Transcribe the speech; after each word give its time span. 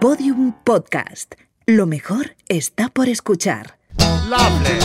Podium 0.00 0.52
Podcast. 0.62 1.34
Lo 1.66 1.84
mejor 1.84 2.36
está 2.48 2.88
por 2.88 3.08
escuchar. 3.08 3.78
Lovely. 4.28 4.78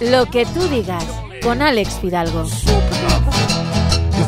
Lo 0.00 0.26
que 0.26 0.46
tú 0.46 0.68
digas 0.68 1.04
con 1.42 1.60
Alex 1.60 1.98
Fidalgo. 2.00 2.46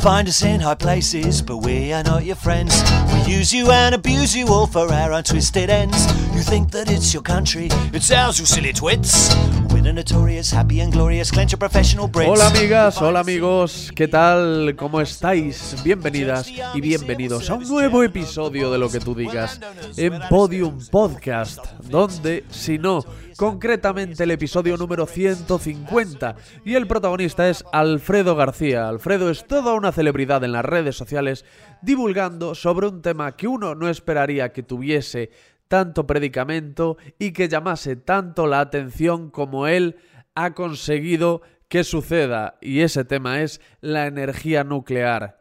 Find 0.00 0.26
us 0.28 0.42
in 0.42 0.60
high 0.60 0.76
places, 0.76 1.42
but 1.42 1.58
we 1.58 1.92
are 1.92 2.02
not 2.02 2.24
your 2.24 2.34
friends. 2.34 2.72
We 3.12 3.34
use 3.34 3.52
you 3.52 3.70
and 3.70 3.94
abuse 3.94 4.34
you 4.34 4.46
all 4.46 4.66
for 4.66 4.90
our 4.90 5.12
untwisted 5.12 5.68
ends. 5.68 6.06
You 6.34 6.40
think 6.40 6.70
that 6.70 6.90
it's 6.90 7.12
your 7.12 7.22
country, 7.22 7.68
it's 7.92 8.10
ours, 8.10 8.40
you 8.40 8.46
silly 8.46 8.72
twits. 8.72 9.28
We're 9.70 9.92
notorious, 9.92 10.50
happy 10.50 10.80
and 10.80 10.90
glorious, 10.90 11.30
clench 11.30 11.58
professional 11.58 12.08
Brits. 12.08 12.30
Hola 12.30 12.46
amigas, 12.46 13.02
hola 13.02 13.20
amigos, 13.20 13.92
¿qué 13.94 14.08
tal? 14.08 14.74
¿Cómo 14.74 15.02
estáis? 15.02 15.76
Bienvenidas 15.84 16.48
y 16.48 16.80
bienvenidos 16.80 17.50
a 17.50 17.54
un 17.56 17.68
nuevo 17.68 18.02
episodio 18.02 18.70
de 18.70 18.78
Lo 18.78 18.88
que 18.88 19.00
tú 19.00 19.14
digas 19.14 19.60
en 19.98 20.18
Podium 20.30 20.78
Podcast, 20.90 21.58
donde, 21.90 22.44
si 22.50 22.78
no, 22.78 23.04
concretamente 23.40 24.24
el 24.24 24.32
episodio 24.32 24.76
número 24.76 25.06
150 25.06 26.36
y 26.62 26.74
el 26.74 26.86
protagonista 26.86 27.48
es 27.48 27.64
Alfredo 27.72 28.36
García. 28.36 28.86
Alfredo 28.86 29.30
es 29.30 29.46
toda 29.46 29.72
una 29.72 29.92
celebridad 29.92 30.44
en 30.44 30.52
las 30.52 30.62
redes 30.62 30.94
sociales 30.94 31.46
divulgando 31.80 32.54
sobre 32.54 32.88
un 32.88 33.00
tema 33.00 33.36
que 33.36 33.48
uno 33.48 33.74
no 33.74 33.88
esperaría 33.88 34.52
que 34.52 34.62
tuviese 34.62 35.30
tanto 35.68 36.06
predicamento 36.06 36.98
y 37.18 37.32
que 37.32 37.48
llamase 37.48 37.96
tanto 37.96 38.46
la 38.46 38.60
atención 38.60 39.30
como 39.30 39.66
él 39.66 39.96
ha 40.34 40.52
conseguido 40.52 41.40
que 41.70 41.82
suceda. 41.82 42.58
Y 42.60 42.80
ese 42.80 43.06
tema 43.06 43.40
es 43.40 43.62
la 43.80 44.06
energía 44.06 44.64
nuclear. 44.64 45.38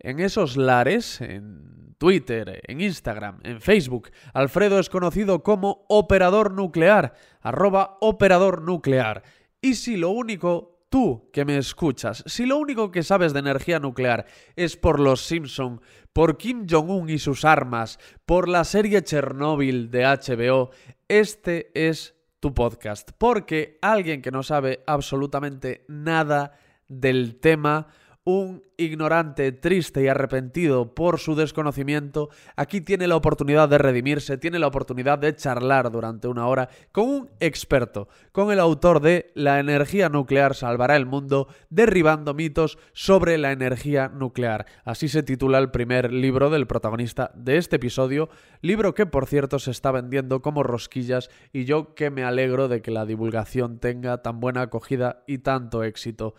En 0.00 0.20
esos 0.20 0.58
lares, 0.58 1.22
en 1.22 1.77
Twitter, 1.98 2.62
en 2.66 2.80
Instagram, 2.80 3.40
en 3.42 3.60
Facebook, 3.60 4.10
Alfredo 4.32 4.78
es 4.78 4.88
conocido 4.88 5.42
como 5.42 5.84
operador 5.88 6.52
nuclear, 6.52 7.14
arroba 7.40 7.98
operador 8.00 8.62
nuclear. 8.62 9.22
Y 9.60 9.74
si 9.74 9.96
lo 9.96 10.10
único 10.10 10.86
tú 10.88 11.28
que 11.32 11.44
me 11.44 11.58
escuchas, 11.58 12.22
si 12.26 12.46
lo 12.46 12.56
único 12.56 12.90
que 12.90 13.02
sabes 13.02 13.32
de 13.32 13.40
energía 13.40 13.80
nuclear 13.80 14.26
es 14.56 14.76
por 14.76 15.00
los 15.00 15.22
Simpson, 15.22 15.80
por 16.12 16.38
Kim 16.38 16.66
Jong-un 16.68 17.10
y 17.10 17.18
sus 17.18 17.44
armas, 17.44 17.98
por 18.24 18.48
la 18.48 18.64
serie 18.64 19.02
Chernobyl 19.02 19.90
de 19.90 20.04
HBO, 20.04 20.70
este 21.08 21.70
es 21.74 22.14
tu 22.40 22.54
podcast. 22.54 23.10
Porque 23.18 23.78
alguien 23.82 24.22
que 24.22 24.30
no 24.30 24.42
sabe 24.42 24.82
absolutamente 24.86 25.84
nada 25.88 26.52
del 26.88 27.38
tema, 27.40 27.88
un 28.28 28.62
ignorante, 28.76 29.52
triste 29.52 30.02
y 30.02 30.08
arrepentido 30.08 30.94
por 30.94 31.18
su 31.18 31.34
desconocimiento, 31.34 32.28
aquí 32.56 32.82
tiene 32.82 33.06
la 33.06 33.16
oportunidad 33.16 33.70
de 33.70 33.78
redimirse, 33.78 34.36
tiene 34.36 34.58
la 34.58 34.66
oportunidad 34.66 35.18
de 35.18 35.34
charlar 35.34 35.90
durante 35.90 36.28
una 36.28 36.46
hora 36.46 36.68
con 36.92 37.08
un 37.08 37.30
experto, 37.40 38.06
con 38.30 38.52
el 38.52 38.60
autor 38.60 39.00
de 39.00 39.32
La 39.34 39.60
energía 39.60 40.10
nuclear 40.10 40.54
salvará 40.54 40.96
el 40.96 41.06
mundo, 41.06 41.48
derribando 41.70 42.34
mitos 42.34 42.78
sobre 42.92 43.38
la 43.38 43.50
energía 43.50 44.08
nuclear. 44.08 44.66
Así 44.84 45.08
se 45.08 45.22
titula 45.22 45.56
el 45.56 45.70
primer 45.70 46.12
libro 46.12 46.50
del 46.50 46.66
protagonista 46.66 47.30
de 47.34 47.56
este 47.56 47.76
episodio, 47.76 48.28
libro 48.60 48.94
que 48.94 49.06
por 49.06 49.24
cierto 49.24 49.58
se 49.58 49.70
está 49.70 49.90
vendiendo 49.90 50.42
como 50.42 50.62
rosquillas 50.62 51.30
y 51.50 51.64
yo 51.64 51.94
que 51.94 52.10
me 52.10 52.24
alegro 52.24 52.68
de 52.68 52.82
que 52.82 52.90
la 52.90 53.06
divulgación 53.06 53.78
tenga 53.78 54.20
tan 54.20 54.38
buena 54.38 54.60
acogida 54.60 55.24
y 55.26 55.38
tanto 55.38 55.82
éxito. 55.82 56.34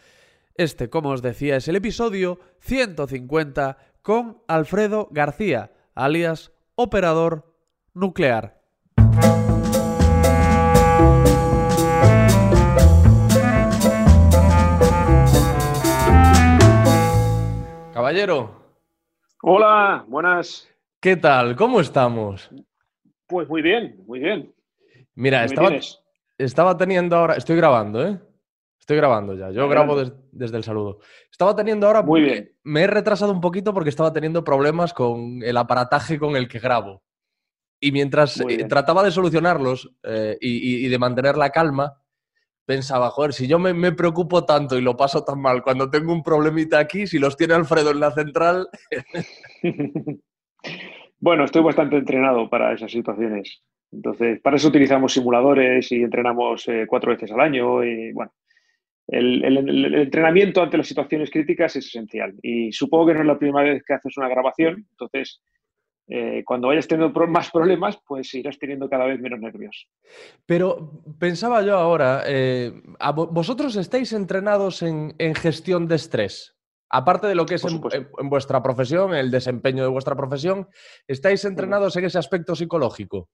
Este, 0.56 0.90
como 0.90 1.10
os 1.10 1.22
decía, 1.22 1.56
es 1.56 1.68
el 1.68 1.76
episodio 1.76 2.40
150 2.60 3.78
con 4.02 4.42
Alfredo 4.48 5.08
García, 5.12 5.72
alias 5.96 6.52
Operador 6.76 7.54
Nuclear. 7.94 8.60
Caballero, 17.94 18.60
Hola, 19.42 20.04
buenas. 20.08 20.68
¿qué 21.00 21.16
tal? 21.16 21.56
¿Cómo 21.56 21.80
estamos? 21.80 22.50
Pues 23.28 23.48
muy 23.48 23.62
bien, 23.62 24.04
muy 24.06 24.20
bien. 24.20 24.54
Mira, 25.16 25.46
estaba 26.38 26.78
teniendo 26.78 27.16
ahora... 27.16 27.36
Estoy 27.36 27.56
grabando, 27.58 28.06
¿eh? 28.06 28.20
Estoy 28.90 28.98
grabando 28.98 29.36
ya. 29.36 29.52
Yo 29.52 29.70
grabo 29.70 30.00
des- 30.00 30.14
desde 30.32 30.58
el 30.58 30.64
saludo. 30.64 30.98
Estaba 31.30 31.56
teniendo 31.56 31.86
ahora... 31.86 32.02
Muy 32.02 32.22
bien. 32.22 32.52
Me 32.64 32.82
he 32.82 32.88
retrasado 32.88 33.32
un 33.32 33.40
poquito 33.40 33.72
porque 33.72 33.92
estaba 33.92 34.12
teniendo 34.12 34.44
problemas 34.44 34.96
con 34.96 35.44
el 35.44 35.58
aparataje 35.58 36.18
con 36.18 36.36
el 36.36 36.48
que 36.48 36.58
grabo. 36.58 37.04
Y 37.80 37.92
mientras 37.92 38.40
eh, 38.56 38.64
trataba 38.68 39.04
de 39.04 39.12
solucionarlos 39.12 39.94
eh, 40.02 40.40
y, 40.42 40.50
y- 40.82 40.86
y 40.88 40.90
de 40.90 40.98
mantener 40.98 41.38
la 41.38 41.52
calma, 41.52 42.02
pensaba, 42.66 43.12
joder, 43.12 43.34
si 43.34 43.46
yo 43.48 43.60
me, 43.60 43.76
me 43.76 43.92
preocupo 43.92 44.44
tanto 44.46 44.76
y 44.76 44.82
lo 44.82 44.98
paso 44.98 45.24
tan 45.24 45.40
mal 45.40 45.62
cuando 45.62 45.92
tengo 45.92 46.12
un 46.12 46.24
problemita 46.24 46.80
aquí, 46.80 47.06
si 47.06 47.20
los 47.20 47.38
tiene 47.38 47.54
Alfredo 47.54 47.92
en 47.92 48.00
la 48.00 48.10
central, 48.10 48.70
bueno, 51.20 51.44
estoy 51.44 51.62
bastante 51.62 51.96
entrenado 51.98 52.50
para 52.50 52.74
esas 52.74 52.92
situaciones. 52.92 53.62
Entonces, 53.92 54.40
para 54.42 54.56
eso 54.58 54.68
utilizamos 54.70 55.14
simuladores 55.14 55.92
y 55.92 56.02
entrenamos 56.02 56.68
eh, 56.68 56.86
cuatro 56.88 57.12
veces 57.12 57.32
al 57.32 57.40
año. 57.42 57.84
Y 57.84 58.12
bueno, 58.14 58.32
el, 59.12 59.44
el- 59.44 59.58
el- 59.58 59.86
el 59.86 59.96
entrenamiento 59.96 60.62
ante 60.62 60.78
las 60.78 60.88
situaciones 60.88 61.30
críticas 61.32 61.76
es 61.76 61.88
esencial. 61.88 62.34
Y 62.42 62.72
supongo 62.72 63.08
que 63.08 63.14
no 63.16 63.22
es 63.22 63.28
la 63.28 63.40
primera 63.40 63.70
vez 63.74 63.84
que 63.86 63.94
haces 63.94 64.18
una 64.18 64.30
grabación. 64.30 64.86
Entonces, 64.92 65.42
eh, 66.08 66.44
cuando 66.46 66.68
vayas 66.70 66.88
teniendo 66.88 67.28
más 67.28 67.52
problemas, 67.52 68.00
pues 68.08 68.34
irás 68.34 68.58
teniendo 68.58 68.90
cada 68.90 69.06
vez 69.06 69.20
menos 69.20 69.40
nervios. 69.40 69.88
Pero 70.46 70.92
pensaba 71.20 71.62
yo 71.62 71.76
ahora, 71.78 72.24
eh, 72.26 72.74
¿a 73.00 73.14
vo- 73.14 73.30
¿vosotros 73.32 73.76
estáis 73.76 74.14
entrenados 74.14 74.82
en, 74.82 75.14
en 75.20 75.36
gestión 75.36 75.88
de 75.88 75.96
estrés? 75.96 76.56
Aparte 76.92 77.28
de 77.28 77.36
lo 77.36 77.46
que 77.46 77.56
es 77.56 77.64
en 77.66 78.30
vuestra 78.30 78.64
profesión, 78.64 79.14
el 79.14 79.30
desempeño 79.30 79.84
de 79.84 79.90
vuestra 79.90 80.16
profesión, 80.16 80.68
¿estáis 81.08 81.46
entrenados 81.46 81.96
en 81.98 82.06
ese 82.06 82.18
aspecto 82.18 82.56
psicológico? 82.56 83.30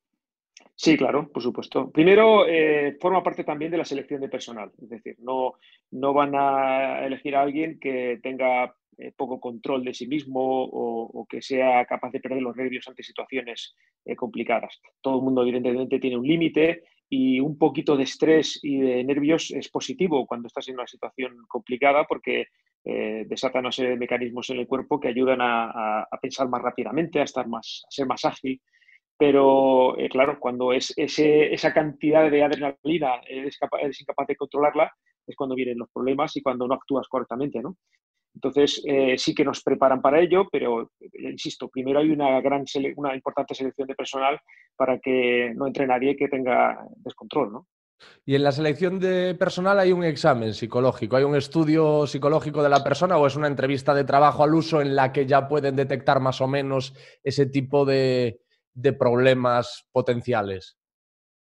Sí, 0.77 0.97
claro, 0.97 1.31
por 1.31 1.41
supuesto. 1.41 1.89
Primero, 1.91 2.45
eh, 2.47 2.97
forma 2.99 3.23
parte 3.23 3.43
también 3.45 3.71
de 3.71 3.77
la 3.77 3.85
selección 3.85 4.19
de 4.21 4.27
personal. 4.29 4.71
Es 4.81 4.89
decir, 4.89 5.15
no, 5.19 5.53
no 5.91 6.13
van 6.13 6.33
a 6.35 7.05
elegir 7.05 7.35
a 7.35 7.43
alguien 7.43 7.79
que 7.79 8.19
tenga 8.21 8.75
eh, 8.97 9.13
poco 9.15 9.39
control 9.39 9.85
de 9.85 9.93
sí 9.93 10.05
mismo 10.07 10.41
o, 10.65 11.03
o 11.21 11.25
que 11.27 11.41
sea 11.41 11.85
capaz 11.85 12.11
de 12.11 12.19
perder 12.19 12.41
los 12.41 12.55
nervios 12.57 12.87
ante 12.89 13.03
situaciones 13.03 13.73
eh, 14.03 14.15
complicadas. 14.17 14.81
Todo 15.01 15.17
el 15.19 15.23
mundo, 15.23 15.43
evidentemente, 15.43 15.99
tiene 15.99 16.17
un 16.17 16.27
límite 16.27 16.83
y 17.09 17.39
un 17.39 17.57
poquito 17.57 17.95
de 17.95 18.03
estrés 18.03 18.59
y 18.61 18.79
de 18.79 19.03
nervios 19.05 19.51
es 19.51 19.69
positivo 19.69 20.25
cuando 20.25 20.47
estás 20.47 20.67
en 20.67 20.73
una 20.75 20.87
situación 20.87 21.37
complicada 21.47 22.03
porque 22.05 22.47
eh, 22.83 23.25
desata 23.27 23.59
una 23.59 23.71
serie 23.71 23.91
de 23.91 23.97
mecanismos 23.97 24.49
en 24.49 24.57
el 24.59 24.67
cuerpo 24.67 24.99
que 24.99 25.07
ayudan 25.07 25.39
a, 25.39 25.65
a- 25.71 26.07
a 26.11 26.17
pensar 26.19 26.49
más 26.49 26.61
rápidamente, 26.61 27.19
a, 27.21 27.23
estar 27.23 27.47
más, 27.47 27.83
a 27.87 27.91
ser 27.91 28.05
más 28.07 28.25
ágil. 28.25 28.61
Pero, 29.17 29.97
eh, 29.97 30.09
claro, 30.09 30.37
cuando 30.39 30.73
es 30.73 30.93
esa 30.97 31.73
cantidad 31.73 32.29
de 32.29 32.43
adrenalina 32.43 33.21
eres, 33.27 33.57
eres 33.81 34.01
incapaz 34.01 34.27
de 34.27 34.35
controlarla, 34.35 34.91
es 35.25 35.35
cuando 35.35 35.55
vienen 35.55 35.77
los 35.77 35.89
problemas 35.91 36.35
y 36.35 36.41
cuando 36.41 36.67
no 36.67 36.73
actúas 36.73 37.07
correctamente, 37.07 37.61
¿no? 37.61 37.77
Entonces, 38.35 38.83
eh, 38.85 39.17
sí 39.17 39.33
que 39.33 39.45
nos 39.45 39.63
preparan 39.63 40.01
para 40.01 40.19
ello, 40.19 40.47
pero, 40.51 40.91
eh, 40.99 41.31
insisto, 41.31 41.69
primero 41.69 41.99
hay 41.99 42.09
una, 42.09 42.41
gran 42.41 42.65
una 42.97 43.15
importante 43.15 43.55
selección 43.55 43.87
de 43.87 43.95
personal 43.95 44.37
para 44.75 44.99
que 44.99 45.53
no 45.55 45.67
entre 45.67 45.87
nadie 45.87 46.17
que 46.17 46.27
tenga 46.27 46.85
descontrol, 46.97 47.53
¿no? 47.53 47.67
¿Y 48.25 48.35
en 48.35 48.43
la 48.43 48.51
selección 48.51 48.99
de 48.99 49.35
personal 49.35 49.79
hay 49.79 49.93
un 49.93 50.03
examen 50.03 50.53
psicológico? 50.53 51.15
¿Hay 51.15 51.23
un 51.23 51.37
estudio 51.37 52.05
psicológico 52.05 52.61
de 52.61 52.67
la 52.67 52.83
persona 52.83 53.17
o 53.17 53.25
es 53.25 53.37
una 53.37 53.47
entrevista 53.47 53.93
de 53.93 54.03
trabajo 54.03 54.43
al 54.43 54.53
uso 54.53 54.81
en 54.81 54.97
la 54.97 55.13
que 55.13 55.25
ya 55.25 55.47
pueden 55.47 55.77
detectar 55.77 56.19
más 56.19 56.41
o 56.41 56.47
menos 56.47 56.93
ese 57.23 57.45
tipo 57.45 57.85
de, 57.85 58.41
de 58.75 58.93
problemas 58.93 59.87
potenciales? 59.91 60.77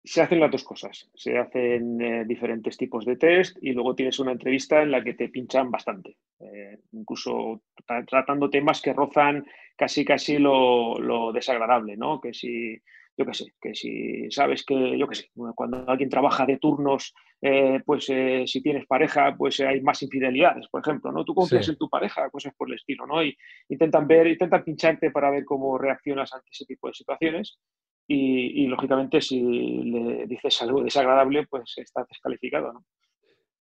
Se 0.03 0.21
hacen 0.23 0.41
las 0.41 0.51
dos 0.51 0.65
cosas. 0.65 1.11
Se 1.15 1.39
hacen 1.39 2.01
eh, 2.01 2.25
diferentes 2.27 2.77
tipos 2.77 3.05
de 3.05 3.17
test 3.17 3.57
y 3.61 3.73
luego 3.73 3.95
tienes 3.95 4.19
una 4.19 4.33
entrevista 4.33 4.83
en 4.83 4.91
la 4.91 5.03
que 5.03 5.15
te 5.15 5.29
pinchan 5.29 5.71
bastante. 5.71 6.17
Eh, 6.41 6.79
incluso 6.93 7.63
tra- 7.87 8.07
tratando 8.07 8.51
temas 8.51 8.83
que 8.83 8.93
rozan 8.93 9.45
casi 9.77 10.05
casi 10.05 10.39
lo, 10.39 10.99
lo 10.99 11.33
desagradable, 11.33 11.97
¿no? 11.97 12.21
Que 12.21 12.35
si, 12.35 12.79
yo 13.17 13.25
qué 13.27 13.35
sé, 13.35 13.47
que 13.61 13.75
si 13.75 14.31
sabes 14.31 14.65
que, 14.65 14.99
yo 14.99 15.07
qué 15.07 15.15
sé, 15.15 15.31
cuando 15.55 15.85
alguien 15.89 16.11
trabaja 16.11 16.45
de 16.47 16.59
turnos, 16.59 17.15
eh, 17.41 17.81
pues 17.85 18.09
eh, 18.11 18.45
si 18.47 18.61
tienes 18.63 18.87
pareja, 18.87 19.35
pues 19.37 19.61
hay 19.61 19.81
más 19.83 20.03
infidelidades, 20.03 20.69
por 20.69 20.81
ejemplo, 20.81 21.13
¿no? 21.13 21.25
Tú 21.25 21.35
confías 21.35 21.65
Sí. 21.67 21.73
en 21.73 21.79
tu 21.79 21.89
pareja, 21.89 22.29
cosas 22.31 22.53
por 22.57 22.69
el 22.69 22.75
estilo, 22.75 23.07
¿no? 23.07 23.23
Y 23.23 23.37
intentan 23.69 24.07
ver, 24.07 24.27
intentan 24.27 24.65
pincharte 24.65 25.11
para 25.11 25.31
ver 25.31 25.45
cómo 25.45 25.79
reaccionas 25.79 26.33
ante 26.35 26.49
ese 26.51 26.65
tipo 26.65 26.89
de 26.89 26.95
situaciones. 26.95 27.59
Y, 28.07 28.65
y, 28.65 28.67
lógicamente 28.67 29.21
si 29.23 29.41
le 29.41 30.27
dices 30.27 30.61
algo 30.61 30.83
desagradable, 30.83 31.47
pues 31.47 31.73
estás 31.79 32.07
descalificado, 32.07 32.73
¿no? 32.73 32.85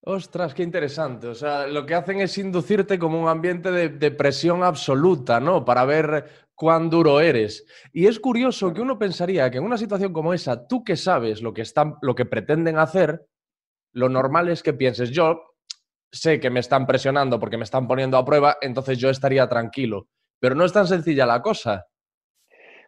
Ostras, 0.04 0.52
qué 0.52 0.64
interesante. 0.64 1.28
O 1.28 1.34
sea, 1.34 1.66
lo 1.68 1.86
que 1.86 1.94
hacen 1.94 2.20
es 2.20 2.36
inducirte 2.36 2.98
como 2.98 3.22
un 3.22 3.28
ambiente 3.28 3.70
de, 3.70 4.10
presión 4.10 4.64
absoluta, 4.64 5.38
¿no? 5.38 5.64
Para 5.64 5.84
ver 5.84 6.48
cuán 6.56 6.90
duro 6.90 7.20
eres. 7.20 7.64
Y 7.92 8.06
es 8.06 8.18
curioso 8.18 8.72
que 8.74 8.80
uno 8.80 8.98
pensaría 8.98 9.48
que 9.48 9.58
en 9.58 9.64
una 9.64 9.78
situación 9.78 10.12
como 10.12 10.34
esa, 10.34 10.66
tú 10.66 10.82
que 10.82 10.96
sabes 10.96 11.40
lo 11.40 11.54
que, 11.54 11.62
están, 11.62 11.94
lo 12.02 12.16
que 12.16 12.24
pretenden 12.24 12.78
hacer, 12.78 13.26
lo 13.94 14.08
normal 14.08 14.48
es 14.48 14.62
que 14.64 14.72
pienses, 14.72 15.10
yo 15.10 15.40
sé 16.10 16.40
que 16.40 16.50
me 16.50 16.60
están 16.60 16.84
presionando 16.84 17.38
porque 17.38 17.56
me 17.56 17.64
están 17.64 17.86
poniendo 17.86 18.16
a 18.16 18.24
prueba, 18.24 18.56
entonces 18.60 18.98
yo 18.98 19.08
estaría 19.08 19.48
tranquilo. 19.48 20.08
Pero 20.40 20.56
no 20.56 20.64
es 20.64 20.72
tan 20.72 20.88
sencilla 20.88 21.26
la 21.26 21.40
cosa. 21.40 21.86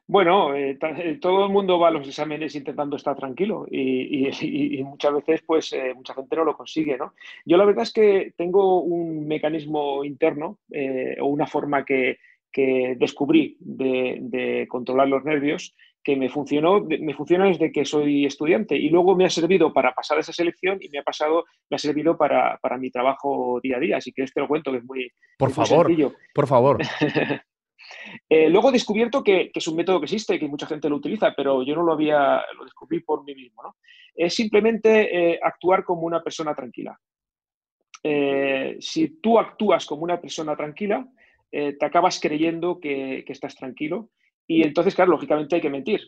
Bueno, 0.06 0.54
eh, 0.54 0.76
eh, 0.80 1.18
todo 1.18 1.46
el 1.46 1.52
mundo 1.52 1.78
va 1.78 1.88
a 1.88 1.90
los 1.90 2.06
exámenes 2.06 2.54
intentando 2.54 2.96
estar 2.96 3.16
tranquilo 3.16 3.66
y, 3.70 4.82
muchas 4.84 5.14
veces, 5.14 5.42
pues, 5.46 5.72
eh, 5.72 5.94
mucha 5.94 6.14
gente 6.14 6.36
no 6.36 6.44
lo 6.44 6.56
consigue, 6.56 6.98
¿no? 6.98 7.14
Yo 7.46 7.56
la 7.56 7.64
verdad 7.64 7.84
es 7.84 7.92
que 7.92 8.32
tengo 8.36 8.80
un 8.80 9.26
mecanismo 9.26 10.04
interno 10.04 10.58
o 11.20 11.26
una 11.26 11.46
forma 11.46 11.84
que, 11.84 12.18
descubrí 12.96 13.56
de, 13.58 14.66
controlar 14.68 15.08
los 15.08 15.24
nervios 15.24 15.74
que 16.04 16.16
me 16.16 16.28
funcionó, 16.28 16.84
me 16.84 17.14
funciona 17.14 17.46
desde 17.46 17.72
que 17.72 17.84
soy 17.84 18.26
estudiante 18.26 18.76
y 18.76 18.90
luego 18.90 19.16
me 19.16 19.24
ha 19.24 19.30
servido 19.30 19.72
para 19.72 19.92
pasar 19.92 20.18
esa 20.18 20.32
selección 20.32 20.78
y 20.80 20.90
me 20.90 20.98
ha 20.98 21.02
pasado, 21.02 21.46
me 21.70 21.76
ha 21.76 21.78
servido 21.78 22.16
para, 22.16 22.60
mi 22.78 22.90
trabajo 22.90 23.58
día 23.62 23.78
a 23.78 23.80
día. 23.80 23.96
Así 23.96 24.12
que 24.12 24.22
este 24.22 24.40
lo 24.40 24.46
cuento 24.46 24.70
que 24.70 24.78
es 24.78 24.84
muy, 24.84 25.10
por 25.38 25.50
favor, 25.50 25.90
Por 26.34 26.46
favor. 26.46 26.78
Eh, 28.28 28.48
luego 28.48 28.68
he 28.68 28.72
descubierto 28.72 29.22
que, 29.22 29.50
es 29.54 29.68
un 29.68 29.76
método 29.76 30.00
que 30.00 30.04
existe, 30.04 30.38
que 30.38 30.48
mucha 30.48 30.66
gente 30.66 30.88
lo 30.88 30.96
utiliza, 30.96 31.32
pero 31.36 31.62
yo 31.62 31.74
no 31.74 31.82
lo 31.82 31.92
había, 31.92 32.42
lo 32.56 32.64
descubrí 32.64 33.00
por 33.00 33.24
mí 33.24 33.34
mismo. 33.34 33.62
¿no? 33.62 33.76
Es 34.14 34.34
simplemente 34.34 35.32
eh, 35.32 35.40
actuar 35.42 35.84
como 35.84 36.02
una 36.02 36.22
persona 36.22 36.54
tranquila. 36.54 36.98
Eh, 38.02 38.76
si 38.80 39.20
tú 39.20 39.38
actúas 39.38 39.86
como 39.86 40.02
una 40.02 40.20
persona 40.20 40.56
tranquila, 40.56 41.06
te 41.50 41.86
acabas 41.86 42.18
creyendo 42.18 42.80
que, 42.80 43.24
estás 43.28 43.54
tranquilo 43.54 44.10
y 44.44 44.62
entonces, 44.62 44.92
claro, 44.92 45.12
lógicamente 45.12 45.54
hay 45.54 45.60
que 45.60 45.70
mentir. 45.70 46.00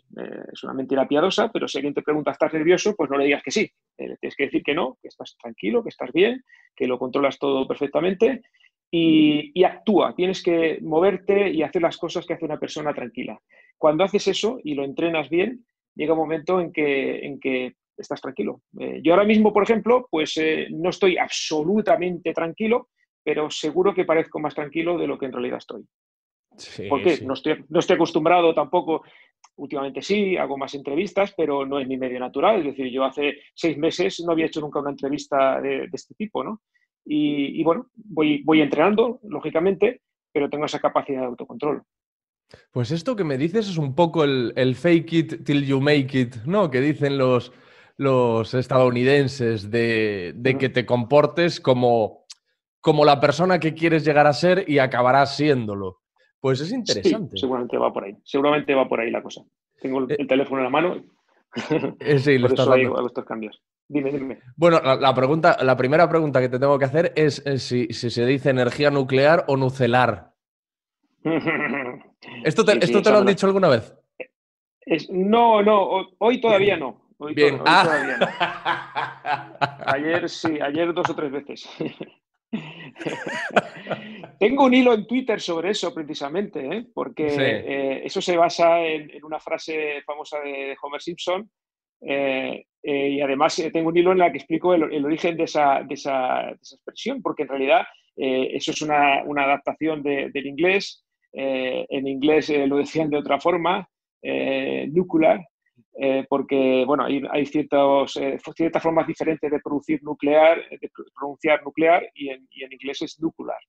es 0.52 0.64
una 0.64 0.74
mentira 0.74 1.06
piadosa, 1.06 1.52
pero 1.52 1.68
si 1.68 1.78
alguien 1.78 1.94
te 1.94 2.02
pregunta, 2.02 2.32
¿estás 2.32 2.52
nervioso? 2.52 2.96
Pues 2.96 3.08
no 3.08 3.16
le 3.16 3.26
digas 3.26 3.44
que 3.44 3.52
sí. 3.52 3.70
tienes 3.96 4.34
que 4.36 4.46
decir 4.46 4.64
que 4.64 4.74
no, 4.74 4.98
que 5.00 5.06
estás 5.06 5.36
tranquilo, 5.40 5.84
que 5.84 5.90
estás 5.90 6.10
bien, 6.12 6.42
que 6.74 6.88
lo 6.88 6.98
controlas 6.98 7.38
todo 7.38 7.68
perfectamente 7.68 8.42
y, 8.90 9.64
actúa. 9.64 10.14
Tienes 10.14 10.42
que 10.42 10.78
moverte 10.82 11.50
y 11.50 11.62
hacer 11.62 11.82
las 11.82 11.96
cosas 11.96 12.26
que 12.26 12.34
hace 12.34 12.44
una 12.44 12.58
persona 12.58 12.94
tranquila. 12.94 13.38
Cuando 13.76 14.04
haces 14.04 14.28
eso 14.28 14.58
y 14.62 14.74
lo 14.74 14.84
entrenas 14.84 15.28
bien, 15.28 15.64
llega 15.94 16.12
un 16.12 16.18
momento 16.18 16.60
en 16.60 16.72
que, 16.72 17.18
en 17.18 17.40
que 17.40 17.74
estás 17.96 18.20
tranquilo. 18.20 18.62
Eh, 18.78 19.00
yo 19.02 19.12
ahora 19.12 19.26
mismo, 19.26 19.52
por 19.52 19.62
ejemplo, 19.62 20.06
pues 20.10 20.36
eh, 20.36 20.68
no 20.70 20.90
estoy 20.90 21.18
absolutamente 21.18 22.32
tranquilo, 22.32 22.88
pero 23.22 23.50
seguro 23.50 23.94
que 23.94 24.04
parezco 24.04 24.38
más 24.38 24.54
tranquilo 24.54 24.98
de 24.98 25.06
lo 25.06 25.18
que 25.18 25.26
en 25.26 25.32
realidad 25.32 25.58
estoy. 25.58 25.84
Porque 26.88 27.18
No, 27.22 27.34
estoy, 27.34 27.64
no 27.68 27.80
estoy 27.80 27.96
acostumbrado 27.96 28.54
tampoco, 28.54 29.02
últimamente 29.56 30.00
sí, 30.00 30.38
hago 30.38 30.56
más 30.56 30.74
entrevistas, 30.74 31.34
pero 31.36 31.66
no 31.66 31.78
es 31.78 31.86
mi 31.86 31.98
medio 31.98 32.18
natural. 32.18 32.60
Es 32.60 32.66
decir, 32.66 32.90
yo 32.90 33.04
hace 33.04 33.40
seis 33.54 33.76
meses 33.76 34.22
no 34.24 34.32
había 34.32 34.46
hecho 34.46 34.60
nunca 34.60 34.80
una 34.80 34.90
entrevista 34.90 35.60
de, 35.60 35.80
de 35.80 35.90
este 35.92 36.14
tipo, 36.14 36.42
¿no? 36.42 36.62
Y, 37.08 37.62
bueno, 37.62 37.86
voy, 37.94 38.42
voy 38.42 38.60
entrenando, 38.60 39.20
lógicamente, 39.22 40.02
pero 40.32 40.50
tengo 40.50 40.64
esa 40.64 40.80
capacidad 40.80 41.20
de 41.20 41.26
autocontrol. 41.26 41.82
Pues 42.70 42.90
esto 42.90 43.16
que 43.16 43.24
me 43.24 43.38
dices 43.38 43.68
es 43.68 43.78
un 43.78 43.94
poco 43.94 44.24
el, 44.24 44.74
fake 44.74 45.12
it 45.12 45.44
till 45.44 45.64
you 45.64 45.80
make 45.80 46.18
it, 46.18 46.36
¿no? 46.44 46.70
Que 46.70 46.80
dicen 46.80 47.18
los, 47.18 47.52
los 47.96 48.54
estadounidenses 48.54 49.70
de, 49.70 50.56
que 50.58 50.68
te 50.68 50.86
comportes 50.86 51.60
como, 51.60 52.26
como 52.80 53.04
la 53.04 53.20
persona 53.20 53.58
que 53.58 53.74
quieres 53.74 54.04
llegar 54.04 54.26
a 54.26 54.32
ser 54.32 54.64
y 54.68 54.78
acabarás 54.78 55.36
siéndolo. 55.36 56.00
Pues 56.40 56.60
es 56.60 56.70
interesante. 56.70 57.36
seguramente 57.36 57.78
va 57.78 57.92
por 57.92 58.04
ahí. 58.04 58.16
Seguramente 58.24 58.74
va 58.74 58.88
por 58.88 59.00
ahí 59.00 59.10
la 59.10 59.22
cosa. 59.22 59.42
Tengo 59.80 60.00
el, 60.00 60.12
eh, 60.12 60.26
teléfono 60.26 60.58
en 60.58 60.64
la 60.64 60.70
mano. 60.70 61.04
Eh, 62.00 62.18
sí, 62.18 62.38
lo 62.38 62.48
estás 62.48 62.66
dando. 62.66 63.06
estos 63.06 63.24
cambios. 63.24 63.62
Dime, 63.88 64.10
dime. 64.10 64.40
Bueno, 64.56 64.80
la, 64.82 65.14
pregunta, 65.14 65.56
la 65.62 65.76
primera 65.76 66.08
pregunta 66.08 66.40
que 66.40 66.48
te 66.48 66.58
tengo 66.58 66.78
que 66.78 66.84
hacer 66.84 67.12
es, 67.16 67.42
si, 67.58 67.86
se 67.88 68.26
dice 68.26 68.50
energía 68.50 68.90
nuclear 68.90 69.44
o 69.48 69.56
nucelar. 69.56 70.32
¿Esto 72.44 72.64
te, 72.64 72.72
¿esto 72.84 73.02
te 73.02 73.10
lo 73.10 73.18
han 73.18 73.26
dicho 73.26 73.46
alguna 73.46 73.68
vez? 73.68 73.94
no, 75.10 75.62
no, 75.62 76.08
hoy 76.18 76.40
todavía 76.40 76.76
no. 76.76 77.06
Bien. 77.34 77.60
Ah. 77.64 79.56
Ayer 79.86 80.28
sí, 80.28 80.58
ayer 80.60 80.92
dos 80.92 81.08
o 81.08 81.14
tres 81.14 81.32
veces. 81.32 81.66
Tengo 84.38 84.64
un 84.64 84.74
hilo 84.74 84.92
en 84.94 85.06
Twitter 85.06 85.40
sobre 85.40 85.70
eso 85.70 85.92
precisamente, 85.94 86.66
¿eh? 86.66 86.86
porque 86.94 87.26
eh, 87.26 88.02
eso 88.04 88.20
se 88.20 88.36
basa 88.36 88.84
en, 88.84 89.24
una 89.24 89.40
frase 89.40 90.02
famosa 90.02 90.40
de 90.40 90.76
Homer 90.80 91.00
Simpson, 91.00 91.50
eh, 92.00 92.64
y 92.82 93.20
además 93.20 93.56
tengo 93.72 93.88
un 93.88 93.96
hilo 93.96 94.12
en 94.12 94.20
el 94.20 94.30
que 94.30 94.38
explico 94.38 94.74
el, 94.74 95.04
origen 95.04 95.36
de 95.36 95.44
esa, 95.44 95.82
de, 95.82 95.94
esa, 95.94 96.50
expresión, 96.50 97.20
porque 97.20 97.42
en 97.42 97.48
realidad 97.48 97.84
eso 98.14 98.70
es 98.70 98.80
una, 98.80 99.24
una 99.24 99.42
adaptación 99.42 100.02
del 100.04 100.46
inglés. 100.46 101.04
en 101.32 102.06
inglés 102.06 102.48
lo 102.68 102.76
decían 102.76 103.10
de 103.10 103.16
otra 103.16 103.40
forma, 103.40 103.88
nuclear, 104.22 105.40
porque 106.28 106.84
bueno, 106.86 107.04
hay, 107.04 107.22
hay 107.30 107.46
ciertas 107.46 108.82
formas 108.82 109.06
diferentes 109.06 109.50
de 109.50 109.60
producir 109.60 110.02
nuclear, 110.02 110.62
de 110.68 110.90
pronunciar 111.14 111.62
nuclear, 111.62 112.06
y 112.14 112.28
en, 112.28 112.46
y 112.50 112.64
en 112.64 112.72
inglés 112.72 113.02
es 113.02 113.18
nuclear. 113.20 113.60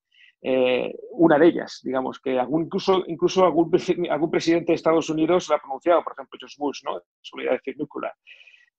una 1.12 1.40
de 1.40 1.48
ellas, 1.48 1.80
digamos, 1.84 2.20
que 2.20 2.38
algún, 2.38 2.64
incluso, 2.64 3.04
incluso 3.08 3.46
algún, 3.46 3.72
algún, 4.10 4.30
presidente 4.30 4.72
de 4.72 4.76
Estados 4.76 5.10
Unidos 5.10 5.48
lo 5.48 5.56
ha 5.56 5.60
pronunciado, 5.60 6.04
por 6.04 6.14
ejemplo, 6.14 6.38
George 6.40 6.56
Bush, 6.58 6.84
¿no? 6.84 7.02
Solía 7.22 7.52
decir 7.52 7.76
nuclear. 7.78 8.14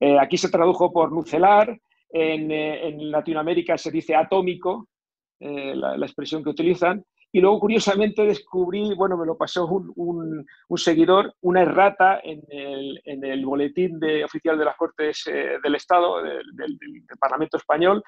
Eh, 0.00 0.18
aquí 0.18 0.36
se 0.36 0.50
tradujo 0.50 0.92
por 0.92 1.12
nucelar, 1.12 1.76
en, 2.10 2.50
eh, 2.50 2.88
en, 2.88 3.10
Latinoamérica 3.10 3.76
se 3.76 3.90
dice 3.90 4.14
atómico, 4.14 4.88
eh, 5.40 5.74
la, 5.74 5.96
expresión 5.96 6.42
que 6.42 6.50
utilizan. 6.50 7.04
Y 7.30 7.40
luego, 7.40 7.60
curiosamente, 7.60 8.22
descubrí, 8.22 8.94
bueno, 8.94 9.16
me 9.16 9.26
lo 9.26 9.36
pasó 9.36 9.66
un, 9.66 10.46
un, 10.68 10.78
seguidor, 10.78 11.34
una 11.42 11.62
errata 11.62 12.20
en 12.22 12.42
el, 12.48 13.00
en 13.04 13.24
el 13.24 13.44
boletín 13.44 14.00
de, 14.00 14.24
oficial 14.24 14.58
de 14.58 14.64
las 14.64 14.76
Cortes 14.76 15.24
del 15.62 15.74
Estado, 15.74 16.22
del, 16.22 16.78
Parlamento 17.20 17.58
Español, 17.58 18.02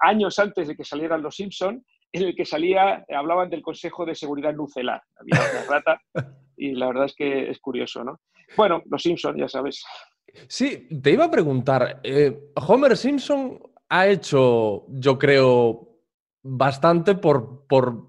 años 0.00 0.38
antes 0.38 0.66
de 0.66 0.76
que 0.76 0.84
salieran 0.84 1.22
los 1.22 1.36
Simpson, 1.36 1.84
en 2.12 2.22
el 2.22 2.34
que 2.34 2.46
salía, 2.46 3.04
hablaban 3.14 3.50
del 3.50 3.62
Consejo 3.62 4.06
de 4.06 4.14
Seguridad 4.14 4.54
Nucelar. 4.54 5.02
Había 5.16 5.50
una 5.50 5.60
errata 5.60 6.00
y 6.56 6.72
la 6.72 6.88
verdad 6.88 7.04
es 7.06 7.14
que 7.14 7.50
es 7.50 7.58
curioso, 7.60 8.04
¿no? 8.04 8.20
Bueno, 8.56 8.82
los 8.86 9.02
Simpson, 9.02 9.36
ya 9.36 9.48
sabes. 9.48 9.84
Sí, 10.48 10.88
te 11.02 11.12
iba 11.12 11.24
a 11.24 11.30
preguntar, 11.30 12.00
eh, 12.02 12.50
Homer 12.66 12.96
Simpson 12.96 13.60
ha 13.88 14.06
hecho, 14.06 14.86
yo 14.88 15.18
creo, 15.18 15.88
bastante 16.42 17.14
por, 17.14 17.66
por 17.66 18.08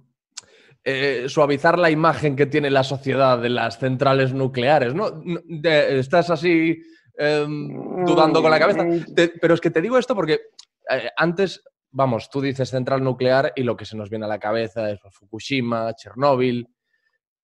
eh, 0.91 1.29
suavizar 1.29 1.77
la 1.77 1.91
imagen 1.91 2.35
que 2.35 2.47
tiene 2.47 2.71
la 2.71 2.83
sociedad 2.83 3.37
de 3.37 3.49
las 3.49 3.77
centrales 3.77 4.33
nucleares, 4.33 4.95
¿no? 4.95 5.21
estás 5.63 6.31
así 6.31 6.81
em, 7.15 8.05
dudando 8.05 8.41
con 8.41 8.49
la 8.49 8.57
cabeza. 8.57 8.83
Mm. 8.83 9.05
pero 9.39 9.53
es 9.53 9.61
que 9.61 9.69
te 9.69 9.83
digo 9.83 9.99
esto 9.99 10.15
porque 10.15 10.39
eh, 10.89 11.11
antes, 11.15 11.63
vamos, 11.91 12.31
tú 12.31 12.41
dices 12.41 12.69
central 12.69 13.03
nuclear 13.03 13.53
y 13.55 13.61
lo 13.61 13.77
que 13.77 13.85
se 13.85 13.95
nos 13.95 14.09
viene 14.09 14.25
a 14.25 14.29
la 14.29 14.39
cabeza 14.39 14.89
es 14.89 14.99
Fukushima, 15.11 15.93
Chernóbil. 15.93 16.67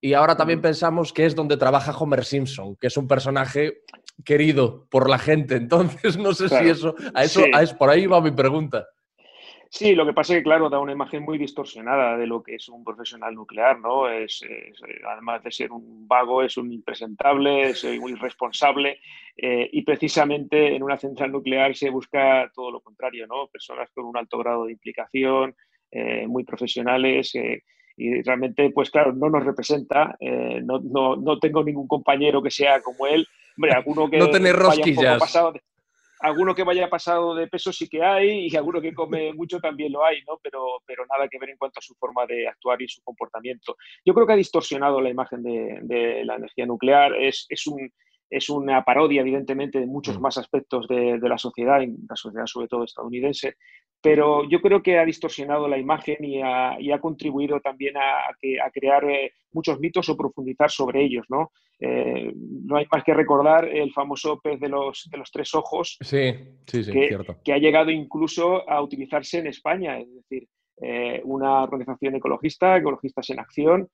Y 0.02 0.14
ahora 0.14 0.36
también 0.36 0.58
mm. 0.58 0.64
pensamos 0.64 1.14
que 1.14 1.28
es 1.28 1.36
donde 1.36 1.56
trabaja 1.56 1.96
Homer 1.96 2.26
Simpson, 2.26 2.76
que 2.78 2.88
es 2.88 2.98
un 2.98 3.08
personaje 3.08 3.84
querido 4.24 4.88
por 4.90 5.08
la 5.08 5.20
gente. 5.20 5.56
Entonces, 5.58 6.18
no 6.18 6.34
sé 6.34 6.50
si 6.50 6.68
eso, 6.68 6.96
a 7.14 7.24
eso, 7.24 7.44
por 7.78 7.92
ahí 7.92 8.08
va 8.08 8.22
mi 8.22 8.32
pregunta. 8.32 8.88
Sí, 9.76 9.94
lo 9.94 10.06
que 10.06 10.14
pasa 10.14 10.32
es 10.32 10.40
que, 10.40 10.44
claro, 10.44 10.70
da 10.70 10.80
una 10.80 10.94
imagen 10.94 11.22
muy 11.22 11.38
distorsionada 11.38 12.16
de 12.16 12.26
lo 12.28 12.42
que 12.42 12.56
es 12.56 12.70
un 12.70 12.82
profesional 12.86 13.36
nuclear, 13.36 13.78
¿no? 13.78 14.08
Es, 14.08 14.42
además 15.06 15.44
de 15.44 15.52
ser 15.52 15.74
un 15.74 16.08
vago, 16.08 16.42
es 16.42 16.56
un 16.56 16.72
impresentable, 16.72 17.72
es 17.72 17.84
muy 18.00 18.14
irresponsable 18.14 19.02
eh, 19.36 19.70
y 19.70 19.82
precisamente 19.82 20.74
en 20.74 20.82
una 20.82 20.98
central 20.98 21.34
nuclear 21.34 21.76
se 21.76 21.90
busca 21.90 22.50
todo 22.56 22.72
lo 22.72 22.80
contrario, 22.80 23.28
¿no? 23.28 23.48
Personas 23.48 23.90
con 23.94 24.06
un 24.06 24.16
alto 24.16 24.38
grado 24.38 24.64
de 24.64 24.72
implicación, 24.72 25.54
eh, 25.92 26.26
muy 26.26 26.46
profesionales 26.46 27.36
eh, 27.36 27.64
y 27.98 28.22
realmente, 28.22 28.70
pues 28.70 28.90
claro, 28.90 29.12
no 29.12 29.30
nos 29.30 29.44
representa, 29.44 30.16
no, 30.22 30.80
no, 30.80 31.18
no 31.18 31.38
tengo 31.38 31.66
ningún 31.66 31.88
compañero 31.88 32.42
que 32.42 32.52
sea 32.52 32.82
como 32.82 33.08
él 33.08 33.28
Hombre, 33.58 33.72
alguno 33.72 34.10
que 34.10 34.18
no 34.18 34.30
tener 34.30 34.56
rosquillas. 34.56 35.20
Pasado 35.20 35.54
de, 35.54 35.62
alguno 36.26 36.56
que 36.56 36.64
vaya 36.64 36.90
pasado 36.90 37.36
de 37.36 37.48
peso 37.48 37.72
sí 37.72 37.88
que 37.88 38.04
hay 38.04 38.48
y 38.48 38.56
alguno 38.56 38.82
que 38.82 38.94
come 38.94 39.32
mucho 39.34 39.60
también 39.60 39.92
lo 39.92 40.04
hay, 40.04 40.22
¿no? 40.28 40.40
Pero, 40.42 40.82
pero 40.86 41.06
nada 41.06 41.28
que 41.30 41.38
ver 41.40 41.52
en 41.52 41.58
cuanto 41.58 41.80
a 41.80 41.84
su 41.84 41.94
forma 41.96 42.26
de 42.26 42.48
actuar 42.48 42.82
y 42.82 42.88
su 42.88 43.02
comportamiento. 43.04 43.78
Yo 44.04 44.14
creo 44.14 44.26
que 44.26 44.34
ha 44.34 44.38
distorsionado 44.38 45.00
la 45.02 45.10
imagen 45.10 45.44
de, 45.44 46.24
la 46.26 46.36
energía 46.36 46.66
nuclear. 46.66 47.16
Es, 47.16 47.46
es 47.50 47.68
un, 47.68 47.92
es 48.36 48.50
una 48.50 48.84
parodia, 48.84 49.22
evidentemente, 49.22 49.80
de 49.80 49.86
muchos 49.86 50.18
Mm. 50.18 50.22
más 50.22 50.38
aspectos 50.38 50.88
de, 50.88 51.20
de 51.20 51.30
la 51.30 51.38
sociedad, 51.38 51.82
en 51.82 51.98
la 52.10 52.16
sociedad 52.16 52.46
sobre 52.46 52.68
todo 52.68 52.84
estadounidense, 52.84 53.56
pero 54.02 54.48
yo 54.48 54.60
creo 54.62 54.84
que 54.84 55.00
ha 55.00 55.06
distorsionado 55.06 55.68
la 55.68 55.78
imagen 55.80 56.24
y 56.24 56.42
ha, 56.42 56.80
y 56.80 56.92
ha 56.92 57.00
contribuido 57.00 57.60
también 57.60 57.98
a, 57.98 58.28
a 58.30 58.36
que- 58.40 58.60
a 58.62 58.70
crear 58.70 59.04
eh, 59.10 59.32
muchos 59.52 59.80
mitos 59.80 60.08
o 60.10 60.16
profundizar 60.18 60.70
sobre 60.70 61.04
ellos, 61.04 61.26
¿no? 61.30 61.52
Eh, 61.80 62.32
no 62.36 62.78
hay 62.78 62.86
más 62.92 63.04
que 63.04 63.14
recordar 63.14 63.66
el 63.68 63.92
famoso 63.92 64.40
pez 64.42 64.60
de 64.60 64.70
los, 64.70 65.10
de 65.12 65.18
los 65.18 65.32
tres 65.32 65.54
ojos, 65.56 65.98
Sí, 66.02 66.34
sí, 66.68 66.84
sí, 66.84 66.92
que, 66.92 67.08
cierto. 67.08 67.36
que 67.44 67.54
ha 67.54 67.58
llegado 67.58 67.90
incluso 67.90 68.70
a 68.70 68.82
utilizarse 68.82 69.40
en 69.40 69.48
España. 69.48 70.00
Es 70.00 70.14
decir, 70.14 70.48
eh, 70.82 71.22
una 71.24 71.64
organización 71.64 72.16
ecologista, 72.16 72.78
Ecologistas 72.78 73.30
en 73.32 73.40
Acción, 73.40 73.90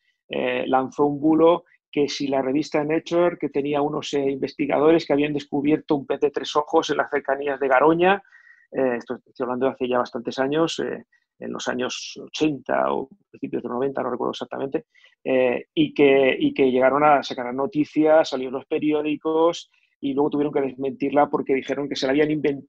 lanzó 0.65 1.05
un 1.05 1.19
bulo 1.19 1.63
que 1.91 2.07
si 2.07 2.27
la 2.27 2.41
revista 2.41 2.83
Nature, 2.83 3.37
que 3.37 3.49
tenía 3.49 3.81
unos 3.81 4.13
eh, 4.13 4.31
investigadores 4.31 5.05
que 5.05 5.13
habían 5.13 5.33
descubierto 5.33 5.95
un 5.95 6.05
pez 6.05 6.21
de 6.21 6.31
tres 6.31 6.55
ojos 6.55 6.89
en 6.89 6.97
las 6.97 7.09
cercanías 7.09 7.59
de 7.59 7.67
Garoña, 7.67 8.23
eh, 8.71 8.95
esto 8.97 9.19
estoy 9.25 9.43
hablando 9.43 9.65
de 9.65 9.73
hace 9.73 9.87
ya 9.87 9.97
bastantes 9.97 10.39
años, 10.39 10.79
eh, 10.79 11.05
en 11.39 11.51
los 11.51 11.67
años 11.67 12.19
80 12.23 12.93
o 12.93 13.09
principios 13.29 13.63
de 13.63 13.69
90, 13.69 14.03
no 14.03 14.11
recuerdo 14.11 14.31
exactamente, 14.31 14.85
y, 15.73 15.91
que, 15.91 16.37
y 16.39 16.53
que 16.53 16.71
llegaron 16.71 17.03
a 17.03 17.23
sacar 17.23 17.51
noticias, 17.51 18.29
salieron 18.29 18.53
los 18.53 18.67
periódicos 18.67 19.71
y 19.99 20.13
luego 20.13 20.29
tuvieron 20.29 20.53
que 20.53 20.61
desmentirla 20.61 21.31
porque 21.31 21.55
dijeron 21.55 21.89
que 21.89 21.95
se 21.95 22.05
la 22.05 22.11
habían 22.11 22.29
inventado 22.29 22.67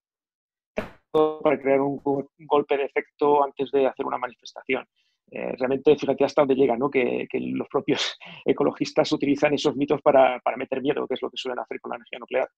para 1.43 1.61
crear 1.61 1.83
un 1.83 2.01
golpe 2.39 2.79
de 2.79 2.85
efecto 2.85 3.45
antes 3.45 3.71
de 3.73 3.87
hacer 3.87 4.07
una 4.07 4.17
manifestación. 4.17 4.87
Eh, 5.35 5.55
realmente, 5.57 5.97
fíjate 5.97 6.25
hasta 6.25 6.43
dónde 6.43 6.55
llega, 6.55 6.77
¿no? 6.77 6.91
que, 6.91 7.27
que 7.31 7.41
los 7.41 7.67
propios 7.69 8.19
ecologistas 8.45 9.11
utilizan 9.13 9.55
esos 9.55 9.75
mitos 9.77 10.03
para, 10.03 10.39
para 10.41 10.59
meter 10.59 10.83
miedo, 10.83 11.07
que 11.09 11.15
es 11.15 11.23
lo 11.23 11.31
que 11.31 11.39
suelen 11.39 11.59
hacer 11.59 11.81
con 11.81 11.91
la 11.91 11.97
energía 11.97 12.19
nuclear. 12.19 12.49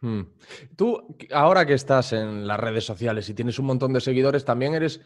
Hmm. 0.00 0.22
Tú, 0.76 1.16
ahora 1.32 1.64
que 1.64 1.72
estás 1.72 2.12
en 2.12 2.46
las 2.46 2.60
redes 2.60 2.84
sociales 2.84 3.28
y 3.30 3.34
tienes 3.34 3.58
un 3.58 3.66
montón 3.66 3.94
de 3.94 4.00
seguidores, 4.00 4.44
también 4.44 4.74
eres 4.74 5.00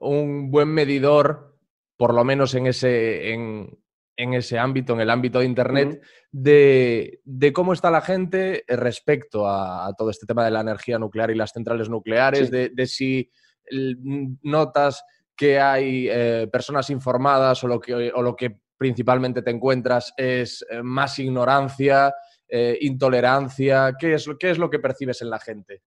un 0.00 0.52
buen 0.52 0.68
medidor, 0.68 1.58
por 1.96 2.14
lo 2.14 2.22
menos 2.24 2.54
en 2.54 2.68
ese, 2.68 3.32
en, 3.32 3.76
en 4.16 4.34
ese 4.34 4.58
ámbito, 4.58 4.92
en 4.94 5.00
el 5.00 5.10
ámbito 5.10 5.40
de 5.40 5.46
Internet, 5.46 6.00
de, 6.30 7.20
de 7.24 7.52
cómo 7.52 7.72
está 7.72 7.90
la 7.90 8.02
gente 8.02 8.64
respecto 8.68 9.48
a, 9.48 9.86
a 9.86 9.94
todo 9.94 10.10
este 10.10 10.26
tema 10.26 10.44
de 10.44 10.52
la 10.52 10.60
energía 10.60 10.98
nuclear 10.98 11.30
y 11.32 11.34
las 11.34 11.50
centrales 11.50 11.90
nucleares, 11.90 12.46
Sí. 12.46 12.52
de, 12.52 12.68
de 12.70 12.86
si 12.86 13.30
notas 14.42 15.04
que 15.38 15.60
hay 15.60 16.08
eh, 16.10 16.48
personas 16.50 16.90
informadas 16.90 17.62
o 17.62 17.68
lo, 17.68 17.78
que, 17.80 17.94
o 18.12 18.20
lo 18.22 18.34
que 18.34 18.56
principalmente 18.76 19.40
te 19.40 19.52
encuentras 19.52 20.12
es 20.16 20.66
eh, 20.68 20.82
más 20.82 21.16
ignorancia, 21.20 22.12
eh, 22.48 22.76
intolerancia. 22.80 23.94
¿Qué 23.98 24.14
es, 24.14 24.26
lo- 24.26 24.36
¿Qué 24.36 24.50
es 24.50 24.58
lo 24.58 24.68
que 24.68 24.80
percibes 24.80 25.22
en 25.22 25.30
la 25.30 25.38
gente? 25.38 25.82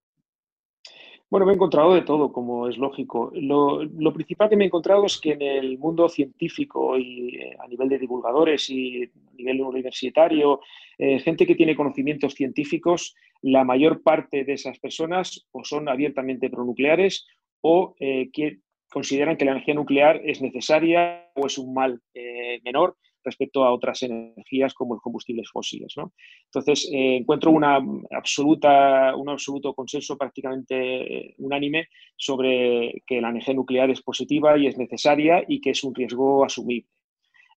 Bueno, 1.29 1.45
me 1.45 1.51
he 1.51 1.55
encontrado 1.55 1.93
de 1.93 2.01
todo, 2.01 2.31
como 2.31 2.67
es 2.69 2.77
lógico. 2.77 3.29
Lo, 3.33 3.83
lo 3.83 4.13
principal 4.13 4.49
que 4.49 4.55
me 4.55 4.63
he 4.63 4.67
encontrado 4.67 5.05
es 5.05 5.17
que 5.19 5.33
en 5.33 5.41
el 5.41 5.77
mundo 5.77 6.07
científico 6.07 6.97
y 6.97 7.37
a 7.59 7.67
nivel 7.67 7.89
de 7.89 7.99
divulgadores 7.99 8.69
y 8.69 9.03
a 9.03 9.33
nivel 9.35 9.61
universitario, 9.61 10.59
gente 10.97 11.47
que 11.47 11.55
tiene 11.55 11.75
conocimientos 11.75 12.33
científicos, 12.33 13.15
la 13.41 13.63
mayor 13.63 14.03
parte 14.03 14.43
de 14.43 14.53
esas 14.53 14.77
personas 14.79 15.47
o 15.51 15.63
son 15.63 15.87
abiertamente 15.87 16.49
pronucleares 16.49 17.25
o 17.61 17.95
que 17.97 18.59
consideran 18.91 19.37
que 19.37 19.45
la 19.45 19.51
energía 19.51 19.73
nuclear 19.73 20.21
es 20.23 20.41
necesaria 20.41 21.31
o 21.35 21.47
es 21.47 21.57
un 21.57 21.73
mal 21.73 21.99
eh, 22.13 22.59
menor 22.63 22.97
respecto 23.23 23.63
a 23.63 23.71
otras 23.71 24.03
energías 24.03 24.73
como 24.73 24.95
los 24.95 25.03
combustibles 25.03 25.49
fósiles. 25.49 25.93
¿no? 25.95 26.11
Entonces, 26.45 26.89
eh, 26.91 27.17
encuentro 27.17 27.51
una 27.51 27.79
absoluta, 28.11 29.15
un 29.15 29.29
absoluto 29.29 29.73
consenso 29.73 30.17
prácticamente 30.17 30.75
eh, 30.75 31.35
unánime 31.37 31.87
sobre 32.17 33.01
que 33.07 33.21
la 33.21 33.29
energía 33.29 33.53
nuclear 33.53 33.89
es 33.89 34.01
positiva 34.01 34.57
y 34.57 34.67
es 34.67 34.77
necesaria 34.77 35.43
y 35.47 35.61
que 35.61 35.69
es 35.69 35.83
un 35.83 35.95
riesgo 35.95 36.43
asumible. 36.43 36.87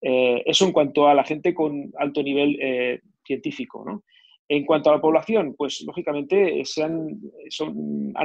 Eso 0.03 0.65
en 0.65 0.71
cuanto 0.71 1.07
a 1.07 1.13
la 1.13 1.23
gente 1.23 1.53
con 1.53 1.91
alto 1.95 2.23
nivel 2.23 2.57
científico. 3.23 3.83
¿no? 3.85 4.03
En 4.53 4.65
cuanto 4.65 4.89
a 4.89 4.95
la 4.95 4.99
población, 4.99 5.55
pues 5.57 5.81
lógicamente 5.87 6.65
se 6.65 6.83
han, 6.83 7.21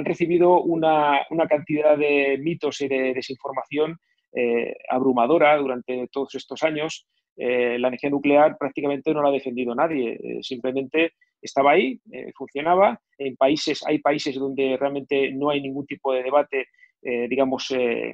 recibido 0.05 0.61
una, 0.61 1.21
cantidad 1.49 1.97
de 1.97 2.37
mitos 2.43 2.81
y 2.81 2.89
de 2.89 3.15
desinformación 3.15 3.97
eh, 4.33 4.75
abrumadora 4.91 5.57
durante 5.57 6.09
todos 6.09 6.35
estos 6.35 6.65
años. 6.65 7.07
Eh, 7.37 7.79
la 7.79 7.87
energía 7.87 8.11
nuclear 8.11 8.59
prácticamente 8.59 9.15
no 9.15 9.23
la 9.23 9.29
ha 9.29 9.33
defendido 9.33 9.73
nadie, 9.73 10.15
eh, 10.15 10.39
simplemente 10.43 11.13
estaba 11.41 11.71
ahí, 11.71 12.01
eh, 12.11 12.33
funcionaba. 12.35 13.01
En 13.19 13.37
países, 13.37 13.87
hay 13.87 14.01
países 14.01 14.35
donde 14.35 14.77
realmente 14.81 15.31
no 15.31 15.51
hay 15.51 15.61
ningún 15.61 15.87
tipo 15.87 16.13
de 16.13 16.25
debate, 16.25 16.67
eh, 17.03 17.29
digamos, 17.29 17.71
eh, 17.71 18.13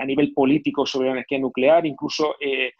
a 0.00 0.04
nivel 0.04 0.32
político 0.32 0.84
sobre 0.84 1.06
la 1.06 1.12
energía 1.12 1.38
nuclear, 1.38 1.86
incluso 1.86 2.34
eh, 2.40 2.72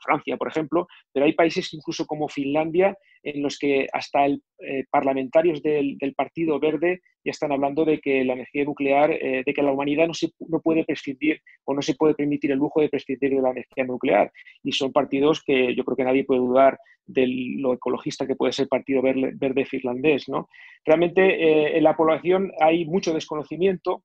Francia, 0.00 0.36
por 0.36 0.48
ejemplo, 0.48 0.86
pero 1.12 1.26
hay 1.26 1.32
países 1.32 1.72
incluso 1.72 2.06
como 2.06 2.28
Finlandia 2.28 2.96
en 3.22 3.42
los 3.42 3.58
que 3.58 3.86
hasta 3.92 4.26
el, 4.26 4.42
eh, 4.60 4.84
parlamentarios 4.90 5.62
del, 5.62 5.96
Partido 6.16 6.58
Verde 6.58 7.00
ya 7.24 7.30
están 7.30 7.52
hablando 7.52 7.84
de 7.84 8.00
que 8.00 8.24
la 8.24 8.32
energía 8.32 8.64
nuclear, 8.64 9.12
eh, 9.12 9.42
de 9.44 9.54
que 9.54 9.62
la 9.62 9.72
humanidad 9.72 10.06
no, 10.06 10.14
se, 10.14 10.30
no 10.48 10.60
puede 10.60 10.84
prescindir 10.84 11.40
o 11.64 11.74
no 11.74 11.82
se 11.82 11.94
puede 11.94 12.14
permitir 12.14 12.50
el 12.50 12.58
lujo 12.58 12.80
de 12.80 12.88
prescindir 12.88 13.30
de 13.30 13.42
la 13.42 13.50
energía 13.50 13.84
nuclear. 13.84 14.32
Y 14.62 14.72
son 14.72 14.92
partidos 14.92 15.42
que 15.44 15.74
yo 15.74 15.84
creo 15.84 15.96
que 15.96 16.04
nadie 16.04 16.24
puede 16.24 16.40
dudar 16.40 16.78
de 17.08 17.26
lo 17.58 17.72
ecologista 17.72 18.26
que 18.26 18.36
puede 18.36 18.52
ser 18.52 18.64
el 18.64 18.68
Partido 18.68 19.02
Verde, 19.02 19.32
Verde 19.34 19.64
finlandés. 19.64 20.28
¿no? 20.28 20.48
Realmente 20.84 21.22
eh, 21.22 21.76
en 21.76 21.84
la 21.84 21.96
población 21.96 22.52
hay 22.60 22.84
mucho 22.84 23.12
desconocimiento, 23.12 24.04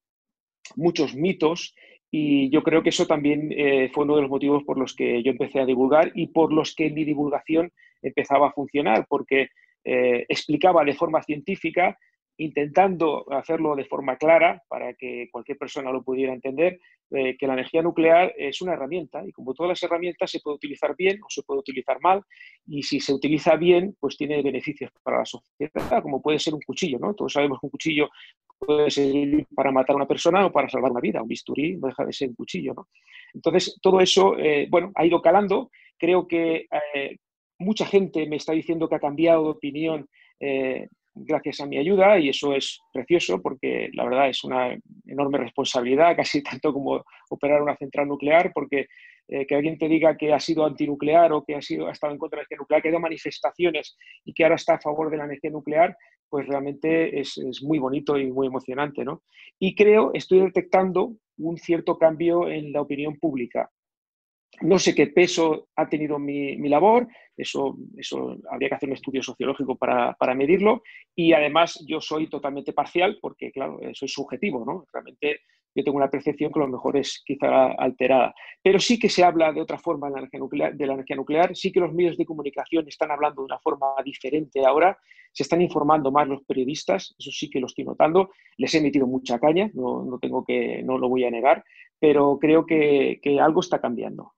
muchos 0.75 1.15
mitos 1.15 1.75
y 2.15 2.51
yo 2.51 2.61
creo 2.61 2.83
que 2.83 2.89
eso 2.89 3.07
también 3.07 3.51
eh, 3.51 3.89
fue 3.91 4.03
uno 4.03 4.15
de 4.15 4.21
los 4.21 4.29
motivos 4.29 4.63
por 4.63 4.77
los 4.77 4.95
que 4.95 5.23
yo 5.23 5.31
empecé 5.31 5.59
a 5.59 5.65
divulgar 5.65 6.11
y 6.13 6.27
por 6.27 6.53
los 6.53 6.75
que 6.75 6.91
mi 6.91 7.05
divulgación 7.05 7.71
empezaba 8.03 8.49
a 8.49 8.51
funcionar, 8.51 9.07
porque 9.09 9.47
eh, 9.83 10.23
explicaba 10.29 10.85
de 10.85 10.93
forma 10.93 11.23
científica, 11.23 11.97
intentando 12.37 13.25
hacerlo 13.33 13.75
de 13.75 13.85
forma 13.85 14.17
clara 14.17 14.61
para 14.67 14.93
que 14.93 15.27
cualquier 15.31 15.57
persona 15.57 15.91
lo 15.91 16.03
pudiera 16.03 16.33
entender, 16.33 16.79
eh, 17.09 17.35
que 17.35 17.47
la 17.47 17.53
energía 17.53 17.81
nuclear 17.81 18.31
es 18.37 18.61
una 18.61 18.73
herramienta 18.73 19.25
y 19.25 19.31
como 19.31 19.55
todas 19.55 19.69
las 19.69 19.81
herramientas 19.81 20.29
se 20.29 20.39
puede 20.39 20.57
utilizar 20.57 20.95
bien 20.95 21.19
o 21.23 21.25
se 21.29 21.41
puede 21.41 21.61
utilizar 21.61 21.99
mal 21.99 22.21
y 22.67 22.83
si 22.83 22.99
se 22.99 23.11
utiliza 23.11 23.55
bien, 23.55 23.95
pues 23.99 24.17
tiene 24.17 24.39
beneficios 24.43 24.91
para 25.01 25.17
la 25.17 25.25
sociedad, 25.25 26.03
como 26.03 26.21
puede 26.21 26.37
ser 26.37 26.53
un 26.53 26.61
cuchillo, 26.61 26.99
¿no? 26.99 27.15
Todos 27.15 27.33
sabemos 27.33 27.59
que 27.59 27.65
un 27.65 27.71
cuchillo 27.71 28.09
puede 28.65 28.89
servir 28.89 29.45
para 29.55 29.71
matar 29.71 29.93
a 29.93 29.97
una 29.97 30.07
persona 30.07 30.45
o 30.45 30.51
para 30.51 30.69
salvar 30.69 30.91
una 30.91 31.01
vida. 31.01 31.21
Un 31.21 31.27
bisturí 31.27 31.77
no 31.77 31.87
deja 31.87 32.05
de 32.05 32.13
ser 32.13 32.29
un 32.29 32.35
cuchillo. 32.35 32.73
¿no? 32.73 32.87
Entonces, 33.33 33.77
todo 33.81 33.99
eso, 33.99 34.37
eh, 34.37 34.67
bueno, 34.69 34.91
ha 34.95 35.05
ido 35.05 35.21
calando. 35.21 35.69
Creo 35.97 36.27
que 36.27 36.67
eh, 36.95 37.17
mucha 37.59 37.85
gente 37.85 38.27
me 38.27 38.37
está 38.37 38.53
diciendo 38.53 38.87
que 38.87 38.95
ha 38.95 38.99
cambiado 38.99 39.43
de 39.43 39.49
opinión 39.49 40.07
eh, 40.39 40.87
gracias 41.15 41.59
a 41.59 41.65
mi 41.65 41.77
ayuda 41.77 42.17
y 42.19 42.29
eso 42.29 42.53
es 42.53 42.79
precioso 42.91 43.41
porque 43.41 43.89
la 43.93 44.03
verdad 44.03 44.29
es 44.29 44.43
una 44.43 44.75
enorme 45.05 45.37
responsabilidad, 45.37 46.15
casi 46.17 46.41
tanto 46.41 46.73
como 46.73 47.03
operar 47.29 47.61
una 47.61 47.77
central 47.77 48.07
nuclear, 48.07 48.51
porque 48.53 48.87
eh, 49.27 49.47
que 49.47 49.55
alguien 49.55 49.77
te 49.77 49.87
diga 49.87 50.17
que 50.17 50.33
ha 50.33 50.39
sido 50.39 50.65
antinuclear 50.65 51.31
o 51.31 51.43
que 51.43 51.55
ha, 51.55 51.61
sido, 51.61 51.87
ha 51.87 51.91
estado 51.91 52.13
en 52.13 52.19
contra 52.19 52.37
de 52.37 52.41
la 52.41 52.43
energía 52.43 52.57
nuclear, 52.57 52.81
que 52.81 52.87
ha 52.89 52.91
ido 52.91 52.99
manifestaciones 52.99 53.97
y 54.25 54.33
que 54.33 54.43
ahora 54.43 54.55
está 54.55 54.75
a 54.75 54.81
favor 54.81 55.09
de 55.09 55.17
la 55.17 55.25
energía 55.25 55.49
nuclear, 55.49 55.95
pues 56.29 56.47
realmente 56.47 57.19
es, 57.19 57.39
muy 57.61 57.79
bonito 57.79 58.17
y 58.17 58.31
muy 58.31 58.47
emocionante. 58.47 59.05
¿no? 59.05 59.23
Y 59.59 59.75
creo, 59.75 60.11
estoy 60.13 60.41
detectando 60.41 61.15
un 61.37 61.57
cierto 61.57 61.97
cambio 61.97 62.49
en 62.49 62.73
la 62.73 62.81
opinión 62.81 63.17
pública. 63.17 63.69
No 64.61 64.77
sé 64.77 64.93
qué 64.93 65.07
peso 65.07 65.69
ha 65.75 65.89
tenido 65.89 66.19
mi, 66.19 66.57
labor, 66.69 67.07
eso, 67.35 67.75
eso, 67.97 68.37
habría 68.51 68.69
que 68.69 68.75
hacer 68.75 68.89
un 68.89 68.95
estudio 68.95 69.23
sociológico 69.23 69.75
para, 69.77 70.13
para, 70.13 70.35
medirlo, 70.35 70.83
y 71.15 71.33
además 71.33 71.83
yo 71.87 71.99
soy 71.99 72.29
totalmente 72.29 72.71
parcial 72.71 73.17
porque, 73.19 73.51
claro, 73.51 73.79
soy 73.93 74.07
subjetivo, 74.07 74.63
¿no? 74.63 74.85
Realmente 74.93 75.39
yo 75.75 75.83
tengo 75.83 75.97
una 75.97 76.09
percepción 76.09 76.51
que 76.51 76.59
a 76.59 76.63
lo 76.63 76.69
mejor 76.69 76.97
es 76.97 77.21
quizá 77.25 77.71
alterada. 77.73 78.33
Pero 78.61 78.79
sí 78.79 78.99
que 78.99 79.09
se 79.09 79.23
habla 79.23 79.51
de 79.51 79.61
otra 79.61 79.77
forma 79.77 80.09
de 80.09 80.13
la, 80.57 80.93
energía 80.93 81.15
nuclear, 81.15 81.55
sí 81.55 81.71
que 81.71 81.79
los 81.79 81.93
medios 81.93 82.17
de 82.17 82.25
comunicación 82.25 82.87
están 82.87 83.11
hablando 83.11 83.41
de 83.41 83.45
una 83.45 83.59
forma 83.59 83.87
diferente 84.03 84.65
ahora, 84.65 84.97
se 85.31 85.43
están 85.43 85.61
informando 85.61 86.11
más 86.11 86.27
los 86.27 86.43
periodistas, 86.43 87.15
eso 87.17 87.31
sí 87.31 87.49
que 87.49 87.59
lo 87.59 87.65
estoy 87.65 87.85
notando, 87.85 88.29
les 88.57 88.73
he 88.75 88.81
metido 88.81 89.07
mucha 89.07 89.39
caña, 89.39 89.69
no, 89.73 90.03
no 90.03 90.19
tengo 90.19 90.45
que, 90.45 90.83
no 90.83 90.97
lo 90.97 91.09
voy 91.09 91.25
a 91.25 91.31
negar, 91.31 91.63
pero 91.99 92.37
creo 92.39 92.65
que, 92.65 93.19
que 93.21 93.39
algo 93.39 93.61
está 93.61 93.79
cambiando. 93.79 94.33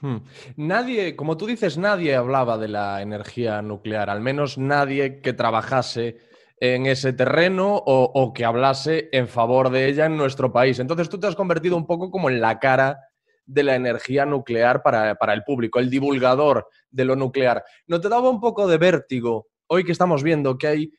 Hmm. 0.00 0.18
Nadie, 0.56 1.14
como 1.14 1.36
tú 1.36 1.46
dices, 1.46 1.76
nadie 1.76 2.14
hablaba 2.16 2.56
de 2.56 2.68
la 2.68 3.02
energía 3.02 3.60
nuclear, 3.62 4.08
al 4.10 4.20
menos 4.20 4.56
nadie 4.56 5.20
que 5.20 5.34
trabajase 5.34 6.29
en 6.60 6.84
ese 6.84 7.14
terreno 7.14 7.74
o, 7.74 8.32
que 8.34 8.44
hablase 8.44 9.08
en 9.12 9.28
favor 9.28 9.70
de 9.70 9.88
ella 9.88 10.06
en 10.06 10.16
nuestro 10.16 10.52
país. 10.52 10.78
Entonces 10.78 11.08
tú 11.08 11.18
te 11.18 11.26
has 11.26 11.34
convertido 11.34 11.76
un 11.76 11.86
poco 11.86 12.10
como 12.10 12.28
en 12.28 12.40
la 12.40 12.58
cara 12.58 13.00
de 13.46 13.62
la 13.62 13.74
energía 13.74 14.26
nuclear 14.26 14.82
para, 14.82 15.14
para 15.14 15.32
el 15.32 15.42
público, 15.42 15.78
el 15.78 15.88
divulgador 15.88 16.68
de 16.90 17.04
lo 17.06 17.16
nuclear. 17.16 17.64
¿No 17.86 18.00
te 18.00 18.10
daba 18.10 18.28
un 18.28 18.40
poco 18.40 18.68
de 18.68 18.76
vértigo 18.76 19.48
hoy 19.66 19.84
que 19.84 19.92
estamos 19.92 20.22
viendo 20.22 20.58
que 20.58 20.66
hay 20.66 20.92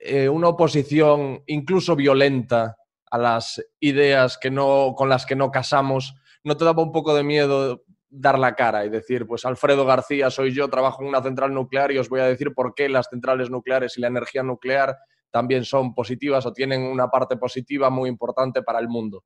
eh, 0.00 0.28
una 0.28 0.48
oposición 0.48 1.42
incluso 1.46 1.94
violenta 1.94 2.76
a 3.10 3.18
las 3.18 3.62
ideas 3.78 4.38
que 4.38 4.50
no, 4.50 4.94
con 4.96 5.08
las 5.08 5.26
que 5.26 5.36
no 5.36 5.50
casamos, 5.50 6.14
¿no 6.42 6.56
te 6.56 6.64
daba 6.64 6.82
un 6.82 6.90
poco 6.90 7.14
de 7.14 7.22
miedo 7.22 7.84
dar 8.12 8.38
la 8.38 8.54
cara 8.54 8.84
y 8.84 8.90
decir, 8.90 9.26
pues 9.26 9.44
Alfredo 9.46 9.86
García 9.86 10.30
soy 10.30 10.52
yo, 10.52 10.68
trabajo 10.68 11.02
en 11.02 11.08
una 11.08 11.22
central 11.22 11.54
nuclear 11.54 11.90
y 11.92 11.98
os 11.98 12.10
voy 12.10 12.20
a 12.20 12.26
decir 12.26 12.52
por 12.52 12.74
qué 12.74 12.88
las 12.88 13.08
centrales 13.08 13.50
nucleares 13.50 13.96
y 13.96 14.02
la 14.02 14.08
energía 14.08 14.42
nuclear 14.42 14.96
también 15.30 15.64
son 15.64 15.94
positivas 15.94 16.44
o 16.44 16.52
tienen 16.52 16.82
una 16.82 17.08
parte 17.08 17.36
positiva 17.36 17.88
muy 17.88 18.10
importante 18.10 18.62
para 18.62 18.78
el 18.78 18.88
mundo? 18.88 19.24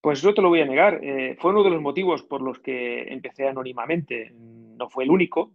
Pues 0.00 0.22
no 0.22 0.32
te 0.32 0.40
lo 0.40 0.50
voy 0.50 0.60
a 0.60 0.66
negar. 0.66 1.00
Eh, 1.02 1.36
fue 1.38 1.50
uno 1.50 1.64
de 1.64 1.70
los 1.70 1.82
motivos 1.82 2.22
por 2.22 2.40
los 2.40 2.60
que 2.60 3.02
empecé 3.12 3.48
anónimamente. 3.48 4.32
No 4.32 4.88
fue 4.88 5.04
el 5.04 5.10
único. 5.10 5.50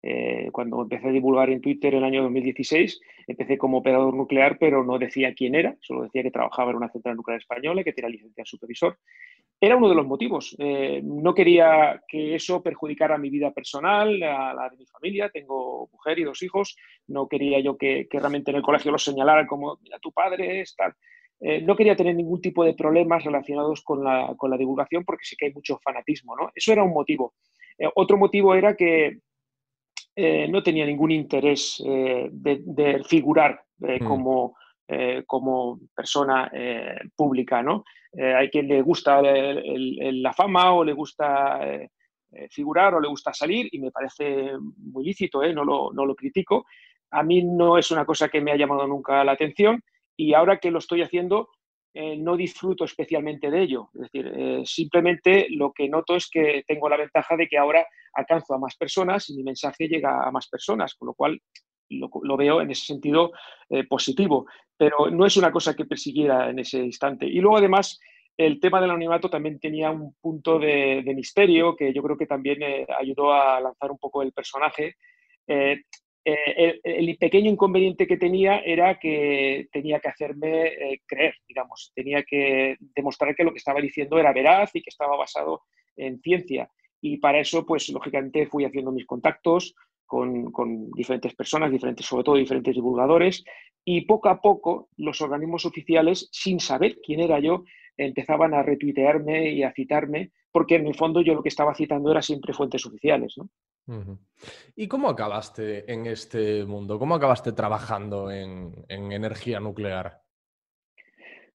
Eh, 0.00 0.48
cuando 0.52 0.82
empecé 0.82 1.08
a 1.08 1.12
divulgar 1.12 1.50
en 1.50 1.60
Twitter 1.60 1.92
en 1.92 1.98
el 1.98 2.04
año 2.04 2.22
2016, 2.22 3.00
empecé 3.26 3.58
como 3.58 3.78
operador 3.78 4.14
nuclear, 4.14 4.56
pero 4.58 4.84
no 4.84 4.98
decía 4.98 5.34
quién 5.34 5.54
era, 5.54 5.76
solo 5.80 6.04
decía 6.04 6.22
que 6.22 6.30
trabajaba 6.30 6.70
en 6.70 6.76
una 6.76 6.88
central 6.88 7.16
nuclear 7.16 7.40
española 7.40 7.80
y 7.80 7.84
que 7.84 7.92
tenía 7.92 8.10
licencia 8.10 8.44
supervisor. 8.44 8.98
Era 9.60 9.76
uno 9.76 9.88
de 9.88 9.96
los 9.96 10.06
motivos. 10.06 10.54
Eh, 10.58 11.00
no 11.02 11.34
quería 11.34 12.00
que 12.06 12.36
eso 12.36 12.62
perjudicara 12.62 13.18
mi 13.18 13.28
vida 13.28 13.50
personal, 13.50 14.22
a 14.22 14.54
la 14.54 14.68
de 14.70 14.76
mi 14.76 14.86
familia. 14.86 15.30
Tengo 15.30 15.88
mujer 15.92 16.20
y 16.20 16.24
dos 16.24 16.42
hijos. 16.44 16.76
No 17.08 17.26
quería 17.26 17.58
yo 17.58 17.76
que, 17.76 18.06
realmente 18.08 18.52
en 18.52 18.58
el 18.58 18.62
colegio 18.62 18.92
los 18.92 19.02
señalaran 19.02 19.48
como, 19.48 19.78
mira, 19.82 19.98
tu 19.98 20.12
padre 20.12 20.60
es 20.60 20.76
tal. 20.76 20.94
Eh, 21.40 21.60
no 21.60 21.74
quería 21.74 21.96
tener 21.96 22.14
ningún 22.14 22.40
tipo 22.40 22.64
de 22.64 22.74
problemas 22.74 23.24
relacionados 23.24 23.82
con 23.82 24.04
la, 24.04 24.32
con 24.36 24.50
la 24.50 24.56
divulgación 24.56 25.04
porque 25.04 25.24
sé 25.24 25.34
que 25.36 25.46
hay 25.46 25.52
mucho 25.52 25.80
fanatismo. 25.82 26.36
¿no? 26.36 26.52
Eso 26.54 26.72
era 26.72 26.84
un 26.84 26.92
motivo. 26.92 27.34
otro 27.96 28.16
motivo 28.16 28.54
era 28.54 28.76
que 28.76 29.18
eh, 30.20 30.48
no 30.48 30.64
tenía 30.64 30.84
ningún 30.84 31.12
interés 31.12 31.80
eh, 31.86 32.28
de, 32.32 33.04
figurar 33.04 33.62
eh, 33.86 34.00
mm. 34.02 34.04
como, 34.04 34.56
como, 35.26 35.78
persona 35.94 36.50
pública. 37.14 37.62
¿no? 37.62 37.84
hay 38.12 38.50
quien 38.50 38.66
le 38.66 38.82
gusta 38.82 39.22
la 39.22 40.32
fama 40.32 40.72
o 40.72 40.82
le 40.82 40.92
gusta 40.92 41.60
figurar 42.50 42.94
o 42.94 43.00
le 43.00 43.06
gusta 43.06 43.32
salir 43.32 43.68
y 43.70 43.78
me 43.78 43.92
parece 43.92 44.54
muy 44.76 45.04
lícito, 45.04 45.40
no 45.52 45.62
lo, 45.62 45.92
no, 45.92 46.04
lo, 46.04 46.16
critico. 46.16 46.66
A 47.12 47.22
mí 47.22 47.44
no 47.44 47.78
es 47.78 47.92
una 47.92 48.04
cosa 48.04 48.28
que 48.28 48.40
me 48.40 48.50
ha 48.50 48.56
llamado 48.56 48.88
nunca 48.88 49.22
la 49.22 49.32
atención 49.32 49.84
y 50.16 50.34
ahora 50.34 50.58
que 50.58 50.72
lo 50.72 50.80
estoy 50.80 51.02
haciendo 51.02 51.50
no 51.94 52.36
disfruto 52.36 52.84
especialmente 52.84 53.50
de 53.50 53.62
ello. 53.62 53.90
Es 53.94 54.00
decir, 54.02 54.32
simplemente 54.64 55.46
lo 55.50 55.72
que 55.72 55.88
noto 55.88 56.14
es 56.16 56.28
que 56.30 56.62
tengo 56.66 56.88
la 56.88 56.96
ventaja 56.96 57.36
de 57.36 57.48
que 57.48 57.58
ahora 57.58 57.86
alcanzo 58.14 58.54
a 58.54 58.58
más 58.58 58.76
personas 58.76 59.28
y 59.30 59.34
mi 59.34 59.42
mensaje 59.42 59.88
llega 59.88 60.22
a 60.26 60.30
más 60.30 60.48
personas, 60.48 60.94
con 60.94 61.06
lo 61.06 61.14
cual 61.14 61.40
lo, 61.90 62.36
veo 62.36 62.60
en 62.60 62.70
ese 62.70 62.86
sentido 62.86 63.32
eh, 63.68 63.84
positivo. 63.84 64.46
Pero 64.76 65.10
no 65.10 65.26
es 65.26 65.36
una 65.36 65.50
cosa 65.50 65.74
que 65.74 65.84
persiguiera 65.84 66.50
en 66.50 66.58
ese 66.58 66.78
instante. 66.78 67.26
Y 67.26 67.40
luego, 67.40 67.56
además, 67.56 67.98
el 68.36 68.60
tema 68.60 68.80
del 68.80 68.90
anonimato 68.90 69.28
también 69.28 69.58
tenía 69.58 69.90
un 69.90 70.14
punto 70.20 70.58
de, 70.58 71.02
misterio 71.14 71.74
que 71.74 71.92
yo 71.92 72.02
creo 72.02 72.16
que 72.16 72.26
también 72.26 72.62
eh, 72.62 72.86
ayudó 72.98 73.32
a 73.32 73.60
lanzar 73.60 73.90
un 73.90 73.98
poco 73.98 74.22
el 74.22 74.32
personaje. 74.32 74.96
Eh, 75.46 75.82
el, 76.84 77.16
pequeño 77.18 77.50
inconveniente 77.50 78.06
que 78.06 78.16
tenía 78.16 78.58
era 78.58 78.98
que 78.98 79.68
tenía 79.72 80.00
que 80.00 80.08
hacerme 80.08 81.00
creer, 81.06 81.34
digamos, 81.46 81.92
tenía 81.94 82.22
que 82.22 82.76
demostrar 82.80 83.34
que 83.34 83.44
lo 83.44 83.52
que 83.52 83.58
estaba 83.58 83.80
diciendo 83.80 84.18
era 84.18 84.32
veraz 84.32 84.70
y 84.74 84.82
que 84.82 84.90
estaba 84.90 85.16
basado 85.16 85.62
en 85.96 86.20
ciencia. 86.20 86.70
Y 87.00 87.18
para 87.18 87.40
eso, 87.40 87.64
pues 87.64 87.88
lógicamente 87.90 88.46
fui 88.46 88.64
haciendo 88.64 88.92
mis 88.92 89.06
contactos 89.06 89.74
con, 90.08 90.90
diferentes 90.92 91.34
personas, 91.34 91.70
diferentes, 91.70 92.06
sobre 92.06 92.24
todo 92.24 92.36
diferentes 92.36 92.74
divulgadores, 92.74 93.44
y 93.84 94.02
poco 94.02 94.28
a 94.28 94.40
poco 94.40 94.88
los 94.96 95.20
organismos 95.20 95.66
oficiales, 95.66 96.28
sin 96.32 96.60
saber 96.60 96.98
quién 97.04 97.20
era 97.20 97.38
yo, 97.40 97.64
empezaban 97.96 98.54
a 98.54 98.62
retuitearme 98.62 99.50
y 99.50 99.62
a 99.62 99.72
citarme, 99.72 100.32
porque 100.52 100.76
en 100.76 100.86
el 100.86 100.94
fondo 100.94 101.20
yo 101.20 101.34
lo 101.34 101.42
que 101.42 101.48
estaba 101.48 101.74
citando 101.74 102.10
era 102.10 102.22
siempre 102.22 102.52
fuentes 102.52 102.84
oficiales. 102.86 103.36
¿no? 103.36 103.48
¿Y 104.76 104.86
cómo 104.86 105.08
acabaste 105.08 105.90
en 105.90 106.06
este 106.06 106.64
mundo? 106.64 106.98
¿Cómo 106.98 107.14
acabaste 107.14 107.52
trabajando 107.52 108.30
en, 108.30 108.84
energía 108.88 109.60
nuclear? 109.60 110.20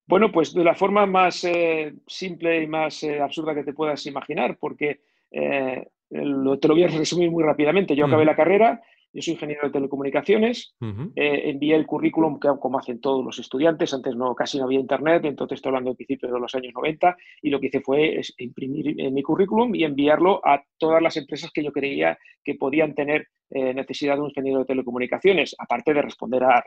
Bueno, 0.06 0.32
pues 0.32 0.54
de 0.54 0.64
la 0.64 0.76
forma 0.76 1.06
más 1.06 1.44
eh, 1.46 1.94
simple 2.08 2.64
y 2.64 2.68
más 2.68 3.04
eh, 3.04 3.22
absurda 3.22 3.56
que 3.56 3.64
te 3.64 3.74
puedas 3.74 4.06
imaginar, 4.06 4.58
porque 4.60 5.02
eh, 5.32 5.88
te 6.10 6.68
lo 6.68 6.74
voy 6.74 6.84
a 6.84 6.88
resumir 6.88 7.32
muy 7.32 7.44
rápidamente. 7.44 7.96
Yo 7.96 8.06
acabé 8.06 8.26
la 8.26 8.36
carrera, 8.36 8.82
yo 9.14 9.22
soy 9.22 9.34
ingeniero 9.36 9.68
de 9.68 9.72
telecomunicaciones, 9.72 10.76
eh, 11.16 11.50
envié 11.50 11.76
el 11.76 11.86
currículum, 11.86 12.40
que, 12.40 12.50
como 12.60 12.80
hacen 12.80 13.00
todos 13.00 13.24
los 13.24 13.38
estudiantes, 13.40 13.94
antes 13.94 14.16
no, 14.16 14.34
casi 14.34 14.58
no 14.58 14.66
había 14.66 14.80
internet, 14.80 15.24
entonces 15.26 15.58
estoy 15.58 15.70
hablando 15.70 15.92
de 15.92 15.96
principios 15.98 16.34
de 16.34 16.40
los 16.40 16.56
años 16.56 16.74
90, 16.74 17.16
y 17.44 17.50
lo 17.50 17.60
que 17.60 17.68
hice 17.68 17.82
fue 17.82 18.20
imprimir 18.40 19.00
eh, 19.00 19.12
mi 19.12 19.22
currículum 19.22 19.76
y 19.76 19.84
enviarlo 19.84 20.42
a 20.44 20.64
todas 20.78 21.02
las 21.02 21.16
empresas 21.18 21.52
que 21.52 21.64
yo 21.64 21.72
creía 21.72 22.18
que 22.44 22.56
podían 22.56 22.94
tener 22.94 23.28
necesidad 23.56 24.16
de 24.16 24.22
un 24.22 24.30
ingeniero 24.30 24.60
de 24.60 24.66
telecomunicaciones, 24.66 25.56
aparte 25.60 25.94
de 25.94 26.02
responder 26.02 26.44
a, 26.44 26.66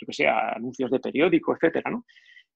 yo 0.00 0.06
que 0.06 0.12
sé, 0.12 0.28
a 0.28 0.50
anuncios 0.50 0.88
de 0.88 1.00
periódico, 1.00 1.56
etcétera, 1.56 1.90
¿no? 1.90 2.04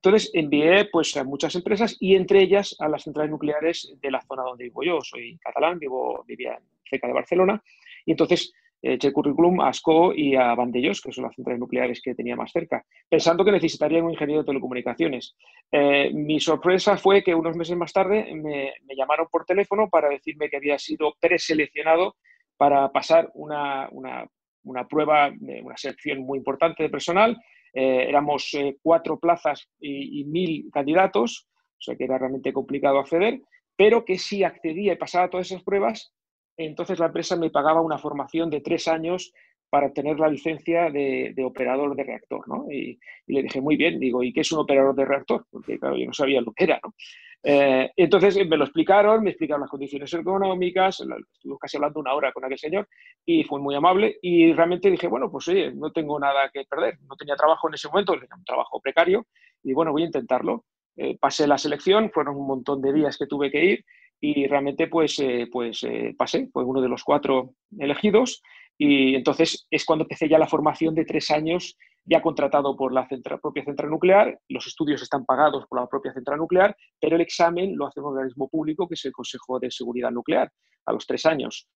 Entonces 0.05 0.31
envié 0.35 0.85
pues, 0.92 1.16
a 1.16 1.25
muchas 1.25 1.55
empresas 1.55 1.97
y 1.99 2.14
entre 2.14 2.42
ellas 2.42 2.77
a 2.79 2.88
las 2.88 3.03
centrales 3.03 3.31
nucleares 3.31 3.90
de 4.03 4.11
la 4.11 4.20
zona 4.20 4.42
donde 4.42 4.64
vivo 4.64 4.83
yo. 4.83 5.01
Soy 5.01 5.38
catalán, 5.38 5.79
vivo, 5.79 6.23
vivía 6.29 6.59
cerca 6.88 7.07
de 7.07 7.14
Barcelona 7.14 7.62
y 8.05 8.11
entonces 8.11 8.53
eché 8.92 9.09
el 9.09 9.14
currículum 9.14 9.61
a 9.61 9.68
ASCO 9.68 10.12
y 10.14 10.37
a 10.37 10.55
Vandellos, 10.55 11.01
que 11.01 11.12
son 11.12 11.25
las 11.25 11.35
centrales 11.35 11.61
nucleares 11.61 12.03
que 12.03 12.14
tenía 12.14 12.37
más 12.37 12.53
cerca, 12.53 12.85
pensando 13.09 13.44
que 13.44 13.53
necesitaría 13.53 14.03
un 14.03 14.11
ingeniero 14.11 14.42
de 14.42 14.47
telecomunicaciones. 14.47 15.35
Eh, 15.73 16.11
mi 16.12 16.38
sorpresa 16.40 16.97
fue 16.97 17.23
que 17.23 17.35
unos 17.35 17.57
meses 17.57 17.77
más 17.77 17.92
tarde 17.92 18.35
me, 18.35 18.75
llamaron 18.97 19.27
por 19.31 19.44
teléfono 19.44 19.88
para 19.88 20.09
decirme 20.09 20.49
que 20.49 20.57
había 20.57 20.79
sido 20.79 21.14
preseleccionado 21.20 22.16
para 22.57 22.92
pasar 22.92 23.31
una, 23.35 23.88
una, 23.90 24.27
una 24.64 24.87
prueba, 24.87 25.33
una 25.62 25.77
selección 25.77 26.20
muy 26.20 26.38
importante 26.38 26.83
de 26.83 26.90
personal 26.90 27.37
eh, 27.75 28.07
éramos 28.09 28.55
eh, 28.55 28.77
cuatro 28.81 29.18
plazas 29.18 29.68
y, 29.81 30.25
mil 30.27 30.70
candidatos, 30.73 31.49
o 31.73 31.83
sea 31.83 31.97
que 31.97 32.05
era 32.05 32.18
realmente 32.18 32.53
complicado 32.53 33.01
acceder, 33.01 33.40
pero 33.77 34.05
que 34.05 34.16
si 34.16 34.44
accedía 34.44 34.92
y 34.92 34.97
pasaba 34.97 35.29
todas 35.29 35.51
esas 35.51 35.64
pruebas, 35.64 36.14
entonces 36.57 36.99
la 36.99 37.07
empresa 37.07 37.37
me 37.37 37.51
pagaba 37.51 37.81
una 37.81 37.99
formación 37.99 38.51
de 38.51 38.61
tres 38.61 38.88
años 38.88 39.33
para 39.75 39.88
obtener 39.88 40.21
la 40.21 40.29
licencia 40.29 40.88
de, 40.88 41.35
operador 41.45 41.97
de 41.97 42.05
reactor. 42.05 42.47
¿no? 42.47 42.71
Y, 42.71 42.99
le 43.27 43.43
dije, 43.43 43.61
muy 43.61 43.77
bien, 43.77 43.99
digo, 43.99 44.23
¿y 44.23 44.33
qué 44.33 44.43
es 44.43 44.53
un 44.53 44.61
operador 44.61 44.95
de 44.95 45.05
reactor? 45.05 45.47
Porque 45.51 45.79
claro, 45.81 45.97
yo 45.97 46.07
no 46.07 46.12
sabía 46.12 46.40
lo 46.40 46.53
que 46.53 46.64
era. 46.64 46.79
¿no? 46.83 46.95
Eh, 47.43 47.90
entonces 47.97 48.37
me 48.49 48.57
lo 48.57 48.64
explicaron, 48.64 49.23
me 49.23 49.31
explicaron 49.31 49.62
las 49.62 49.71
condiciones 49.71 50.14
económicas, 50.14 51.01
estuve 51.01 51.57
casi 51.61 51.77
hablando 51.77 52.01
una 52.01 52.14
hora 52.14 52.33
con 52.33 52.45
aquel 52.45 52.59
señor 52.59 52.88
y 53.27 53.45
fue 53.45 53.61
muy 53.61 53.75
amable 53.75 54.17
y 54.23 54.53
realmente 54.53 54.90
dije, 54.90 55.09
bueno, 55.09 55.31
pues 55.31 55.49
oye, 55.49 55.73
no 55.73 55.93
tengo 55.93 56.19
nada 56.19 56.49
que 56.53 56.64
perder, 56.64 56.99
no 57.01 57.17
tenía 57.17 57.37
trabajo 57.37 57.69
en 57.69 57.75
ese 57.75 57.88
momento, 57.88 58.12
tenía 58.12 58.35
un 58.35 58.45
trabajo 58.45 58.81
precario 58.81 59.27
y 59.62 59.75
bueno, 59.75 59.93
voy 59.93 60.03
a 60.03 60.07
intentarlo. 60.07 60.64
Eh, 60.97 61.19
pasé 61.19 61.49
la 61.49 61.59
selección, 61.59 62.11
fueron 62.14 62.37
un 62.37 62.47
montón 62.47 62.81
de 62.81 62.93
días 62.93 63.19
que 63.19 63.27
tuve 63.27 63.51
que 63.51 63.64
ir 63.64 63.85
y 64.27 64.47
realmente 64.47 64.87
pues, 64.87 65.19
eh, 65.19 65.49
pues 65.53 65.87
pasé, 66.17 66.49
fue 66.51 66.65
uno 66.65 66.81
de 66.81 66.89
los 66.89 67.05
cuatro 67.05 67.57
elegidos 67.79 68.43
y 68.79 69.15
entonces 69.15 69.67
es 69.71 69.85
cuando 69.85 70.05
empecé 70.05 70.31
ya 70.31 70.39
la 70.39 70.47
formación 70.47 70.95
de 70.95 71.05
tres 71.05 71.31
años 71.31 71.77
ya 72.07 72.23
contratado 72.23 72.75
por 72.75 72.91
la 72.95 73.07
propia 73.07 73.65
central 73.65 73.91
nuclear, 73.91 74.39
los 74.49 74.67
estudios 74.67 75.03
están 75.03 75.27
pagados 75.27 75.67
por 75.67 75.79
la 75.79 75.87
propia 75.87 76.15
central 76.15 76.39
nuclear, 76.39 76.75
pero 76.99 77.17
el 77.17 77.23
examen 77.23 77.77
lo 77.77 77.87
hace 77.87 78.01
un 78.01 78.07
organismo 78.07 78.49
público 78.49 78.89
que 78.89 78.95
es 78.95 79.05
el 79.05 79.13
Consejo 79.13 79.59
de 79.59 79.71
Seguridad 79.71 80.11
Nuclear 80.11 80.51
a 80.87 80.93
los 80.93 81.07
tres 81.07 81.27
años. 81.27 81.69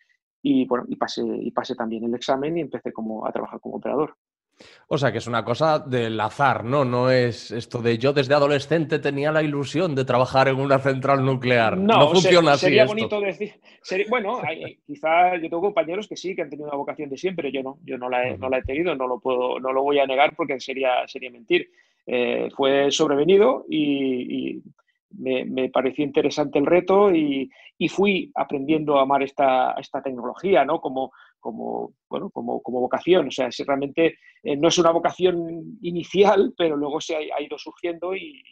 Y 0.43 0.67
bueno, 0.67 0.87
y 0.89 0.97
pasé, 0.97 1.23
y 1.23 1.53
también 1.77 2.05
el 2.05 2.15
examen 2.15 2.57
y 2.57 2.61
empecé 2.63 2.93
como, 2.93 3.27
a 3.27 3.33
trabajar 3.33 3.61
como 3.61 3.77
operador. 3.77 4.17
O 4.89 4.97
sea, 4.97 5.13
que 5.13 5.19
es 5.19 5.27
una 5.27 5.45
cosa 5.45 5.79
del 5.79 6.19
azar, 6.19 6.65
¿no? 6.65 6.85
No 6.85 7.11
es 7.11 7.51
esto 7.51 7.83
de 7.83 7.99
yo 7.99 8.13
desde 8.13 8.35
adolescente 8.35 8.99
tenía 8.99 9.31
la 9.31 9.43
ilusión 9.43 9.95
de 9.95 10.05
trabajar 10.05 10.49
en 10.49 10.57
una 10.57 10.79
central 10.79 11.25
nuclear. 11.25 11.77
No, 11.77 12.11
funciona 12.11 12.53
así. 12.53 12.67
Sería 12.67 12.87
bonito 12.87 13.21
decir. 13.21 13.55
bueno, 14.09 14.41
quizás 14.87 15.35
yo 15.35 15.49
tengo 15.49 15.61
compañeros 15.61 16.09
que 16.09 16.17
sí, 16.17 16.35
que 16.35 16.43
han 16.43 16.51
tenido 16.51 16.69
una 16.69 16.77
vocación 16.77 17.11
de 17.11 17.19
siempre, 17.19 17.53
yo 17.53 17.63
no. 17.63 17.79
Yo 17.85 17.99
no 17.99 18.09
la 18.09 18.29
he, 18.29 18.39
no 18.39 18.49
la 18.49 18.59
he 18.59 18.63
tenido, 18.63 18.95
no 18.95 19.07
lo, 19.07 19.21
puedo, 19.21 19.61
no 19.61 19.73
lo 19.73 19.83
voy 19.83 19.99
a 19.99 20.07
negar 20.07 20.35
porque 20.35 20.59
sería, 20.59 21.07
sería 21.07 21.31
mentir. 21.31 21.71
Eh, 22.07 22.49
fue 22.57 22.91
sobrevenido 22.91 23.67
y, 23.69 24.63
me, 25.11 25.69
pareció 25.69 26.05
interesante 26.05 26.59
el 26.59 26.67
reto 26.67 27.15
y, 27.15 27.51
y, 27.77 27.89
fui 27.89 28.31
aprendiendo 28.35 28.99
a 28.99 29.03
amar 29.03 29.23
esta, 29.23 29.73
esta 29.73 30.03
tecnología, 30.03 30.65
¿no? 30.65 30.81
Como, 30.81 31.13
como, 31.39 31.95
bueno, 32.09 32.31
como, 32.31 32.63
como 32.63 32.81
vocación. 32.81 33.29
O 33.29 33.31
sea, 33.31 33.51
si 33.51 33.65
realmente 33.65 34.19
eh, 34.43 34.57
no 34.57 34.69
es 34.69 34.79
una 34.79 34.91
vocación 34.91 35.79
inicial, 35.83 36.55
pero 36.57 36.77
luego 36.77 37.01
se 37.01 37.17
ha, 37.17 37.41
ido 37.43 37.59
surgiendo 37.59 38.15
y, 38.15 38.43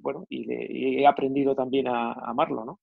bueno, 0.00 0.24
y, 0.28 1.00
he 1.00 1.06
aprendido 1.06 1.54
también 1.54 1.88
a, 1.88 2.12
amarlo, 2.12 2.64
¿no? 2.64 2.80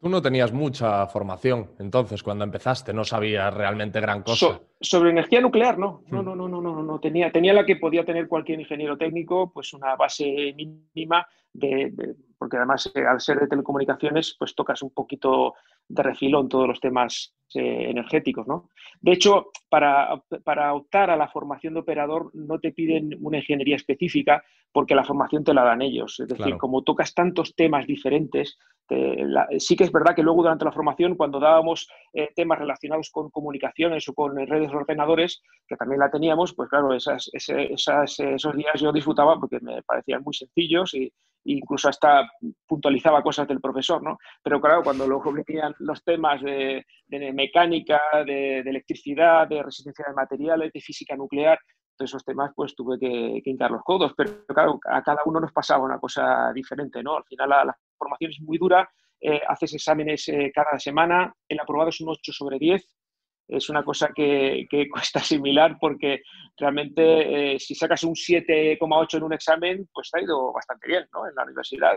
Tú 0.00 0.08
no 0.08 0.22
tenías 0.22 0.50
mucha 0.50 1.06
formación, 1.08 1.72
entonces, 1.78 2.22
cuando 2.22 2.42
empezaste, 2.42 2.94
no 2.94 3.04
sabías 3.04 3.52
realmente 3.52 4.00
gran 4.00 4.22
cosa. 4.22 4.46
So- 4.46 4.66
sobre 4.80 5.10
energía 5.10 5.42
nuclear, 5.42 5.78
no. 5.78 6.04
No, 6.08 6.22
Hmm. 6.22 6.24
no, 6.24 6.36
no, 6.36 6.48
no, 6.48 6.60
no, 6.62 6.82
no. 6.82 7.00
Tenía, 7.00 7.30
tenía 7.30 7.52
la 7.52 7.66
que 7.66 7.76
podía 7.76 8.02
tener 8.02 8.26
cualquier 8.26 8.60
ingeniero 8.60 8.96
técnico, 8.96 9.52
pues 9.52 9.74
una 9.74 9.96
base 9.96 10.54
mínima 10.56 11.26
de, 11.52 11.90
de- 11.92 12.14
porque 12.38 12.56
además 12.56 12.90
eh, 12.94 13.04
al 13.06 13.20
ser 13.20 13.38
de 13.40 13.48
telecomunicaciones, 13.48 14.34
pues 14.38 14.54
tocas 14.54 14.82
un 14.82 14.90
poquito 14.90 15.54
de 15.88 16.02
refilón 16.02 16.48
todos 16.48 16.66
los 16.68 16.80
temas 16.80 17.34
eh, 17.54 17.90
energéticos, 17.90 18.46
¿no? 18.46 18.70
De 19.00 19.12
hecho, 19.12 19.50
para, 19.68 20.22
para 20.44 20.72
optar 20.72 21.10
a 21.10 21.16
la 21.16 21.28
formación 21.28 21.74
de 21.74 21.80
operador 21.80 22.30
no 22.32 22.58
te 22.60 22.72
piden 22.72 23.16
una 23.20 23.38
ingeniería 23.38 23.76
específica 23.76 24.42
porque 24.72 24.94
la 24.94 25.04
formación 25.04 25.42
te 25.44 25.52
la 25.52 25.64
dan 25.64 25.82
ellos. 25.82 26.20
Es 26.20 26.28
decir, 26.28 26.44
Claro. 26.44 26.58
como 26.58 26.82
tocas 26.82 27.12
tantos 27.12 27.54
temas 27.56 27.86
diferentes, 27.86 28.56
te- 28.86 29.24
la- 29.26 29.48
sí 29.58 29.76
que 29.76 29.84
es 29.84 29.92
verdad 29.92 30.14
que 30.14 30.22
luego 30.22 30.42
durante 30.42 30.64
la 30.64 30.72
formación, 30.72 31.16
cuando 31.16 31.40
dábamos 31.40 31.88
eh, 32.14 32.30
temas 32.36 32.58
relacionados 32.60 33.10
con 33.10 33.30
comunicaciones 33.30 34.08
o 34.08 34.14
con 34.14 34.36
redes 34.36 34.70
de 34.70 34.76
ordenadores, 34.76 35.42
que 35.66 35.76
también 35.76 35.98
la 35.98 36.10
teníamos, 36.10 36.54
pues 36.54 36.68
claro, 36.70 36.94
esas, 36.94 37.28
esas- 37.34 38.18
esos 38.20 38.56
días 38.56 38.80
yo 38.80 38.92
disfrutaba 38.92 39.38
porque 39.38 39.58
me 39.60 39.82
parecían 39.82 40.22
muy 40.22 40.32
sencillos 40.34 40.94
y, 40.94 41.12
incluso 41.44 41.88
hasta 41.88 42.28
puntualizaba 42.66 43.22
cosas 43.22 43.48
del 43.48 43.60
profesor, 43.60 44.02
¿no? 44.02 44.18
Pero 44.42 44.60
claro, 44.60 44.82
cuando 44.82 45.06
luego 45.06 45.32
venían 45.32 45.74
los 45.78 46.02
temas 46.04 46.42
de, 46.42 46.84
mecánica, 47.32 48.00
de, 48.24 48.60
electricidad, 48.60 49.48
de 49.48 49.62
resistencia 49.62 50.04
de 50.08 50.14
materiales, 50.14 50.72
de 50.72 50.80
física 50.80 51.16
nuclear, 51.16 51.58
todos 51.96 52.10
esos 52.10 52.24
temas 52.24 52.52
pues 52.54 52.74
tuve 52.74 52.98
que, 52.98 53.40
que 53.42 53.50
hincar 53.50 53.70
los 53.70 53.82
codos, 53.82 54.12
pero 54.16 54.44
claro, 54.46 54.78
a 54.88 55.02
cada 55.02 55.20
uno 55.26 55.40
nos 55.40 55.52
pasaba 55.52 55.84
una 55.84 55.98
cosa 55.98 56.52
diferente, 56.54 57.02
¿no? 57.02 57.16
Al 57.16 57.24
final 57.24 57.48
la, 57.48 57.64
la 57.64 57.76
formación 57.98 58.30
es 58.30 58.40
muy 58.40 58.58
dura, 58.58 58.88
eh, 59.22 59.40
haces 59.46 59.74
exámenes 59.74 60.26
eh, 60.28 60.50
cada 60.54 60.78
semana, 60.78 61.34
el 61.46 61.60
aprobado 61.60 61.90
es 61.90 62.00
un 62.00 62.08
8 62.08 62.32
sobre 62.32 62.58
10, 62.58 62.82
es 63.50 63.68
una 63.68 63.82
cosa 63.82 64.10
que, 64.14 64.66
que 64.70 64.88
cuesta 64.90 65.18
asimilar 65.18 65.76
porque 65.80 66.22
realmente 66.56 67.54
eh, 67.54 67.58
si 67.58 67.74
sacas 67.74 68.04
un 68.04 68.14
7,8 68.14 69.16
en 69.16 69.22
un 69.22 69.32
examen, 69.32 69.88
pues 69.92 70.10
te 70.10 70.20
ha 70.20 70.22
ido 70.22 70.52
bastante 70.52 70.86
bien, 70.86 71.06
¿no? 71.12 71.26
En 71.28 71.34
la 71.34 71.44
universidad, 71.44 71.96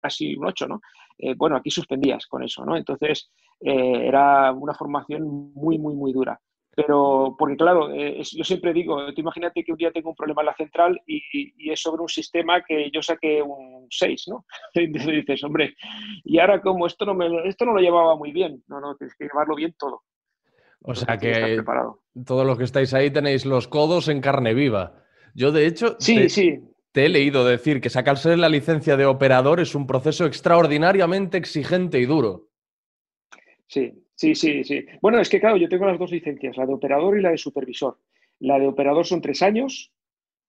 casi 0.00 0.34
un 0.34 0.46
8, 0.46 0.66
¿no? 0.68 0.80
Eh, 1.18 1.34
bueno, 1.36 1.56
aquí 1.56 1.70
suspendías 1.70 2.26
con 2.26 2.42
eso, 2.42 2.64
¿no? 2.64 2.76
Entonces 2.76 3.30
eh, 3.60 4.06
era 4.06 4.52
una 4.52 4.74
formación 4.74 5.52
muy, 5.54 5.78
muy, 5.78 5.94
muy 5.94 6.12
dura. 6.12 6.38
Pero, 6.76 7.36
porque 7.38 7.56
claro, 7.56 7.94
yo 7.94 8.42
siempre 8.42 8.72
digo, 8.72 9.14
tú 9.14 9.20
imagínate 9.20 9.62
que 9.62 9.70
un 9.70 9.78
día 9.78 9.92
tengo 9.92 10.10
un 10.10 10.16
problema 10.16 10.42
en 10.42 10.46
la 10.46 10.56
central 10.56 11.00
y, 11.06 11.70
es 11.70 11.80
sobre 11.80 12.02
un 12.02 12.08
sistema 12.08 12.64
que 12.64 12.90
yo 12.90 13.00
saqué 13.00 13.40
un 13.40 13.86
6, 13.88 14.24
¿no? 14.26 14.44
Entonces 14.74 15.24
dices, 15.24 15.44
hombre, 15.44 15.76
y 16.24 16.40
ahora 16.40 16.60
como 16.60 16.88
esto 16.88 17.04
no, 17.06 17.14
me, 17.14 17.48
esto 17.48 17.64
no 17.64 17.74
lo 17.74 17.80
llevaba 17.80 18.16
muy 18.16 18.32
bien, 18.32 18.64
no, 18.66 18.80
no, 18.80 18.96
tienes 18.96 19.14
que 19.14 19.26
llevarlo 19.26 19.54
bien 19.54 19.72
todo. 19.78 20.02
O 20.86 20.94
sea 20.94 21.16
que 21.16 21.62
todos 22.26 22.46
los 22.46 22.58
que 22.58 22.64
estáis 22.64 22.92
ahí 22.92 23.10
tenéis 23.10 23.46
los 23.46 23.68
codos 23.68 24.08
en 24.08 24.20
carne 24.20 24.52
viva. 24.52 25.02
Yo, 25.34 25.50
de 25.50 25.66
hecho, 25.66 25.96
Sí, 25.98 26.14
te, 26.16 26.28
sí, 26.28 26.60
te 26.92 27.06
he 27.06 27.08
leído 27.08 27.44
decir 27.44 27.80
que 27.80 27.88
sacarse 27.88 28.36
la 28.36 28.50
licencia 28.50 28.96
de 28.98 29.06
operador 29.06 29.60
es 29.60 29.74
un 29.74 29.86
proceso 29.86 30.26
extraordinariamente 30.26 31.38
exigente 31.38 31.98
y 31.98 32.04
duro. 32.04 32.50
Sí, 33.66 34.04
sí, 34.14 34.34
sí, 34.34 34.62
sí. 34.62 34.84
Bueno, 35.00 35.20
es 35.20 35.30
que 35.30 35.40
claro, 35.40 35.56
yo 35.56 35.70
tengo 35.70 35.86
las 35.86 35.98
dos 35.98 36.12
licencias, 36.12 36.56
la 36.58 36.66
de 36.66 36.74
operador 36.74 37.18
y 37.18 37.22
la 37.22 37.30
de 37.30 37.38
supervisor. 37.38 37.98
La 38.40 38.58
de 38.58 38.66
operador 38.66 39.06
son 39.06 39.22
tres 39.22 39.40
años, 39.40 39.90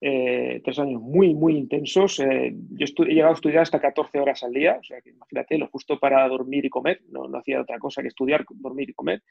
eh, 0.02 0.62
tres 0.66 0.78
años 0.80 1.02
muy, 1.02 1.34
muy 1.34 1.56
intensos. 1.56 2.20
Eh, 2.20 2.54
yo 2.72 2.86
he 3.06 3.14
llegado 3.14 3.32
a 3.32 3.36
estudiar 3.36 3.62
hasta 3.62 3.80
14 3.80 4.20
horas 4.20 4.44
al 4.44 4.52
día, 4.52 4.78
o 4.82 4.84
sea, 4.84 5.00
que 5.00 5.12
imagínate, 5.12 5.58
lo 5.58 5.68
justo 5.70 5.98
para 5.98 6.28
dormir 6.28 6.66
y 6.66 6.70
comer, 6.70 7.02
no, 7.10 7.30
no 7.30 7.38
hacía 7.38 7.62
otra 7.62 7.80
cosa 7.80 8.02
que 8.02 8.10
estudiar, 8.10 8.46
dormir 8.50 8.90
y 8.90 8.94
comer. 8.94 9.24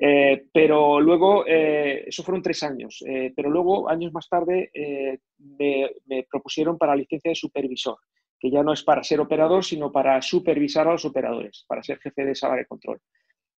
Eh, 0.00 0.46
pero 0.52 1.00
luego, 1.00 1.44
eh, 1.46 2.04
eso 2.06 2.22
fueron 2.22 2.40
tres 2.42 2.62
años, 2.62 3.02
eh, 3.06 3.32
pero 3.34 3.50
luego, 3.50 3.88
años 3.88 4.12
más 4.12 4.28
tarde, 4.28 4.70
eh, 4.72 5.18
me, 5.38 5.90
me 6.06 6.22
propusieron 6.30 6.78
para 6.78 6.94
licencia 6.94 7.30
de 7.30 7.34
supervisor, 7.34 7.96
que 8.38 8.48
ya 8.50 8.62
no 8.62 8.72
es 8.72 8.84
para 8.84 9.02
ser 9.02 9.18
operador, 9.18 9.64
sino 9.64 9.90
para 9.90 10.22
supervisar 10.22 10.86
a 10.86 10.92
los 10.92 11.04
operadores, 11.04 11.64
para 11.66 11.82
ser 11.82 11.98
jefe 11.98 12.24
de 12.24 12.34
sala 12.36 12.54
de 12.56 12.66
control. 12.66 13.00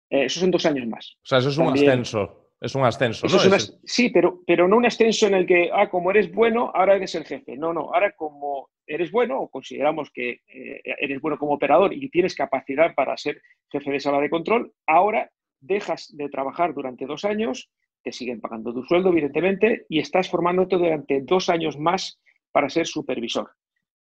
Esos 0.08 0.40
son 0.40 0.50
dos 0.50 0.64
años 0.66 0.86
más. 0.88 1.14
O 1.22 1.26
sea, 1.26 1.38
eso 1.38 1.50
es 1.50 1.58
un 1.58 1.68
ascenso. 1.68 2.36
Es 2.60 2.74
un 2.74 2.84
ascenso, 2.84 3.26
Eso 3.26 3.36
¿no? 3.36 3.42
es 3.42 3.46
una- 3.46 3.56
Es- 3.56 3.78
sí, 3.84 4.10
pero, 4.10 4.40
pero 4.46 4.66
no 4.68 4.76
un 4.76 4.84
ascenso 4.84 5.26
en 5.26 5.34
el 5.34 5.46
que, 5.46 5.70
ah, 5.72 5.88
como 5.88 6.10
eres 6.10 6.30
bueno, 6.32 6.70
ahora 6.74 6.96
eres 6.96 7.14
el 7.14 7.24
jefe. 7.24 7.56
No, 7.56 7.72
no, 7.72 7.92
ahora 7.94 8.12
como 8.12 8.68
eres 8.86 9.10
bueno 9.12 9.40
o 9.40 9.48
consideramos 9.48 10.10
que 10.10 10.40
eres 10.46 11.20
bueno 11.20 11.38
como 11.38 11.52
operador 11.54 11.92
y 11.94 12.10
tienes 12.10 12.34
capacidad 12.34 12.94
para 12.94 13.16
ser 13.16 13.40
jefe 13.70 13.90
de 13.92 14.00
sala 14.00 14.20
de 14.20 14.28
control, 14.28 14.72
ahora 14.86 15.30
dejas 15.60 16.08
de 16.16 16.28
trabajar 16.28 16.74
durante 16.74 17.06
dos 17.06 17.24
años, 17.24 17.70
te 18.02 18.12
siguen 18.12 18.40
pagando 18.40 18.72
tu 18.72 18.82
sueldo, 18.84 19.10
evidentemente, 19.10 19.86
y 19.88 19.98
estás 19.98 20.30
formándote 20.30 20.76
durante 20.76 21.20
dos 21.22 21.48
años 21.48 21.78
más 21.78 22.18
para 22.52 22.68
ser 22.68 22.86
supervisor. 22.86 23.50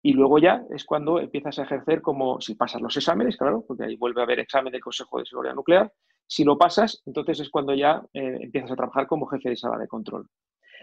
Y 0.01 0.13
luego 0.13 0.37
ya 0.37 0.63
es 0.75 0.83
cuando 0.83 1.19
empiezas 1.19 1.59
a 1.59 1.63
ejercer 1.63 2.01
como, 2.01 2.41
si 2.41 2.55
pasas 2.55 2.81
los 2.81 2.95
exámenes, 2.97 3.37
claro, 3.37 3.63
porque 3.65 3.85
ahí 3.85 3.95
vuelve 3.95 4.21
a 4.21 4.25
haber 4.25 4.39
examen 4.39 4.71
del 4.71 4.81
Consejo 4.81 5.19
de 5.19 5.25
Seguridad 5.25 5.55
Nuclear, 5.55 5.91
si 6.27 6.43
lo 6.43 6.57
pasas, 6.57 7.01
entonces 7.05 7.39
es 7.39 7.49
cuando 7.49 7.73
ya 7.73 8.01
eh, 8.13 8.39
empiezas 8.41 8.71
a 8.71 8.75
trabajar 8.75 9.07
como 9.07 9.27
jefe 9.27 9.49
de 9.49 9.55
sala 9.55 9.77
de 9.77 9.87
control. 9.87 10.27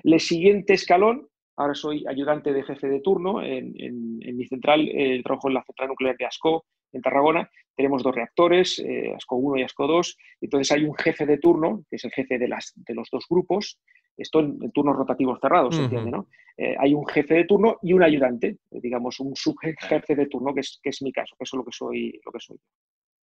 El 0.03 0.21
siguiente 0.21 0.75
escalón, 0.75 1.29
ahora 1.57 1.75
soy 1.75 2.05
ayudante 2.09 2.53
de 2.53 2.63
jefe 2.63 2.89
de 2.89 3.01
turno 3.01 3.43
en, 3.43 3.73
mi 4.19 4.47
central, 4.47 4.89
eh, 4.89 5.21
trabajo 5.23 5.49
en 5.49 5.55
la 5.55 5.65
central 5.65 5.89
nuclear 5.89 6.17
de 6.17 6.25
ASCO, 6.25 6.65
en 6.93 7.03
Tarragona. 7.03 7.51
Tenemos 7.77 8.03
dos 8.03 8.15
reactores, 8.15 8.79
eh, 8.79 9.13
ASCO 9.17 9.37
1 9.37 9.57
y 9.59 9.63
ASCO 9.63 9.87
2. 9.87 10.17
Entonces 10.43 10.71
hay 10.73 10.85
un 10.85 10.95
jefe 10.95 11.25
de 11.27 11.39
turno, 11.39 11.85
que 11.89 11.97
es 11.97 12.05
el 12.05 12.11
jefe 12.11 12.39
de, 12.39 12.49
las, 12.49 12.73
de 12.77 12.95
los 12.95 13.09
dos 13.11 13.25
grupos. 13.29 13.79
Esto 14.17 14.41
en, 14.41 14.59
en 14.63 14.71
turnos 14.73 14.97
rotativos 14.97 15.39
cerrados, 15.41 15.75
se 15.77 15.83
entiende, 15.85 16.11
¿no? 16.11 16.27
Eh, 16.59 16.75
hay 16.79 16.93
un 16.93 17.07
jefe 17.07 17.35
de 17.35 17.45
turno 17.45 17.79
y 17.81 17.95
un 17.95 18.03
ayudante, 18.03 18.59
eh, 18.71 18.81
digamos, 18.83 19.19
un 19.21 19.35
subjefe 19.35 20.15
de 20.15 20.27
turno, 20.27 20.53
que 20.53 20.61
es, 20.61 20.79
que 20.83 20.91
es 20.91 21.01
mi 21.01 21.11
caso, 21.11 21.35
que 21.39 21.45
eso 21.45 21.57
es 21.57 21.59
lo 21.59 21.65
que 21.65 21.73
soy. 21.73 22.21
Lo 22.25 22.33
que 22.33 22.41
soy. 22.41 22.59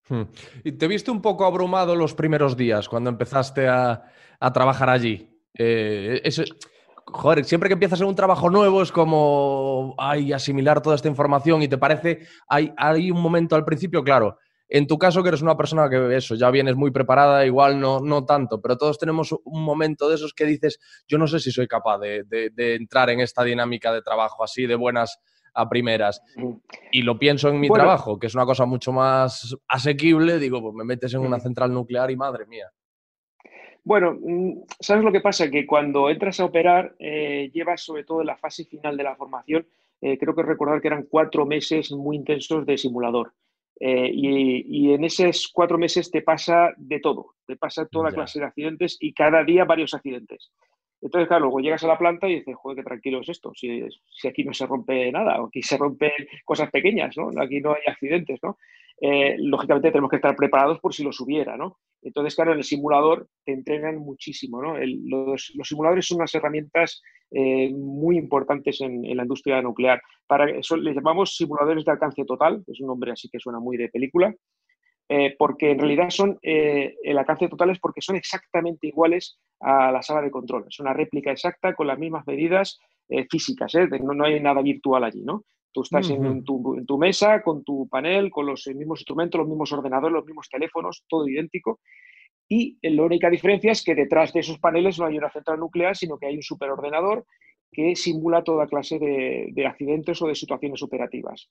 Hmm. 0.10 0.24
¿Y 0.64 0.72
te 0.72 0.88
viste 0.88 1.12
un 1.12 1.22
poco 1.22 1.46
abrumado 1.46 1.96
los 1.96 2.16
primeros 2.16 2.56
días 2.58 2.88
cuando 2.90 3.10
empezaste 3.12 3.68
a, 3.68 4.06
a 4.40 4.54
trabajar 4.54 4.90
allí? 4.90 5.30
Eh, 5.56 6.22
eso- 6.24 6.44
joder, 7.08 7.44
siempre 7.46 7.70
que 7.70 7.74
empiezas 7.74 8.02
en 8.02 8.08
un 8.08 8.16
trabajo 8.16 8.50
nuevo 8.50 8.82
es 8.82 8.92
como 8.92 9.96
ay, 9.98 10.34
asimilar 10.34 10.82
toda 10.82 10.96
esta 10.96 11.08
información 11.08 11.62
y 11.62 11.68
te 11.68 11.78
parece, 11.78 12.28
hay, 12.48 12.72
hay 12.78 13.12
un 13.12 13.22
momento 13.22 13.56
al 13.56 13.66
principio, 13.66 14.04
claro, 14.04 14.38
en 14.70 14.86
tu 14.86 14.98
caso 14.98 15.24
que 15.24 15.30
eres 15.30 15.42
una 15.42 15.56
persona 15.56 15.90
que 15.90 16.16
eso, 16.18 16.36
ya 16.36 16.52
vienes 16.52 16.76
muy 16.76 16.92
preparada, 16.92 17.46
igual 17.46 17.80
no, 17.80 18.00
no 18.02 18.26
tanto, 18.26 18.62
pero 18.62 18.78
todos 18.78 18.98
tenemos 18.98 19.32
un 19.46 19.64
momento 19.64 20.10
de 20.10 20.16
esos 20.16 20.34
que 20.34 20.44
dices, 20.46 20.80
yo 21.08 21.18
no 21.18 21.26
sé 21.28 21.40
si 21.40 21.52
soy 21.52 21.68
capaz 21.68 22.00
de, 22.00 22.24
de- 22.26 22.50
de 22.54 22.76
entrar 22.76 23.10
en 23.10 23.22
esta 23.22 23.44
dinámica 23.44 23.94
de 23.94 24.02
trabajo 24.02 24.44
así, 24.44 24.66
de 24.68 24.76
buenas 24.76 25.20
a 25.54 25.70
primeras. 25.70 26.22
Y 26.92 27.02
lo 27.04 27.18
pienso 27.18 27.48
en 27.50 27.60
mi 27.60 27.70
Bueno. 27.70 27.86
trabajo, 27.86 28.20
que 28.20 28.28
es 28.28 28.36
una 28.36 28.46
cosa 28.46 28.66
mucho 28.66 28.92
más 28.92 29.56
asequible, 29.70 30.38
digo, 30.38 30.62
pues 30.62 30.76
me 30.76 30.84
metes 30.84 31.14
en 31.14 31.22
una 31.22 31.40
central 31.40 31.74
nuclear 31.74 32.12
y 32.12 32.18
madre 32.18 32.46
mía. 32.46 32.68
Bueno, 33.88 34.18
mm, 34.20 34.64
¿sabes 34.82 35.06
lo 35.06 35.14
que 35.14 35.22
pasa? 35.22 35.50
Que 35.50 35.66
cuando 35.66 36.10
entras 36.10 36.42
a 36.42 36.46
operar, 36.46 36.94
eh, 37.00 37.50
llevas 37.54 37.80
sobre 37.82 38.04
todo 38.04 38.20
en 38.20 38.28
la 38.28 38.36
fase 38.36 38.66
final 38.66 38.98
de 38.98 39.04
la 39.04 39.16
formación, 39.16 39.66
eh, 40.02 40.18
creo 40.18 40.36
que 40.36 40.44
recordar 40.44 40.82
que 40.82 40.90
eran 40.90 41.08
cuatro 41.10 41.46
meses 41.46 41.94
muy 41.94 42.18
intensos 42.18 42.66
de 42.66 42.78
simulador. 42.78 43.32
Eh, 43.80 44.10
y, 44.14 44.90
y 44.90 44.94
en 44.94 45.06
esos 45.06 45.48
cuatro 45.54 45.78
meses 45.78 46.12
te 46.12 46.22
pasa 46.22 46.74
de 46.76 47.00
todo, 47.00 47.36
te 47.46 47.56
pasa 47.56 47.86
toda 47.86 48.10
Ya. 48.10 48.16
clase 48.16 48.40
de 48.40 48.46
accidentes 48.46 48.98
y 49.00 49.14
cada 49.14 49.46
día 49.46 49.64
varios 49.64 49.94
accidentes. 49.94 50.52
Entonces, 51.02 51.30
claro, 51.30 51.44
luego 51.46 51.60
llegas 51.62 51.84
a 51.86 51.88
la 51.88 51.98
planta 51.98 52.28
y 52.28 52.40
dices, 52.40 52.58
joder, 52.58 52.78
qué 52.80 52.84
tranquilo 52.84 53.22
es 53.22 53.30
esto, 53.30 53.54
si, 53.56 53.84
si 54.20 54.28
aquí 54.28 54.44
no 54.44 54.52
se 54.52 54.66
rompe 54.66 55.10
nada, 55.14 55.42
o 55.42 55.46
aquí 55.46 55.62
se 55.62 55.78
rompen 55.78 56.12
cosas 56.44 56.70
pequeñas, 56.72 57.16
¿no? 57.16 57.30
Aquí 57.40 57.62
no 57.62 57.72
hay 57.74 57.84
accidentes, 57.88 58.40
¿no? 58.44 58.58
Eh, 59.00 59.36
lógicamente 59.40 59.92
tenemos 59.92 60.10
que 60.10 60.16
estar 60.16 60.36
preparados 60.36 60.80
por 60.80 60.94
si 60.94 61.04
los 61.04 61.20
hubiera, 61.20 61.56
¿no? 61.56 61.78
Entonces, 62.02 62.36
claro, 62.36 62.54
en 62.54 62.60
el 62.60 62.64
simulador 62.64 63.28
te 63.44 63.54
entrenan 63.54 63.98
muchísimo, 63.98 64.62
¿no? 64.62 64.76
Los, 64.80 65.54
simuladores 65.64 66.08
son 66.08 66.18
unas 66.18 66.34
herramientas 66.34 67.02
eh, 67.32 67.70
muy 67.74 68.18
importantes 68.18 68.80
en, 68.82 69.04
la 69.16 69.24
industria 69.24 69.62
nuclear. 69.62 70.02
Para 70.26 70.50
eso 70.50 70.78
les 70.78 70.96
llamamos 70.96 71.36
simuladores 71.36 71.84
de 71.84 71.92
alcance 71.92 72.24
total, 72.26 72.64
es 72.68 72.80
un 72.80 72.88
nombre 72.88 73.12
así 73.12 73.30
que 73.30 73.40
suena 73.40 73.60
muy 73.60 73.78
de 73.78 73.90
película, 73.90 74.34
eh, 75.10 75.36
porque 75.38 75.72
en 75.72 75.80
realidad 75.80 76.10
son, 76.10 76.38
eh, 76.42 76.96
el 77.04 77.18
alcance 77.18 77.48
total 77.48 77.72
es 77.72 77.80
porque 77.80 78.02
son 78.02 78.16
exactamente 78.16 78.88
iguales 78.88 79.40
a 79.60 79.92
la 79.92 80.02
sala 80.02 80.22
de 80.22 80.32
control. 80.32 80.66
Es 80.70 80.80
una 80.80 80.94
réplica 80.94 81.32
exacta 81.32 81.74
con 81.74 81.88
las 81.88 82.00
mismas 82.00 82.26
medidas 82.28 82.80
físicas, 83.30 83.74
no, 84.02 84.14
no 84.14 84.26
hay 84.26 84.38
nada 84.42 84.62
virtual 84.62 85.02
allí, 85.06 85.24
¿no? 85.24 85.44
Tú 85.78 85.84
estás 85.84 86.10
en, 86.10 86.22
Ujú. 86.22 86.32
en 86.32 86.44
tu, 86.44 86.76
en 86.76 86.86
tu 86.88 86.98
mesa, 86.98 87.44
con 87.44 87.64
tu 87.64 87.88
panel, 87.88 88.32
con 88.32 88.48
los 88.48 88.66
mismos 88.66 89.02
instrumentos, 89.02 89.38
los 89.38 89.48
mismos 89.48 89.72
ordenadores, 89.72 90.12
los 90.12 90.26
mismos 90.26 90.50
teléfonos, 90.50 91.06
todo 91.08 91.28
idéntico. 91.28 91.82
Y 92.50 92.80
la 92.82 93.04
única 93.04 93.30
diferencia 93.30 93.74
es 93.74 93.84
que 93.84 93.94
detrás 93.94 94.34
de 94.34 94.40
esos 94.40 94.58
paneles 94.58 94.98
no 94.98 95.06
hay 95.06 95.20
una 95.20 95.30
central 95.30 95.60
nuclear, 95.60 95.96
sino 95.96 96.18
que 96.18 96.26
hay 96.26 96.36
un 96.36 96.42
superordenador 96.42 97.28
que 97.72 97.96
simula 97.96 98.44
toda 98.44 98.66
clase 98.66 98.98
de, 98.98 99.50
de 99.52 99.68
accidentes 99.68 100.20
o 100.20 100.28
de 100.28 100.34
situaciones 100.34 100.82
operativas. 100.82 101.48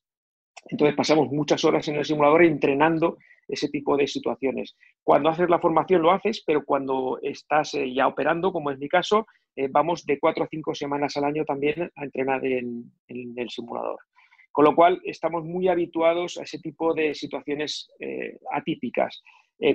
Entonces 0.69 0.97
pasamos 0.97 1.31
muchas 1.31 1.65
horas 1.65 1.87
en 1.87 1.95
el 1.95 2.05
simulador 2.05 2.43
entrenando 2.43 3.19
ese 3.47 3.69
tipo 3.69 3.97
de 3.97 4.09
situaciones. 4.09 4.77
Cuando 5.05 5.29
haces 5.29 5.49
la 5.49 5.61
formación 5.61 6.03
lo 6.03 6.11
haces, 6.11 6.43
pero 6.45 6.65
cuando 6.65 7.21
estás 7.23 7.75
eh, 7.75 7.95
ya 7.95 8.09
operando, 8.09 8.51
como 8.51 8.73
es 8.73 8.79
mi 8.81 8.89
caso, 8.89 9.25
eh, 9.57 9.69
vamos 9.71 10.05
de 10.05 10.19
cuatro 10.19 10.45
a 10.45 10.49
cinco 10.49 10.75
semanas 10.75 11.17
al 11.17 11.25
año 11.25 11.45
también 11.45 11.91
a 11.95 12.05
entrenar 12.05 12.45
en, 12.45 12.93
el 13.09 13.49
simulador. 13.49 13.99
Con 14.57 14.65
lo 14.65 14.75
cual, 14.75 15.03
estamos 15.05 15.45
muy 15.45 15.69
habituados 15.69 16.39
a 16.39 16.45
ese 16.45 16.59
tipo 16.59 16.95
de 16.95 17.15
situaciones 17.15 17.91
eh, 18.01 18.39
atípicas. 18.51 19.23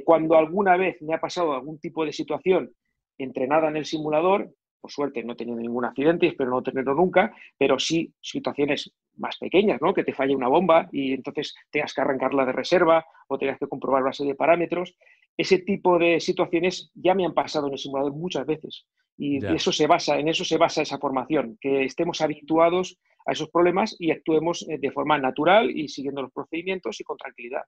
cuando 0.04 0.36
alguna 0.36 0.76
vez 0.76 1.00
me 1.04 1.14
ha 1.14 1.20
pasado 1.20 1.54
algún 1.54 1.78
tipo 1.80 2.04
de 2.04 2.12
situación 2.12 2.72
entrenada 3.20 3.68
en 3.68 3.78
el 3.78 3.86
simulador, 3.86 4.50
por 4.80 4.92
suerte 4.92 5.24
no 5.24 5.34
he 5.34 5.36
tenido 5.36 5.60
ningún 5.60 5.86
accidente 5.86 6.26
y 6.26 6.30
espero 6.30 6.50
no 6.50 6.64
tenerlo 6.64 6.96
nunca, 6.96 7.32
pero 7.60 7.78
sí 7.78 8.12
situaciones 8.22 8.92
más 9.18 9.38
pequeñas, 9.38 9.80
¿no? 9.84 9.94
Que 9.94 10.04
te 10.04 10.14
falle 10.14 10.36
una 10.36 10.48
bomba 10.48 10.90
y 10.92 11.14
entonces 11.14 11.54
tengas 11.70 11.94
que 11.94 12.02
arrancarla 12.02 12.44
de 12.46 12.52
reserva 12.52 13.06
o 13.28 13.38
tengas 13.38 13.60
que 13.60 13.68
comprobar 13.68 14.02
una 14.02 14.14
serie 14.14 14.34
de 14.34 14.38
parámetros. 14.38 14.96
Ese 15.38 15.60
tipo 15.60 16.00
de 16.00 16.20
situaciones 16.20 16.90
ya 16.96 17.14
me 17.14 17.24
han 17.24 17.36
pasado 17.36 17.68
en 17.68 17.74
el 17.74 17.80
simulador 17.80 18.14
muchas 18.14 18.48
veces 18.48 18.88
y 19.16 19.46
eso 19.46 19.72
se 19.72 19.86
basa, 19.86 20.18
en 20.18 20.28
eso 20.28 20.44
se 20.44 20.58
basa 20.58 20.82
esa 20.82 20.98
formación, 20.98 21.60
que 21.62 21.84
estemos 21.84 22.20
habituados 22.22 22.98
a 23.26 23.32
esos 23.32 23.50
problemas 23.50 23.96
y 24.00 24.12
actuemos 24.12 24.66
eh, 24.70 24.78
de 24.80 24.92
forma 24.92 25.18
natural 25.18 25.70
y 25.70 25.88
siguiendo 25.88 26.22
los 26.22 26.32
procedimientos 26.32 27.00
y 27.00 27.04
con 27.04 27.18
tranquilidad. 27.18 27.64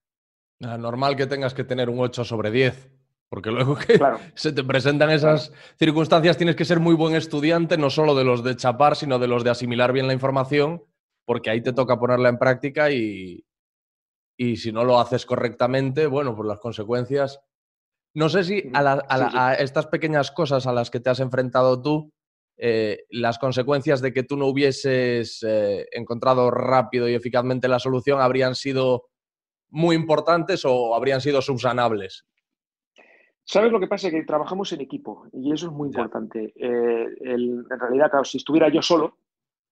Normal 0.60 1.16
que 1.16 1.28
tengas 1.28 1.54
que 1.54 1.64
tener 1.64 1.90
un 1.90 2.00
8 2.00 2.24
sobre 2.24 2.50
10 2.52 2.92
porque 3.34 3.50
luego 3.50 3.76
que 3.76 4.00
se 4.36 4.54
te 4.54 4.64
presentan 4.64 5.10
esas 5.10 5.52
circunstancias 5.80 6.38
tienes 6.38 6.56
que 6.56 6.66
ser 6.66 6.80
muy 6.80 6.94
buen 6.94 7.16
estudiante, 7.16 7.80
no 7.80 7.90
solo 7.90 8.14
de 8.14 8.24
los 8.24 8.44
de 8.44 8.56
chapar, 8.56 8.96
sino 8.96 9.18
de 9.18 9.28
los 9.28 9.44
de 9.44 9.50
asimilar 9.50 9.92
bien 9.92 10.06
la 10.06 10.14
información, 10.14 10.84
porque 11.26 11.50
ahí 11.50 11.60
te 11.60 11.74
toca 11.74 11.98
ponerla 11.98 12.30
en 12.30 12.38
práctica 12.38 12.92
y, 12.92 13.44
y 14.38 14.58
si 14.58 14.72
no 14.72 14.84
lo 14.84 15.00
haces 15.00 15.26
correctamente, 15.26 16.06
bueno, 16.06 16.36
pues 16.36 16.48
las 16.48 16.60
consecuencias... 16.60 17.42
No 18.16 18.30
sé 18.30 18.44
si 18.44 18.70
a, 18.76 19.56
estas 19.56 19.88
pequeñas 19.88 20.30
cosas 20.30 20.68
a 20.68 20.72
las 20.72 20.92
que 20.92 21.00
te 21.00 21.10
has 21.10 21.20
enfrentado 21.20 21.82
tú, 21.82 22.14
eh, 22.66 23.04
las 23.10 23.40
consecuencias 23.40 24.02
de 24.02 24.14
que 24.14 24.24
tú 24.24 24.38
no 24.38 24.48
hubieses 24.48 25.44
eh, 25.46 25.86
encontrado 25.92 26.50
rápido 26.50 27.10
y 27.10 27.14
eficazmente 27.14 27.68
la 27.68 27.78
solución 27.78 28.22
habrían 28.22 28.56
sido 28.56 29.10
muy 29.70 29.98
importantes 29.98 30.64
o 30.64 30.96
habrían 30.96 31.20
sido 31.20 31.42
subsanables. 31.42 32.26
¿Sabes 33.44 33.70
lo 33.70 33.82
que 33.82 33.88
pasa? 33.88 34.10
Que 34.10 34.24
trabajamos 34.24 34.72
en 34.72 34.80
equipo 34.80 35.28
y 35.34 35.52
eso 35.52 35.66
es 35.66 35.74
muy 35.74 35.88
importante. 35.88 36.54
Eh, 36.56 37.08
en 37.20 37.66
realidad, 37.68 38.10
claro, 38.10 38.24
si 38.24 38.38
estuviera 38.38 38.70
yo 38.70 38.82
solo, 38.82 39.18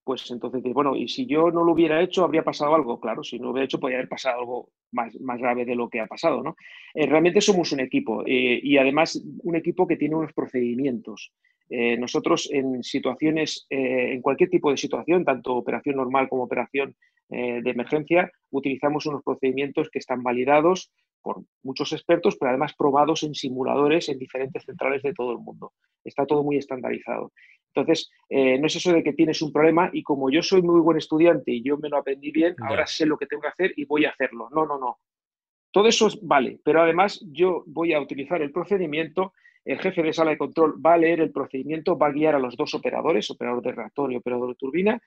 pues 0.04 0.30
entonces, 0.30 0.62
bueno, 0.74 0.94
y 0.94 1.08
si 1.08 1.26
yo 1.26 1.50
no 1.50 1.64
lo 1.64 1.72
hubiera 1.72 2.02
hecho, 2.02 2.26
habría 2.26 2.44
pasado 2.44 2.76
algo. 2.76 3.00
Claro, 3.00 3.24
si 3.24 3.40
no 3.40 3.46
lo 3.46 3.52
hubiera 3.52 3.66
hecho, 3.66 3.80
podría 3.80 4.00
haber 4.00 4.10
pasado 4.10 4.40
algo 4.40 4.70
más, 4.92 5.18
más 5.22 5.40
grave 5.40 5.64
de 5.64 5.76
lo 5.76 5.88
que 5.90 6.02
ha 6.02 6.08
pasado, 6.08 6.44
¿no? 6.44 6.58
Eh, 6.94 7.06
realmente 7.06 7.40
somos 7.40 7.72
un 7.72 7.80
equipo 7.80 8.24
eh, 8.26 8.60
y 8.62 8.78
además 8.78 9.24
un 9.44 9.56
equipo 9.56 9.88
que 9.88 9.96
tiene 9.96 10.16
unos 10.16 10.34
procedimientos. 10.34 11.32
Nosotros 11.98 12.50
en 12.52 12.84
situaciones, 12.84 13.66
en 13.70 14.22
cualquier 14.22 14.50
tipo 14.50 14.72
de 14.72 14.78
situación, 14.78 15.24
tanto 15.24 15.56
operación 15.56 15.96
normal 15.96 16.28
como 16.28 16.44
operación 16.44 16.96
de 17.30 17.62
emergencia, 17.64 18.30
utilizamos 18.50 19.06
unos 19.06 19.24
procedimientos 19.24 19.90
que 19.90 20.00
están 20.00 20.22
validados 20.22 20.92
por 21.22 21.44
muchos 21.64 21.94
expertos, 21.94 22.36
pero 22.38 22.50
además 22.50 22.74
probados 22.78 23.24
en 23.24 23.34
simuladores 23.34 24.10
en 24.10 24.20
diferentes 24.20 24.66
centrales 24.66 25.02
de 25.04 25.14
todo 25.14 25.32
el 25.32 25.40
mundo. 25.40 25.74
Está 26.04 26.26
todo 26.26 26.44
muy 26.44 26.58
estandarizado. 26.58 27.32
Entonces, 27.74 28.12
eh, 28.30 28.58
no 28.60 28.68
es 28.68 28.76
eso 28.76 28.92
de 28.92 29.04
que 29.04 29.14
tienes 29.14 29.42
un 29.42 29.54
problema 29.54 29.90
y 29.94 30.04
como 30.04 30.30
yo 30.30 30.42
soy 30.42 30.62
muy 30.62 30.82
buen 30.82 30.98
estudiante 30.98 31.52
y 31.52 31.64
yo 31.64 31.78
me 31.78 31.90
lo 31.90 31.98
aprendí 31.98 32.32
bien, 32.32 32.56
ahora 32.60 32.86
sé 32.86 33.06
lo 33.06 33.18
que 33.18 33.28
tengo 33.28 33.44
que 33.44 33.48
hacer 33.48 33.74
y 33.78 33.86
voy 33.86 34.06
a 34.06 34.10
hacerlo. 34.10 34.50
No, 34.52 34.66
no, 34.66 34.78
no. 34.78 34.98
Todo 35.72 35.88
eso 35.88 36.10
vale, 36.22 36.60
pero 36.66 36.82
además 36.82 37.24
yo 37.32 37.64
voy 37.66 37.94
a 37.94 38.02
utilizar 38.02 38.42
el 38.42 38.52
procedimiento, 38.52 39.34
el 39.64 39.80
jefe 39.80 40.02
de 40.02 40.14
sala 40.14 40.32
de 40.32 40.38
control 40.38 40.76
va 40.84 40.94
a 40.94 40.98
leer 40.98 41.22
el 41.22 41.32
procedimiento, 41.32 41.98
va 41.98 42.08
a 42.08 42.12
guiar 42.12 42.36
a 42.36 42.40
los 42.40 42.56
dos 42.56 42.74
operadores, 42.74 43.30
operador 43.30 43.62
de 43.62 43.72
reactor 43.72 44.12
y 44.12 44.16
operador 44.16 44.50
de 44.50 44.56
turbina, 44.56 45.02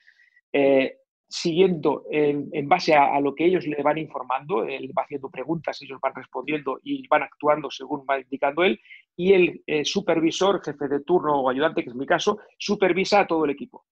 eh, 0.52 0.98
siguiendo 1.28 2.04
en, 2.10 2.68
base 2.68 2.94
a, 2.94 3.18
lo 3.20 3.34
que 3.34 3.46
ellos 3.46 3.66
le 3.66 3.82
van 3.82 3.98
informando, 3.98 4.64
él 4.64 4.92
va 4.96 5.02
haciendo 5.02 5.30
preguntas, 5.30 5.80
ellos 5.82 5.98
van 6.00 6.14
respondiendo 6.14 6.78
y 6.84 7.08
van 7.08 7.24
actuando 7.24 7.70
según 7.70 8.04
va 8.08 8.20
indicando 8.20 8.62
él, 8.62 8.78
y 9.16 9.32
el 9.32 9.62
eh, 9.66 9.84
supervisor, 9.84 10.62
jefe 10.64 10.86
de 10.86 11.00
turno 11.00 11.40
o 11.40 11.50
ayudante, 11.50 11.82
que 11.82 11.90
es 11.90 11.96
mi 11.96 12.06
caso, 12.06 12.38
supervisa 12.56 13.20
a 13.20 13.26
todo 13.26 13.44
el 13.44 13.50
equipo. 13.50 13.84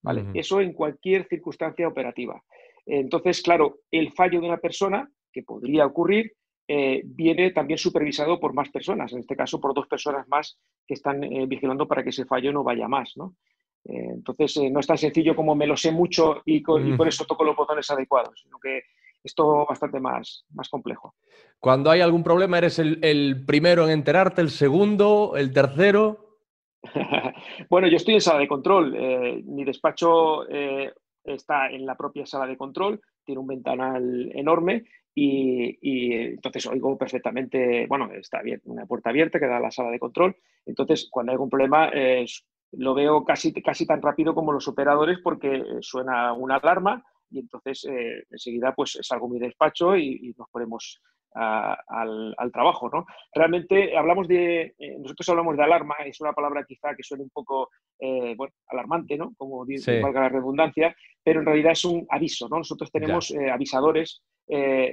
¿vale? 0.00 0.26
Eso 0.32 0.60
en 0.60 0.72
cualquier 0.72 1.26
circunstancia 1.28 1.86
operativa. 1.86 2.42
Entonces, 2.86 3.42
claro, 3.42 3.80
el 3.90 4.12
fallo 4.12 4.40
de 4.40 4.46
una 4.46 4.56
persona, 4.56 5.10
que 5.32 5.42
podría 5.42 5.84
ocurrir, 5.84 6.32
eh, 6.72 7.02
viene 7.04 7.50
también 7.50 7.78
supervisado 7.78 8.38
por 8.38 8.54
más 8.54 8.68
personas, 8.68 9.12
en 9.12 9.18
este 9.18 9.34
caso 9.34 9.60
por 9.60 9.74
dos 9.74 9.88
personas 9.88 10.28
más 10.28 10.56
que 10.86 10.94
están 10.94 11.24
eh, 11.24 11.44
vigilando 11.46 11.88
para 11.88 12.04
que 12.04 12.10
ese 12.10 12.26
fallo 12.26 12.52
no 12.52 12.62
vaya 12.62 12.86
más. 12.86 13.16
¿no? 13.16 13.34
Eh, 13.86 14.10
entonces, 14.14 14.56
no 14.70 14.78
es 14.78 14.86
tan 14.86 14.96
sencillo 14.96 15.34
como 15.34 15.56
me 15.56 15.66
lo 15.66 15.76
sé 15.76 15.90
mucho 15.90 16.42
y, 16.44 16.60
por 16.60 17.08
eso 17.08 17.24
toco 17.24 17.42
los 17.42 17.56
botones 17.56 17.90
adecuados, 17.90 18.40
sino 18.40 18.60
que 18.60 18.82
es 19.24 19.34
todo 19.34 19.66
bastante 19.68 19.98
más, 19.98 20.44
más 20.54 20.68
complejo. 20.68 21.16
Cuando 21.58 21.90
hay 21.90 22.02
algún 22.02 22.22
problema, 22.22 22.58
¿eres 22.58 22.78
el, 22.78 23.44
primero 23.44 23.86
en 23.86 23.90
enterarte, 23.90 24.40
el 24.40 24.50
segundo, 24.50 25.32
el 25.34 25.52
tercero? 25.52 26.38
bueno, 27.68 27.88
yo 27.88 27.96
estoy 27.96 28.14
en 28.14 28.20
sala 28.20 28.38
de 28.38 28.46
control. 28.46 28.94
Eh, 28.96 29.42
mi 29.44 29.64
despacho 29.64 30.46
está 31.24 31.68
en 31.68 31.84
la 31.84 31.96
propia 31.96 32.26
sala 32.26 32.46
de 32.46 32.56
control, 32.56 33.00
tiene 33.24 33.40
un 33.40 33.48
ventanal 33.48 34.30
enorme 34.36 34.84
y, 35.14 35.78
y, 35.82 36.12
entonces 36.12 36.66
oigo 36.66 36.96
perfectamente, 36.96 37.86
bueno, 37.88 38.10
está 38.12 38.42
bien, 38.42 38.60
una 38.64 38.86
puerta 38.86 39.10
abierta 39.10 39.38
que 39.38 39.46
da 39.46 39.56
a 39.56 39.60
la 39.60 39.70
sala 39.70 39.90
de 39.90 39.98
control. 39.98 40.36
Entonces, 40.66 41.08
cuando 41.10 41.32
hay 41.32 41.34
algún 41.34 41.50
problema, 41.50 41.90
lo 42.72 42.94
veo 42.94 43.24
casi, 43.24 43.52
casi 43.52 43.86
tan 43.86 44.00
rápido 44.00 44.34
como 44.34 44.52
los 44.52 44.68
operadores 44.68 45.18
porque 45.22 45.56
eh, 45.56 45.64
suena 45.80 46.32
una 46.32 46.56
alarma 46.56 47.04
y 47.30 47.38
entonces 47.40 47.84
eh, 47.84 48.24
enseguida 48.30 48.74
pues 48.74 48.98
salgo 49.02 49.28
mi 49.28 49.38
despacho 49.38 49.96
y, 49.96 50.34
nos 50.36 50.48
ponemos 50.50 51.00
al, 51.34 52.50
trabajo. 52.52 52.90
¿no? 52.90 53.06
Realmente 53.34 53.96
hablamos 53.96 54.28
de, 54.28 54.74
eh, 54.78 54.96
nosotros 54.98 55.28
hablamos 55.28 55.56
de 55.56 55.62
alarma, 55.62 55.94
es 56.04 56.20
una 56.20 56.32
palabra 56.32 56.64
quizá 56.64 56.94
que 56.94 57.02
suene 57.02 57.24
un 57.24 57.30
poco 57.30 57.70
bueno, 57.98 58.54
alarmante, 58.68 59.18
¿no? 59.18 59.34
como 59.36 59.66
dice, 59.66 60.00
valga 60.00 60.22
la 60.22 60.28
redundancia, 60.30 60.96
pero 61.22 61.40
en 61.40 61.46
realidad 61.46 61.72
es 61.72 61.84
un 61.84 62.06
aviso. 62.08 62.48
¿no? 62.48 62.58
Nosotros 62.58 62.90
tenemos 62.90 63.32
avisadores, 63.52 64.22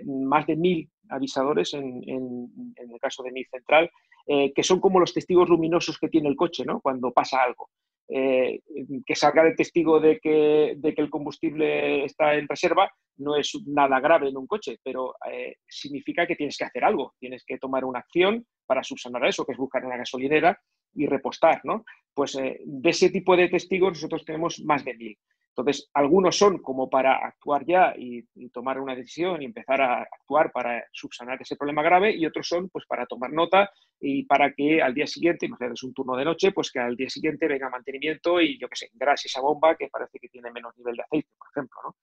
más 0.06 0.46
de 0.46 0.56
mil 0.56 0.90
avisadores 1.10 1.74
en, 1.74 2.04
en, 2.08 2.74
en, 2.76 2.92
el 2.92 3.00
caso 3.00 3.24
de 3.24 3.32
mi 3.32 3.44
central, 3.46 3.90
eh, 4.30 4.52
que 4.54 4.62
son 4.62 4.82
como 4.82 5.00
los 5.00 5.14
testigos 5.14 5.48
luminosos 5.48 5.98
que 5.98 6.10
tiene 6.10 6.28
el 6.28 6.36
coche 6.36 6.66
¿no? 6.66 6.82
cuando 6.82 7.12
pasa 7.12 7.42
algo. 7.42 7.70
Eh, 8.10 8.62
que 9.06 9.16
salga 9.16 9.46
el 9.46 9.56
testigo 9.56 10.00
de 10.00 10.20
que, 10.20 10.76
de 10.78 10.96
que, 10.96 11.02
el 11.02 11.10
combustible 11.10 12.06
está 12.06 12.36
en 12.36 12.48
reserva 12.48 12.90
no 13.18 13.36
es 13.36 13.52
nada 13.66 14.00
grave 14.00 14.30
en 14.30 14.38
un 14.38 14.48
coche, 14.48 14.78
pero 14.82 15.16
eh, 15.30 15.58
significa 15.68 16.26
que 16.26 16.38
tienes 16.38 16.56
que 16.58 16.64
hacer 16.64 16.86
algo, 16.86 17.16
tienes 17.20 17.44
que 17.46 17.58
tomar 17.58 17.84
una 17.84 18.00
acción 18.00 18.46
para 18.66 18.84
subsanar 18.84 19.26
eso, 19.26 19.46
que 19.46 19.52
es 19.52 19.58
buscar 19.58 19.86
una 19.86 19.98
gasolinera 19.98 20.58
y 20.94 21.06
repostar. 21.06 21.60
¿no? 21.66 21.84
Pues 22.14 22.34
de 22.34 22.90
ese 22.90 23.10
tipo 23.10 23.36
de 23.36 23.50
testigos 23.50 23.94
nosotros 23.94 24.24
tenemos 24.24 24.62
más 24.62 24.86
de 24.86 24.94
mil. 24.94 25.18
Entonces, 25.58 25.90
algunos 25.96 26.38
son 26.38 26.60
como 26.60 26.88
para 26.88 27.18
actuar 27.26 27.66
ya 27.66 27.96
y, 27.98 28.24
tomar 28.50 28.80
una 28.80 28.96
decisión 28.96 29.42
y 29.42 29.46
empezar 29.46 29.82
a 29.82 30.02
actuar 30.04 30.52
para 30.52 30.86
subsanar 30.92 31.42
ese 31.42 31.56
problema 31.56 31.82
grave 31.82 32.16
y 32.16 32.28
otros 32.28 32.48
son 32.48 32.70
pues 32.70 32.86
para 32.86 33.08
tomar 33.08 33.34
nota 33.34 33.70
y 34.00 34.24
para 34.26 34.54
que 34.54 34.82
al 34.84 34.94
día 34.94 35.08
siguiente, 35.08 35.48
imagínate, 35.48 35.74
es 35.74 35.84
un 35.84 35.94
turno 35.94 36.16
de 36.16 36.26
noche, 36.26 36.52
pues 36.52 36.72
que 36.72 36.80
al 36.80 36.96
día 36.96 37.10
siguiente 37.10 37.48
venga 37.48 37.72
mantenimiento 37.72 38.40
y 38.40 38.60
yo 38.60 38.70
qué 38.70 38.76
sé, 38.76 38.90
grase 38.94 39.28
esa 39.28 39.42
bomba 39.42 39.76
que 39.76 39.90
parece 39.90 40.20
que 40.20 40.30
tiene 40.30 40.52
menos 40.52 40.78
nivel 40.78 40.96
de 40.96 41.04
aceite, 41.04 41.30
por 41.38 41.48
ejemplo, 41.50 41.80
¿no? 41.86 41.96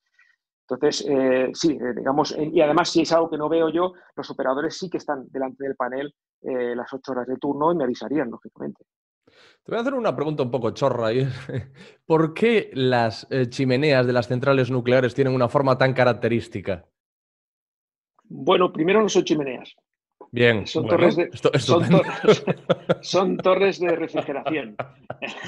Entonces, 0.68 1.06
eh, 1.08 1.50
sí, 1.52 1.72
eh, 1.72 1.94
digamos, 1.94 2.34
y 2.36 2.60
además 2.60 2.90
si 2.90 3.02
es 3.02 3.12
algo 3.12 3.30
que 3.30 3.36
no 3.36 3.48
veo 3.48 3.68
yo, 3.68 3.92
los 4.16 4.30
operadores 4.30 4.76
sí 4.76 4.88
que 4.90 4.96
están 4.96 5.26
delante 5.30 5.62
del 5.62 5.76
panel 5.76 6.12
eh, 6.40 6.74
las 6.74 6.92
ocho 6.92 7.12
horas 7.12 7.26
de 7.26 7.36
turno 7.36 7.70
y 7.70 7.76
me 7.76 7.84
avisarían, 7.84 8.30
lógicamente. 8.30 8.84
Te 9.64 9.72
voy 9.72 9.78
a 9.78 9.80
hacer 9.80 9.94
una 9.94 10.14
pregunta 10.14 10.42
un 10.42 10.50
poco 10.50 10.72
chorra. 10.72 11.08
¿Por 12.06 12.34
qué 12.34 12.70
las 12.74 13.26
eh, 13.30 13.48
chimeneas 13.48 14.06
de 14.06 14.12
las 14.12 14.28
centrales 14.28 14.70
nucleares 14.70 15.14
tienen 15.14 15.34
una 15.34 15.48
forma 15.48 15.78
tan 15.78 15.94
característica? 15.94 16.84
Bueno, 18.24 18.72
primero 18.72 19.00
no 19.00 19.08
son 19.08 19.24
chimeneas. 19.24 19.74
Bien. 20.30 20.66
Son, 20.66 20.86
torres, 20.86 21.16
de, 21.16 21.30
son, 23.02 23.36
torres 23.36 23.78
de 23.78 23.94
refrigeración. 23.94 24.76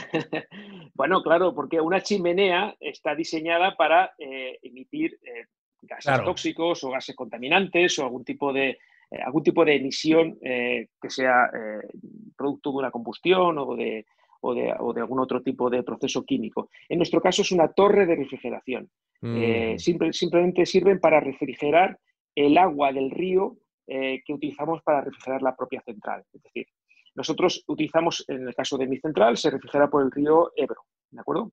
bueno, 0.95 1.23
claro, 1.23 1.55
porque 1.55 1.81
una 1.81 2.01
chimenea 2.01 2.77
está 2.79 3.15
diseñada 3.15 3.77
para 3.77 4.15
eh, 4.19 4.59
emitir 4.63 5.19
eh, 5.25 5.47
gases 5.83 6.23
tóxicos 6.25 6.85
o 6.85 6.91
gases 6.91 7.17
contaminantes 7.17 7.99
o 7.99 8.05
algún 8.05 8.25
tipo 8.25 8.53
de, 8.53 8.79
eh, 9.11 9.23
algún 9.25 9.43
tipo 9.43 9.65
de 9.65 9.77
emisión 9.77 10.39
eh, 10.43 10.89
que 11.01 11.11
sea 11.11 11.47
eh, 11.47 11.89
producto 12.37 12.71
de 12.71 12.77
una 12.79 12.91
combustión 12.91 13.59
o 13.59 13.77
de, 13.77 14.07
o, 14.41 14.55
de, 14.55 14.75
o 14.79 14.93
de, 14.93 15.01
algún 15.01 15.21
otro 15.21 15.43
tipo 15.43 15.71
de 15.71 15.83
proceso 15.83 16.25
químico. 16.25 16.71
En 16.89 16.99
nuestro 16.99 17.21
caso 17.21 17.43
es 17.43 17.53
una 17.53 17.69
torre 17.69 18.07
de 18.07 18.17
refrigeración. 18.17 18.89
Mm. 19.23 19.79
simplemente 19.79 20.67
sirven 20.67 21.01
para 21.01 21.21
refrigerar 21.21 21.99
el 22.35 22.59
agua 22.59 22.93
del 22.93 23.11
río 23.11 23.57
eh, 23.89 24.21
que 24.25 24.33
utilizamos 24.33 24.83
para 24.83 25.01
refrigerar 25.01 25.43
la 25.43 25.55
propia 25.55 25.81
central. 25.81 26.25
Es 26.33 26.43
decir, 26.43 26.67
nosotros 27.15 27.63
utilizamos, 27.69 28.25
en 28.27 28.49
el 28.49 28.55
caso 28.55 28.77
de 28.77 28.89
mi 28.89 28.99
central, 28.99 29.37
se 29.37 29.51
refrigera 29.51 29.89
por 29.89 30.03
el 30.03 30.11
río 30.11 30.51
Ebro, 30.57 30.83
¿de 31.11 31.21
acuerdo? 31.21 31.53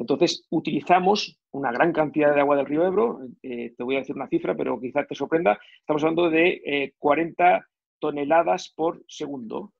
Entonces, 0.00 0.46
utilizamos 0.50 1.38
una 1.52 1.70
gran 1.70 1.92
cantidad 1.92 2.34
de 2.34 2.40
agua 2.40 2.56
del 2.56 2.66
río 2.66 2.86
Ebro, 2.86 3.20
eh, 3.42 3.74
te 3.76 3.84
voy 3.84 3.96
a 3.96 3.98
decir 3.98 4.16
una 4.16 4.28
cifra, 4.28 4.56
pero 4.56 4.80
quizás 4.80 5.06
te 5.06 5.14
sorprenda, 5.14 5.58
estamos 5.78 6.02
hablando 6.02 6.30
de 6.30 6.94
40 6.98 7.66
toneladas 7.98 8.72
por 8.74 9.04
segundo. 9.06 9.74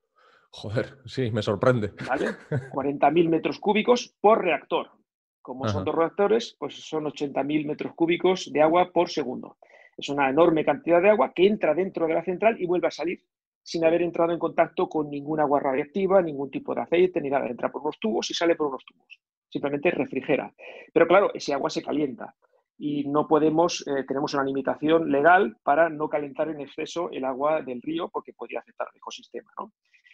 Joder, 0.50 0.98
sí, 1.06 1.30
me 1.30 1.42
sorprende. 1.42 1.92
¿Vale? 2.06 2.26
40.000 2.72 3.28
metros 3.28 3.58
cúbicos 3.58 4.14
por 4.20 4.44
reactor. 4.44 4.90
Como 5.40 5.66
son 5.68 5.84
dos 5.84 5.94
reactores, 5.94 6.54
pues 6.58 6.74
son 6.74 7.04
80.000 7.04 7.66
metros 7.66 7.94
cúbicos 7.94 8.52
de 8.52 8.60
agua 8.60 8.90
por 8.92 9.08
segundo. 9.08 9.56
Es 9.96 10.10
una 10.10 10.28
enorme 10.28 10.64
cantidad 10.64 11.00
de 11.00 11.10
agua 11.10 11.32
que 11.34 11.46
entra 11.46 11.74
dentro 11.74 12.06
de 12.06 12.14
la 12.14 12.24
central 12.24 12.60
y 12.60 12.66
vuelve 12.66 12.88
a 12.88 12.90
salir 12.90 13.24
sin 13.62 13.84
haber 13.84 14.02
entrado 14.02 14.32
en 14.32 14.38
contacto 14.38 14.88
con 14.88 15.08
ningún 15.08 15.40
agua 15.40 15.60
radiactiva, 15.60 16.20
ningún 16.20 16.50
tipo 16.50 16.74
de 16.74 16.82
aceite, 16.82 17.20
ni 17.20 17.30
nada. 17.30 17.46
Entra 17.46 17.70
por 17.70 17.82
unos 17.82 17.98
tubos 17.98 18.30
y 18.30 18.34
sale 18.34 18.54
por 18.54 18.68
unos 18.68 18.84
tubos. 18.84 19.18
Simplemente 19.50 19.90
refrigera. 19.90 20.52
Pero 20.92 21.06
claro, 21.06 21.30
ese 21.34 21.52
agua 21.52 21.68
se 21.70 21.82
calienta 21.82 22.34
y 22.78 23.04
no 23.04 23.28
podemos, 23.28 23.84
eh, 23.86 24.04
tenemos 24.08 24.32
una 24.32 24.44
limitación 24.44 25.10
legal 25.10 25.56
para 25.62 25.90
no 25.90 26.08
calentar 26.08 26.48
en 26.48 26.60
exceso 26.60 27.10
el 27.10 27.24
agua 27.24 27.60
del 27.60 27.82
río 27.82 28.08
porque 28.08 28.32
podría 28.32 28.60
afectar 28.60 28.88
al 28.88 28.96
ecosistema. 28.96 29.50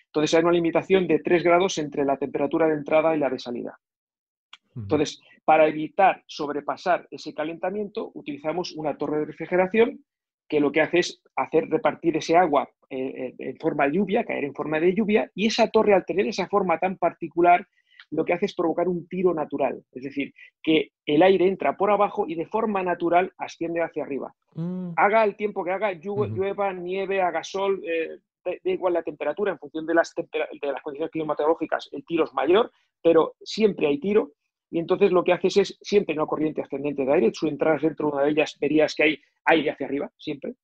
Entonces 0.07 0.35
hay 0.35 0.43
una 0.43 0.53
limitación 0.53 1.07
de 1.07 1.21
3 1.21 1.45
grados 1.45 1.79
entre 1.79 2.05
la 2.05 2.17
temperatura 2.17 2.67
de 2.67 2.75
entrada 2.75 3.15
y 3.15 3.21
la 3.21 3.31
de 3.31 3.39
salida. 3.39 3.79
Entonces, 4.75 5.21
para 5.45 5.69
evitar 5.69 6.23
sobrepasar 6.27 7.07
ese 7.11 7.33
calentamiento, 7.33 8.11
utilizamos 8.15 8.73
una 8.73 8.97
torre 8.99 9.21
de 9.21 9.27
refrigeración 9.27 10.05
que 10.49 10.61
lo 10.61 10.71
que 10.71 10.81
hace 10.81 10.99
es 10.99 11.23
hacer 11.35 11.69
repartir 11.69 12.17
ese 12.17 12.37
agua 12.37 12.69
eh, 12.91 12.99
eh, 12.99 13.35
en 13.39 13.57
forma 13.59 13.87
de 13.87 13.93
lluvia, 13.93 14.25
caer 14.25 14.45
en 14.45 14.55
forma 14.55 14.79
de 14.79 14.95
lluvia, 14.95 15.31
y 15.35 15.47
esa 15.47 15.69
torre 15.69 15.95
al 15.95 16.05
tener 16.05 16.27
esa 16.27 16.47
forma 16.49 16.79
tan 16.79 16.99
particular, 16.99 17.67
lo 18.11 18.25
que 18.25 18.33
hace 18.33 18.47
es 18.47 18.55
provocar 18.55 18.89
un 18.89 19.09
tiro 19.09 19.35
natural, 19.35 19.83
es 19.93 20.03
decir, 20.03 20.33
que 20.63 20.91
el 21.05 21.23
aire 21.23 21.49
entra 21.49 21.77
por 21.77 21.91
abajo 21.91 22.27
y 22.29 22.35
de 22.35 22.47
forma 22.47 22.83
natural 22.83 23.33
asciende 23.39 23.83
hacia 23.83 24.05
arriba. 24.05 24.33
Mm. 24.55 24.91
Haga 24.97 25.25
el 25.25 25.37
tiempo 25.37 25.65
que 25.65 25.73
haga, 25.73 25.93
llueva, 25.93 26.73
nieve, 26.73 27.21
haga 27.21 27.43
sol, 27.43 27.83
eh, 27.85 28.19
da 28.45 28.71
igual 28.71 28.93
la 28.93 29.03
temperatura, 29.03 29.53
en 29.53 29.59
función 29.59 29.87
de 29.87 29.95
las, 29.95 30.15
de 30.15 30.73
las 30.73 30.83
condiciones 30.83 31.11
climatológicas, 31.11 31.89
el 31.93 32.05
tiro 32.05 32.25
es 32.25 32.33
mayor, 32.33 32.71
pero 33.03 33.35
siempre 33.43 33.89
hay 33.89 33.99
tiro 33.99 34.33
y 34.71 34.79
entonces 34.79 35.13
lo 35.13 35.23
que 35.25 35.33
haces 35.33 35.57
es 35.57 35.79
siempre 35.81 36.15
una 36.15 36.27
corriente 36.27 36.63
ascendente 36.63 37.05
de 37.05 37.13
aire, 37.13 37.33
tú 37.33 37.47
entras 37.47 37.83
dentro 37.83 38.09
de 38.09 38.13
una 38.15 38.25
de 38.25 38.31
ellas 38.31 38.57
verías 38.61 38.95
que 38.95 39.03
hay 39.05 39.19
aire 39.45 39.71
hacia 39.71 39.87
arriba, 39.87 40.11
siempre, 40.19 40.55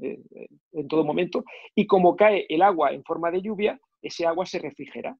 eh, 0.00 0.18
eh, 0.34 0.48
en 0.72 0.88
todo 0.88 1.04
momento, 1.04 1.44
y 1.74 1.86
como 1.86 2.16
cae 2.16 2.46
el 2.48 2.62
agua 2.62 2.92
en 2.92 3.04
forma 3.04 3.30
de 3.30 3.42
lluvia, 3.42 3.78
ese 4.00 4.26
agua 4.26 4.46
se 4.46 4.58
refrigera. 4.58 5.16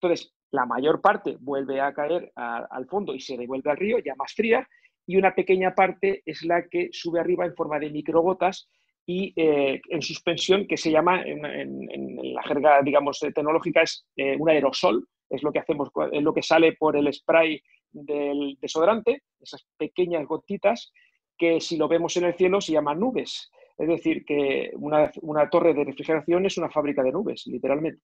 Entonces, 0.00 0.32
la 0.50 0.66
mayor 0.66 1.00
parte 1.00 1.36
vuelve 1.40 1.80
a 1.80 1.92
caer 1.92 2.32
al 2.34 2.86
fondo 2.86 3.14
y 3.14 3.20
se 3.20 3.36
devuelve 3.36 3.70
al 3.70 3.76
río, 3.76 3.98
ya 3.98 4.14
más 4.16 4.32
fría, 4.32 4.66
y 5.06 5.16
una 5.16 5.34
pequeña 5.34 5.74
parte 5.74 6.22
es 6.24 6.42
la 6.42 6.66
que 6.68 6.88
sube 6.92 7.20
arriba 7.20 7.44
en 7.44 7.54
forma 7.54 7.78
de 7.78 7.90
microgotas 7.90 8.68
y 9.06 9.32
eh, 9.36 9.80
en 9.88 10.02
suspensión, 10.02 10.66
que 10.66 10.76
se 10.76 10.90
llama 10.90 11.22
en, 11.22 12.34
la 12.34 12.42
jerga, 12.44 12.80
digamos, 12.82 13.18
tecnológica, 13.18 13.82
es 13.82 14.06
un 14.38 14.48
aerosol, 14.48 15.06
es 15.28 15.42
lo 15.42 15.52
que 15.52 15.58
hacemos, 15.58 15.90
es 16.12 16.22
lo 16.22 16.32
que 16.32 16.42
sale 16.42 16.72
por 16.74 16.96
el 16.96 17.12
spray 17.12 17.60
del 17.92 18.56
desodorante, 18.60 19.22
esas 19.40 19.66
pequeñas 19.76 20.26
gotitas 20.26 20.92
que 21.36 21.60
si 21.60 21.76
lo 21.76 21.88
vemos 21.88 22.16
en 22.16 22.24
el 22.24 22.34
cielo 22.34 22.60
se 22.60 22.72
llaman 22.72 23.00
nubes. 23.00 23.50
Es 23.78 23.88
decir, 23.88 24.26
que 24.26 24.70
una, 24.74 25.10
torre 25.50 25.72
de 25.72 25.84
refrigeración 25.84 26.44
es 26.44 26.58
una 26.58 26.68
fábrica 26.68 27.02
de 27.02 27.12
nubes, 27.12 27.46
literalmente. 27.46 28.02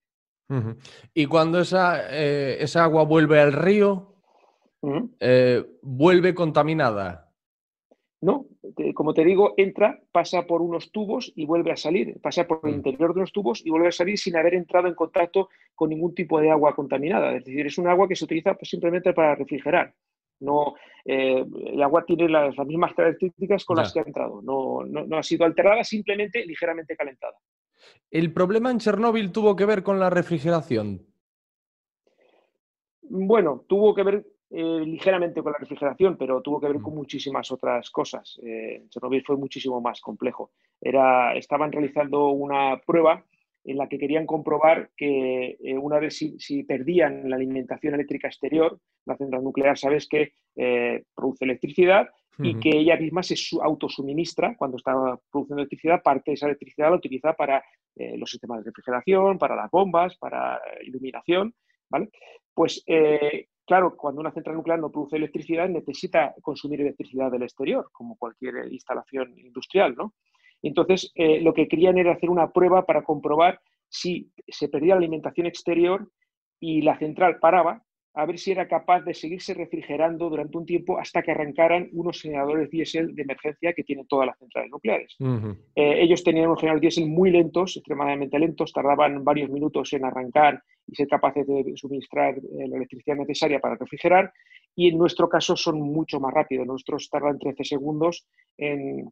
Y 1.15 1.27
cuando 1.27 1.61
esa, 1.61 2.11
eh, 2.11 2.57
esa, 2.61 2.85
agua 2.85 3.05
vuelve 3.05 3.41
al 3.41 3.53
río, 3.53 4.15
eh, 5.21 5.65
¿vuelve 5.83 6.35
contaminada? 6.35 7.33
No, 8.21 8.47
como 8.95 9.13
te 9.13 9.25
digo, 9.25 9.55
entra, 9.57 10.01
pasa 10.11 10.47
por 10.47 10.63
unos 10.63 10.91
tubos 10.91 11.33
y 11.37 11.45
vuelve 11.45 11.73
a 11.73 11.77
salir, 11.77 12.19
pasa 12.21 12.47
por 12.47 12.61
el 12.65 12.73
mm. 12.73 12.77
interior 12.77 13.15
de 13.15 13.21
los 13.21 13.33
tubos 13.33 13.65
y 13.65 13.71
vuelve 13.71 13.89
a 13.89 13.93
salir 13.93 14.19
sin 14.19 14.37
haber 14.37 14.55
entrado 14.55 14.89
en 14.89 14.95
contacto 14.95 15.51
con 15.75 15.91
ningún 15.91 16.15
tipo 16.15 16.41
de 16.41 16.51
agua 16.51 16.75
contaminada. 16.75 17.37
Es 17.37 17.45
decir, 17.45 17.67
es 17.67 17.79
un 17.79 17.89
agua 17.89 18.09
que 18.09 18.17
se 18.17 18.25
utiliza 18.25 18.55
pues, 18.55 18.71
simplemente 18.71 19.13
para 19.13 19.35
refrigerar. 19.35 19.95
No, 20.41 20.75
eh, 21.05 21.45
el 21.67 21.83
agua 21.83 22.05
tiene 22.05 22.29
las, 22.29 22.57
mismas 22.67 22.95
características 22.95 23.65
con 23.65 23.77
las 23.77 23.93
que 23.93 24.01
ha 24.01 24.03
entrado. 24.03 24.43
No, 24.43 24.85
no, 24.85 25.17
ha 25.17 25.23
sido 25.23 25.45
alterada, 25.45 25.85
simplemente 25.85 26.45
ligeramente 26.45 26.97
calentada. 26.97 27.37
¿El 28.11 28.33
problema 28.33 28.71
en 28.71 28.79
Chernóbil 28.79 29.33
tuvo 29.33 29.57
que 29.57 29.65
ver 29.65 29.83
con 29.83 29.99
la 29.99 30.11
refrigeración? 30.11 31.07
Bueno, 33.03 33.65
tuvo 33.69 33.95
que 33.95 34.03
ver 34.03 34.27
eh, 34.51 34.81
ligeramente 34.85 35.43
con 35.43 35.53
la 35.53 35.59
refrigeración, 35.59 36.17
pero 36.17 36.41
tuvo 36.41 36.61
que 36.61 36.69
ver 36.69 36.81
con 36.81 36.95
mm. 36.95 36.97
muchísimas 36.97 37.51
otras 37.51 37.91
cosas. 37.91 38.39
Eh, 38.45 38.85
Chernobyl 38.89 39.25
fue 39.25 39.37
muchísimo 39.37 39.81
más 39.81 40.01
complejo. 40.01 40.51
Era, 40.81 41.35
estaban 41.35 41.73
realizando 41.73 42.29
una 42.29 42.81
prueba 42.87 43.25
en 43.65 43.77
la 43.79 43.89
que 43.89 43.99
querían 43.99 44.27
comprobar 44.27 44.91
que 44.97 45.57
eh, 45.61 45.77
una 45.77 45.99
vez 45.99 46.17
si, 46.17 46.63
perdían 46.63 47.29
la 47.29 47.37
alimentación 47.37 47.95
eléctrica 47.95 48.29
exterior, 48.29 48.79
la 49.05 49.17
central 49.17 49.43
nuclear 49.43 49.77
sabes 49.77 50.09
que 50.09 50.33
produce 51.15 51.45
electricidad 51.45 52.09
y 52.39 52.59
que 52.59 52.71
ella 52.71 52.97
misma 52.97 53.23
se 53.23 53.35
autosuministra 53.63 54.57
cuando 54.57 54.77
está 54.77 54.93
produciendo 55.31 55.63
electricidad, 55.63 56.03
parte 56.03 56.31
de 56.31 56.35
esa 56.35 56.47
electricidad 56.47 56.91
la 56.91 56.97
utiliza 56.97 57.33
para 57.33 57.63
los 57.95 58.31
sistemas 58.31 58.59
de 58.59 58.71
refrigeración, 58.71 59.39
para 59.39 59.57
las 59.57 59.71
bombas, 59.71 60.17
para 60.19 60.61
iluminación, 60.83 61.55
¿vale? 61.89 62.11
Pues 62.53 62.85
Claro, 63.67 63.97
cuando 63.97 64.21
una 64.21 64.31
central 64.31 64.55
nuclear 64.55 64.79
no 64.79 64.93
produce 64.93 65.17
electricidad, 65.17 65.69
necesita 65.69 66.33
consumir 66.41 66.81
electricidad 66.81 67.33
del 67.33 67.43
exterior, 67.43 67.89
como 67.91 68.17
cualquier 68.17 68.73
instalación 68.73 69.37
industrial, 69.37 69.97
¿no? 69.97 70.15
Entonces, 70.63 71.11
eh, 71.17 71.41
lo 71.41 71.53
que 71.53 71.67
querían 71.67 71.99
era 71.99 72.13
hacer 72.13 72.31
una 72.31 72.53
prueba 72.53 72.87
para 72.87 73.03
comprobar 73.03 73.61
si 73.89 74.31
se 74.47 74.69
perdía 74.69 74.95
la 74.95 75.01
alimentación 75.01 75.49
exterior 75.49 76.09
y 76.61 76.83
la 76.83 76.97
central 76.97 77.41
paraba, 77.41 77.83
a 78.17 78.25
ver 78.25 78.39
si 78.39 78.51
era 78.51 78.67
capaz 78.67 79.03
de 79.03 79.13
seguirse 79.13 79.53
refrigerando 79.53 80.31
durante 80.31 80.57
un 80.57 80.65
tiempo 80.65 80.99
hasta 80.99 81.23
que 81.23 81.33
arrancaran 81.33 81.91
unos 81.93 82.23
generadores 82.23 82.71
diésel 82.71 83.15
de 83.15 83.23
emergencia 83.23 83.75
que 83.75 83.85
tienen 83.85 84.07
todas 84.07 84.27
las 84.27 84.39
centrales 84.39 84.71
nucleares. 84.71 85.15
Eh, 85.21 86.03
ellos 86.03 86.25
tenían 86.25 86.47
unos 86.47 86.59
generadores 86.59 86.81
diésel 86.81 87.11
muy 87.11 87.31
lentos, 87.31 87.77
extremadamente 87.77 88.39
lentos, 88.39 88.73
tardaban 88.73 89.23
varios 89.23 89.51
minutos 89.51 89.93
en 89.93 90.07
arrancar 90.07 90.63
y 90.87 90.95
ser 90.95 91.09
capaces 91.09 91.47
de 91.47 91.73
suministrar 91.77 92.39
eh, 92.39 92.69
la 92.69 92.77
electricidad 92.77 93.17
necesaria 93.17 93.61
para 93.61 93.77
refrigerar, 93.77 94.33
y 94.75 94.89
en 94.89 94.97
nuestro 94.97 95.29
caso 95.29 95.55
son 95.55 95.79
mucho 95.81 96.19
más 96.19 96.33
rápidos. 96.33 96.67
Nuestros 96.67 97.11
tardan 97.11 97.39
13 97.39 97.65
segundos 97.65 98.27
en, 98.57 99.11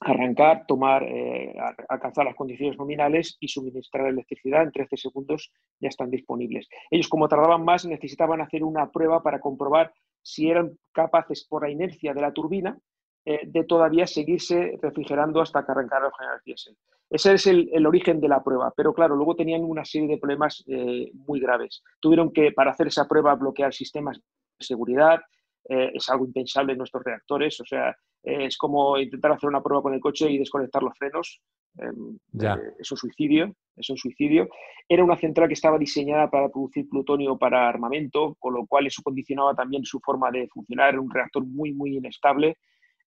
arrancar, 0.00 0.64
tomar, 0.66 1.02
eh, 1.02 1.54
alcanzar 1.88 2.24
las 2.24 2.34
condiciones 2.34 2.78
nominales 2.78 3.36
y 3.40 3.48
suministrar 3.48 4.06
electricidad 4.06 4.62
en 4.62 4.72
13 4.72 4.96
segundos 4.96 5.52
ya 5.78 5.88
están 5.88 6.10
disponibles. 6.10 6.68
Ellos, 6.90 7.08
como 7.08 7.28
tardaban 7.28 7.64
más, 7.64 7.84
necesitaban 7.84 8.40
hacer 8.40 8.64
una 8.64 8.90
prueba 8.90 9.22
para 9.22 9.40
comprobar 9.40 9.92
si 10.22 10.48
eran 10.50 10.78
capaces, 10.92 11.46
por 11.46 11.62
la 11.62 11.70
inercia 11.70 12.14
de 12.14 12.20
la 12.20 12.32
turbina, 12.32 12.78
eh, 13.24 13.40
de 13.46 13.64
todavía 13.64 14.06
seguirse 14.06 14.78
refrigerando 14.80 15.42
hasta 15.42 15.64
que 15.64 15.72
arrancara 15.72 16.06
el 16.06 16.12
general 16.18 16.40
diésel. 16.44 16.76
Ese 17.10 17.34
es 17.34 17.46
el, 17.46 17.86
origen 17.86 18.20
de 18.20 18.28
la 18.28 18.42
prueba, 18.42 18.72
pero 18.74 18.94
claro, 18.94 19.16
luego 19.16 19.34
tenían 19.34 19.64
una 19.64 19.84
serie 19.84 20.08
de 20.08 20.18
problemas 20.18 20.64
eh, 20.68 21.10
muy 21.12 21.40
graves. 21.40 21.82
Tuvieron 22.00 22.32
que, 22.32 22.52
para 22.52 22.70
hacer 22.70 22.86
esa 22.86 23.08
prueba, 23.08 23.34
bloquear 23.34 23.74
sistemas 23.74 24.18
de 24.18 24.64
seguridad, 24.64 25.20
es 25.64 26.08
algo 26.08 26.24
impensable 26.24 26.72
en 26.72 26.78
nuestros 26.78 27.04
reactores, 27.04 27.60
o 27.60 27.64
sea, 27.64 27.94
es 28.22 28.56
como 28.58 28.98
intentar 28.98 29.32
hacer 29.32 29.48
una 29.48 29.62
prueba 29.62 29.82
con 29.82 29.94
el 29.94 30.00
coche 30.00 30.30
y 30.30 30.38
desconectar 30.38 30.82
los 30.82 30.96
frenos. 30.96 31.40
Em, 31.78 32.18
eh, 32.40 32.74
es 32.78 32.90
un 32.90 32.98
suicidio, 32.98 33.54
es 33.76 33.88
un 33.88 33.96
suicidio. 33.96 34.48
Era 34.88 35.04
una 35.04 35.16
central 35.16 35.48
que 35.48 35.54
estaba 35.54 35.78
diseñada 35.78 36.30
para 36.30 36.48
producir 36.48 36.88
plutonio 36.88 37.38
para 37.38 37.68
armamento, 37.68 38.36
con 38.38 38.54
lo 38.54 38.66
cual 38.66 38.86
eso 38.86 39.02
condicionaba 39.02 39.54
también 39.54 39.84
su 39.84 40.00
forma 40.00 40.30
de 40.30 40.48
funcionar. 40.48 40.90
Era 40.90 41.00
un 41.00 41.10
reactor 41.10 41.46
muy, 41.46 41.72
muy 41.72 41.96
inestable, 41.96 42.58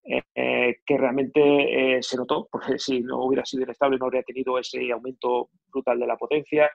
eh, 0.04 0.22
eh, 0.34 0.76
que 0.86 0.96
realmente 0.96 1.98
se 2.00 2.16
notó, 2.16 2.48
porque 2.50 2.72
si 2.78 3.00
no 3.00 3.24
hubiera 3.24 3.44
sido 3.44 3.64
inestable 3.64 3.98
no 3.98 4.06
habría 4.06 4.22
tenido 4.22 4.58
ese 4.58 4.90
aumento 4.92 5.50
brutal 5.70 5.98
de 5.98 6.06
la 6.06 6.16
potencia. 6.16 6.70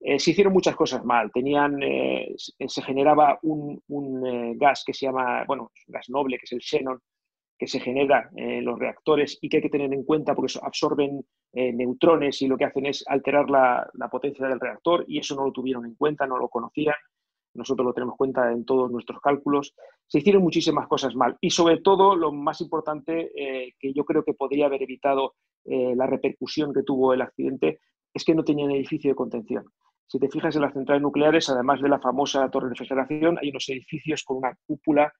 Se 0.00 0.30
hicieron 0.30 0.52
muchas 0.52 0.76
cosas 0.76 1.04
mal. 1.04 1.30
Tenían, 1.32 1.80
se 1.80 2.82
generaba 2.82 3.38
un, 3.42 3.82
un 3.88 4.58
gas 4.58 4.82
que 4.86 4.92
se 4.92 5.06
llama, 5.06 5.44
bueno, 5.46 5.72
gas 5.86 6.10
noble, 6.10 6.38
que 6.38 6.44
es 6.44 6.52
el 6.52 6.60
xenon, 6.60 7.00
que 7.58 7.66
se 7.66 7.80
genera 7.80 8.30
en 8.36 8.64
los 8.64 8.78
reactores 8.78 9.38
y 9.40 9.48
que 9.48 9.58
hay 9.58 9.62
que 9.62 9.70
tener 9.70 9.92
en 9.92 10.04
cuenta 10.04 10.34
porque 10.34 10.52
absorben 10.60 11.24
eh, 11.52 11.72
neutrones 11.72 12.42
y 12.42 12.48
lo 12.48 12.56
que 12.56 12.64
hacen 12.64 12.86
es 12.86 13.04
alterar 13.06 13.48
la, 13.48 13.88
potencia 14.10 14.46
del 14.46 14.60
reactor 14.60 15.04
y 15.06 15.18
eso 15.18 15.36
no 15.36 15.44
lo 15.44 15.52
tuvieron 15.52 15.86
en 15.86 15.94
cuenta, 15.94 16.26
no 16.26 16.38
lo 16.38 16.48
conocían. 16.48 16.96
Nosotros 17.54 17.86
lo 17.86 17.94
tenemos 17.94 18.14
en 18.14 18.16
cuenta 18.16 18.50
en 18.50 18.64
todos 18.64 18.90
nuestros 18.90 19.20
cálculos. 19.20 19.74
Se 20.06 20.18
hicieron 20.18 20.42
muchísimas 20.42 20.88
cosas 20.88 21.14
mal 21.14 21.36
y 21.40 21.50
sobre 21.50 21.78
todo 21.78 22.16
lo 22.16 22.32
más 22.32 22.60
importante 22.60 23.30
eh, 23.36 23.74
que 23.78 23.92
yo 23.92 24.04
creo 24.04 24.24
que 24.24 24.34
podría 24.34 24.66
haber 24.66 24.82
evitado 24.82 25.34
eh, 25.64 25.94
la 25.94 26.06
repercusión 26.06 26.74
que 26.74 26.82
tuvo 26.82 27.14
el 27.14 27.22
accidente, 27.22 27.80
es 28.12 28.24
que 28.24 28.34
no 28.34 28.44
tenían 28.44 28.70
edificio 28.72 29.10
de 29.10 29.16
contención. 29.16 29.64
Si 30.06 30.18
te 30.18 30.28
fijas 30.28 30.54
en 30.54 30.62
las 30.62 30.72
centrales 30.72 31.02
nucleares, 31.02 31.48
además 31.48 31.80
de 31.80 31.88
la 31.88 31.98
famosa 31.98 32.48
torre 32.50 32.66
de 32.66 32.74
refrigeración, 32.74 33.38
hay 33.40 33.50
unos 33.50 33.68
edificios 33.68 34.22
con 34.22 34.38
una 34.38 34.56
cúpula, 34.66 35.12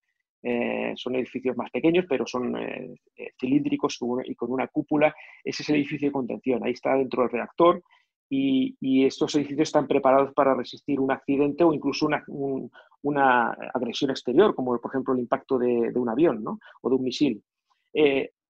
eh, 0.47 0.93
son 0.97 1.16
edificios 1.16 1.57
más 1.57 1.70
pequeños, 1.70 2.05
pero 2.07 2.26
son 2.26 2.55
eh, 2.59 2.95
eh, 3.16 3.30
cilíndricos 3.41 3.99
y 4.24 4.35
con 4.35 4.53
una 4.53 4.68
cúpula. 4.68 5.14
Ese 5.43 5.62
es 5.62 5.68
el 5.70 5.76
edificio 5.76 6.09
de 6.09 6.12
contención, 6.12 6.62
ahí 6.62 6.72
está 6.72 6.95
dentro 6.97 7.22
del 7.22 7.32
reactor 7.32 7.82
y, 8.28 8.76
estos 9.07 9.35
edificios 9.37 9.68
están 9.68 9.87
preparados 9.87 10.32
para 10.35 10.55
resistir 10.55 10.99
un 11.01 11.12
accidente 11.12 11.62
o 11.64 11.72
incluso 11.72 12.09
una, 13.03 13.57
agresión 13.72 14.11
exterior, 14.11 14.55
como 14.55 14.78
por 14.78 14.91
ejemplo 14.91 15.14
el 15.14 15.20
impacto 15.20 15.59
de, 15.59 15.93
un 15.95 16.09
avión 16.09 16.43
¿no? 16.43 16.59
o 16.82 16.89
de 16.89 16.95
un 16.97 17.03
misil. 17.03 17.43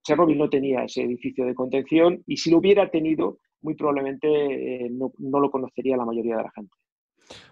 Chernobyl 0.03 0.39
no 0.39 0.49
tenía 0.49 0.85
ese 0.85 1.03
edificio 1.03 1.45
de 1.45 1.55
contención 1.55 2.23
y 2.27 2.37
si 2.37 2.51
lo 2.51 2.59
hubiera 2.59 2.91
tenido, 2.91 3.39
muy 3.65 3.75
probablemente 3.75 4.89
no, 4.91 5.11
no, 5.19 5.41
lo 5.41 5.51
conocería 5.51 5.97
la 5.97 6.05
mayoría 6.05 6.37
de 6.37 6.43
la 6.45 6.53
gente. 6.53 6.77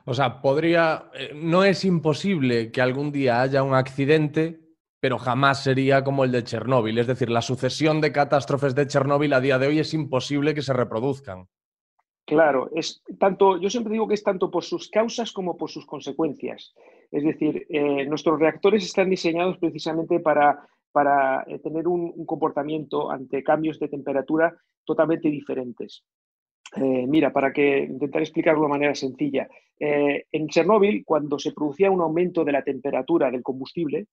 O 0.04 0.14
sea, 0.14 0.42
podría, 0.42 1.10
eh, 1.14 1.32
no 1.34 1.64
es 1.64 1.84
imposible 1.84 2.70
que 2.70 2.82
algún 2.82 3.10
día 3.10 3.40
haya 3.40 3.62
un 3.62 3.74
accidente, 3.74 4.60
pero 5.00 5.18
jamás 5.18 5.64
sería 5.64 6.04
como 6.04 6.24
el 6.24 6.32
de 6.32 6.44
Chernóbil. 6.44 6.98
Es 6.98 7.06
decir, 7.06 7.30
la 7.30 7.42
sucesión 7.42 8.00
de 8.00 8.12
catástrofes 8.12 8.74
de 8.74 8.86
Chernóbil 8.86 9.32
a 9.32 9.40
día 9.40 9.58
de 9.58 9.68
hoy 9.68 9.78
es 9.78 9.94
imposible 9.94 10.54
que 10.54 10.62
se 10.62 10.72
reproduzcan. 10.72 11.48
Claro, 12.24 12.70
es 12.74 13.02
tanto, 13.18 13.58
yo 13.58 13.68
siempre 13.68 13.94
digo 13.94 14.06
que 14.06 14.14
es 14.14 14.22
tanto 14.22 14.50
por 14.50 14.62
sus 14.62 14.88
causas 14.88 15.32
como 15.32 15.56
por 15.56 15.70
sus 15.70 15.86
consecuencias. 15.86 16.72
Es 17.10 17.24
decir, 17.24 17.66
eh, 17.68 18.06
nuestros 18.06 18.38
reactores 18.38 18.84
están 18.84 19.10
diseñados 19.10 19.58
precisamente 19.58 20.20
para, 20.20 20.68
para 20.92 21.42
eh, 21.46 21.58
tener 21.58 21.88
un, 21.88 22.24
comportamiento 22.26 23.10
ante 23.10 23.42
cambios 23.42 23.80
de 23.80 23.88
temperatura 23.88 24.54
totalmente 24.84 25.28
diferentes. 25.28 26.04
Eh, 26.76 27.06
mira, 27.06 27.32
para 27.32 27.52
que 27.52 27.80
intentar 27.80 28.22
explicarlo 28.22 28.62
de 28.62 28.68
manera 28.68 28.94
sencilla, 28.94 29.48
eh, 29.78 30.26
en 30.30 30.48
Chernóbil, 30.48 31.04
cuando 31.04 31.38
se 31.38 31.52
producía 31.52 31.90
un 31.90 32.00
aumento 32.00 32.44
de 32.44 32.52
la 32.52 32.62
temperatura 32.62 33.30
del 33.30 33.42
combustible, 33.42 34.06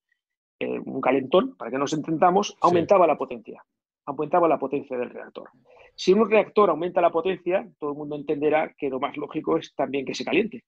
un 0.62 1.00
calentón, 1.00 1.56
para 1.56 1.72
que 1.72 1.78
nos 1.78 1.94
entendamos, 1.94 2.58
aumentaba 2.60 3.08
la 3.08 3.18
potencia, 3.18 3.64
aumentaba 4.06 4.46
la 4.50 4.60
potencia 4.60 4.98
del 4.98 5.10
reactor. 5.10 5.52
Si 5.96 6.12
un 6.12 6.30
reactor 6.30 6.70
aumenta 6.70 7.00
la 7.00 7.12
potencia, 7.12 7.66
todo 7.80 7.92
el 7.92 7.98
mundo 7.98 8.18
entenderá 8.18 8.74
que 8.78 8.90
lo 8.90 9.00
más 9.00 9.16
lógico 9.16 9.58
es 9.58 9.74
también 9.74 10.06
que 10.06 10.14
se 10.14 10.26
caliente, 10.26 10.66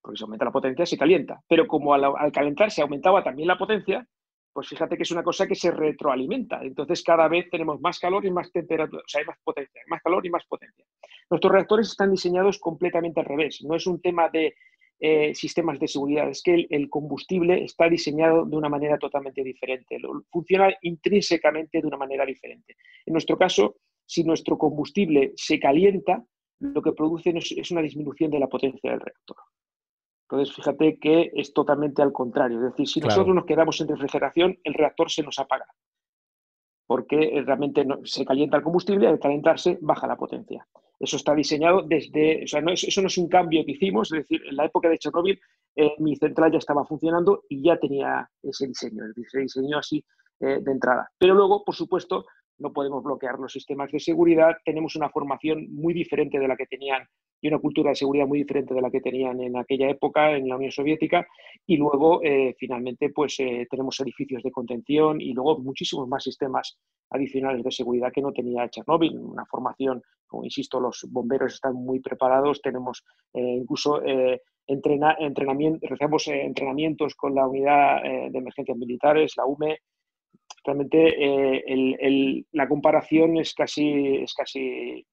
porque 0.00 0.16
si 0.16 0.24
aumenta 0.24 0.46
la 0.46 0.52
potencia 0.52 0.86
se 0.86 0.96
calienta. 0.96 1.42
Pero 1.46 1.66
como 1.66 1.92
al, 1.92 2.04
al 2.04 2.32
calentarse 2.32 2.80
aumentaba 2.80 3.22
también 3.22 3.48
la 3.48 3.58
potencia, 3.58 4.08
pues 4.54 4.68
fíjate 4.68 4.96
que 4.96 5.02
es 5.02 5.10
una 5.10 5.24
cosa 5.24 5.48
que 5.48 5.56
se 5.56 5.72
retroalimenta. 5.72 6.62
Entonces 6.62 7.02
cada 7.02 7.26
vez 7.28 7.50
tenemos 7.50 7.80
más 7.80 7.98
calor 7.98 8.24
y 8.24 8.30
más 8.30 8.52
temperatura, 8.52 9.02
o 9.04 9.08
sea, 9.08 9.20
hay 9.20 9.26
más 9.26 9.38
potencia, 9.42 9.82
más 9.88 10.00
calor 10.00 10.24
y 10.24 10.30
más 10.30 10.46
potencia. 10.46 10.86
Nuestros 11.28 11.52
reactores 11.52 11.88
están 11.88 12.12
diseñados 12.12 12.58
completamente 12.60 13.20
al 13.20 13.26
revés. 13.26 13.62
No 13.64 13.74
es 13.74 13.86
un 13.88 14.00
tema 14.00 14.28
de 14.28 14.54
eh, 15.00 15.34
sistemas 15.34 15.80
de 15.80 15.88
seguridad, 15.88 16.30
es 16.30 16.40
que 16.40 16.66
el, 16.70 16.88
combustible 16.88 17.64
está 17.64 17.88
diseñado 17.88 18.44
de 18.44 18.56
una 18.56 18.68
manera 18.68 18.96
totalmente 18.96 19.42
diferente. 19.42 19.98
funciona 20.30 20.72
intrínsecamente 20.82 21.80
de 21.80 21.86
una 21.86 21.96
manera 21.96 22.24
diferente. 22.24 22.76
En 23.04 23.12
nuestro 23.12 23.36
caso, 23.36 23.76
si 24.06 24.22
nuestro 24.22 24.56
combustible 24.56 25.32
se 25.34 25.58
calienta, 25.58 26.24
lo 26.60 26.80
que 26.80 26.92
produce 26.92 27.34
es 27.36 27.70
una 27.72 27.82
disminución 27.82 28.30
de 28.30 28.38
la 28.38 28.46
potencia 28.46 28.92
del 28.92 29.00
reactor. 29.00 29.36
Entonces, 30.28 30.54
fíjate 30.54 30.98
que 30.98 31.30
es 31.34 31.52
totalmente 31.52 32.02
al 32.02 32.12
contrario. 32.12 32.58
Es 32.58 32.72
decir, 32.72 32.88
si 32.88 33.00
nosotros 33.00 33.34
nos 33.34 33.44
quedamos 33.44 33.80
en 33.80 33.88
refrigeración, 33.88 34.58
el 34.64 34.74
reactor 34.74 35.10
se 35.10 35.22
nos 35.22 35.38
apaga. 35.38 35.66
Porque 36.86 37.42
realmente 37.44 37.86
se 38.04 38.24
calienta 38.24 38.56
el 38.56 38.62
combustible 38.62 39.06
y 39.06 39.08
al 39.08 39.20
calentarse 39.20 39.78
baja 39.80 40.06
la 40.06 40.16
potencia. 40.16 40.66
Eso 40.98 41.16
está 41.16 41.34
diseñado 41.34 41.82
desde, 41.82 42.44
o 42.44 42.46
sea, 42.46 42.60
no 42.60 42.72
eso 42.72 43.00
no 43.00 43.08
es 43.08 43.18
un 43.18 43.28
cambio 43.28 43.64
que 43.64 43.72
hicimos, 43.72 44.12
es 44.12 44.20
decir, 44.20 44.42
en 44.48 44.56
la 44.56 44.66
época 44.66 44.88
de 44.88 44.98
Chernobyl 44.98 45.40
eh, 45.76 45.92
mi 45.98 46.16
central 46.16 46.52
ya 46.52 46.58
estaba 46.58 46.84
funcionando 46.84 47.42
y 47.48 47.62
ya 47.62 47.76
tenía 47.76 48.28
ese 48.42 48.68
diseño, 48.68 49.02
es 49.02 49.08
decir, 49.08 49.26
se 49.28 49.40
diseñó 49.40 49.78
así 49.78 50.04
eh, 50.40 50.60
de 50.60 50.72
entrada. 50.72 51.10
Pero 51.18 51.34
luego, 51.34 51.64
por 51.64 51.74
supuesto, 51.74 52.26
no 52.58 52.72
podemos 52.72 53.02
bloquear 53.02 53.38
los 53.38 53.52
sistemas 53.52 53.90
de 53.90 53.98
seguridad, 53.98 54.56
tenemos 54.64 54.94
una 54.94 55.10
formación 55.10 55.66
muy 55.74 55.92
diferente 55.92 56.38
de 56.38 56.46
la 56.46 56.56
que 56.56 56.66
tenían 56.66 57.06
y 57.44 57.48
una 57.48 57.58
cultura 57.58 57.90
de 57.90 57.96
seguridad 57.96 58.26
muy 58.26 58.38
diferente 58.38 58.72
de 58.72 58.80
la 58.80 58.90
que 58.90 59.02
tenían 59.02 59.38
en 59.38 59.54
aquella 59.58 59.90
época 59.90 60.34
en 60.34 60.48
la 60.48 60.56
Unión 60.56 60.72
Soviética 60.72 61.26
y 61.66 61.76
luego 61.76 62.22
eh, 62.22 62.54
finalmente 62.58 63.10
pues 63.10 63.38
eh, 63.38 63.66
tenemos 63.70 64.00
edificios 64.00 64.42
de 64.42 64.50
contención 64.50 65.20
y 65.20 65.34
luego 65.34 65.58
muchísimos 65.58 66.08
más 66.08 66.24
sistemas 66.24 66.78
adicionales 67.10 67.62
de 67.62 67.70
seguridad 67.70 68.10
que 68.10 68.22
no 68.22 68.32
tenía 68.32 68.66
Chernóbil, 68.70 69.18
una 69.18 69.44
formación, 69.44 70.02
como 70.26 70.44
insisto, 70.44 70.80
los 70.80 71.06
bomberos 71.10 71.52
están 71.52 71.74
muy 71.74 72.00
preparados, 72.00 72.62
tenemos 72.62 73.04
eh, 73.34 73.42
incluso 73.42 74.00
entrena, 74.66 75.14
entrenamiento, 75.20 75.86
entrenamientos 76.28 77.14
con 77.14 77.34
la 77.34 77.46
unidad 77.46 78.02
de 78.02 78.38
emergencias 78.38 78.78
militares, 78.78 79.34
la 79.36 79.44
UME, 79.44 79.80
realmente 80.64 81.62
la 82.52 82.68
comparación 82.68 83.36
es 83.36 83.52
casi, 83.52 84.16
es 84.22 84.32
casi 84.32 85.04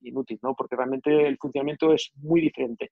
inútil, 0.00 0.38
¿no? 0.42 0.54
porque 0.54 0.76
realmente 0.76 1.26
el 1.26 1.38
funcionamiento 1.38 1.92
es 1.92 2.10
muy 2.16 2.40
diferente. 2.40 2.90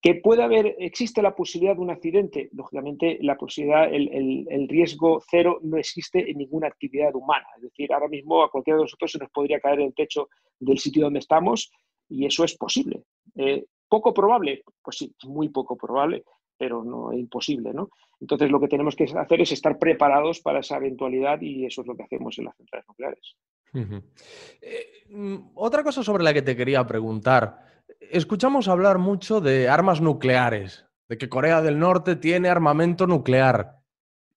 Que 0.00 0.14
puede 0.14 0.44
haber, 0.44 0.76
existe 0.78 1.20
la 1.22 1.34
posibilidad 1.34 1.74
de 1.74 1.82
un 1.82 1.90
accidente, 1.90 2.48
lógicamente 2.52 3.18
la 3.20 3.36
posibilidad, 3.36 3.92
el, 3.92 4.68
riesgo 4.68 5.20
cero 5.28 5.58
no 5.62 5.76
existe 5.76 6.30
en 6.30 6.38
ninguna 6.38 6.68
actividad 6.68 7.14
humana. 7.16 7.46
Es 7.56 7.62
decir, 7.62 7.92
ahora 7.92 8.06
mismo 8.06 8.44
a 8.44 8.50
cualquiera 8.50 8.76
de 8.76 8.84
nosotros 8.84 9.10
se 9.10 9.18
nos 9.18 9.30
podría 9.30 9.58
caer 9.58 9.80
el 9.80 9.94
techo 9.94 10.28
del 10.60 10.78
sitio 10.78 11.04
donde 11.04 11.18
estamos 11.18 11.72
y 12.08 12.26
eso 12.26 12.44
es 12.44 12.56
posible. 12.56 13.02
Eh, 13.34 13.64
¿Poco 13.88 14.14
probable? 14.14 14.62
Pues 14.82 14.98
sí, 14.98 15.12
muy 15.24 15.48
poco 15.48 15.76
probable, 15.76 16.22
pero 16.56 16.84
no 16.84 17.12
imposible, 17.12 17.72
¿no? 17.72 17.88
Entonces 18.20 18.50
lo 18.50 18.60
que 18.60 18.68
tenemos 18.68 18.94
que 18.94 19.04
hacer 19.04 19.40
es 19.40 19.52
estar 19.52 19.78
preparados 19.78 20.40
para 20.40 20.60
esa 20.60 20.76
eventualidad 20.76 21.40
y 21.40 21.64
eso 21.64 21.82
es 21.82 21.86
lo 21.86 21.96
que 21.96 22.02
hacemos 22.02 22.38
en 22.38 22.46
las 22.46 22.56
centrales 22.56 22.86
nucleares. 22.88 23.36
Eh, 23.74 25.04
mm, 25.10 25.36
otra 25.54 25.82
cosa 25.82 26.02
sobre 26.02 26.24
la 26.24 26.32
que 26.32 26.42
te 26.42 26.56
quería 26.56 26.86
preguntar. 26.86 27.66
Escuchamos 28.00 28.68
hablar 28.68 28.98
mucho 28.98 29.40
de 29.40 29.68
armas 29.68 30.00
nucleares, 30.00 30.86
de 31.08 31.18
que 31.18 31.28
Corea 31.28 31.62
del 31.62 31.78
Norte 31.78 32.16
tiene 32.16 32.48
armamento 32.48 33.06
nuclear. 33.06 33.76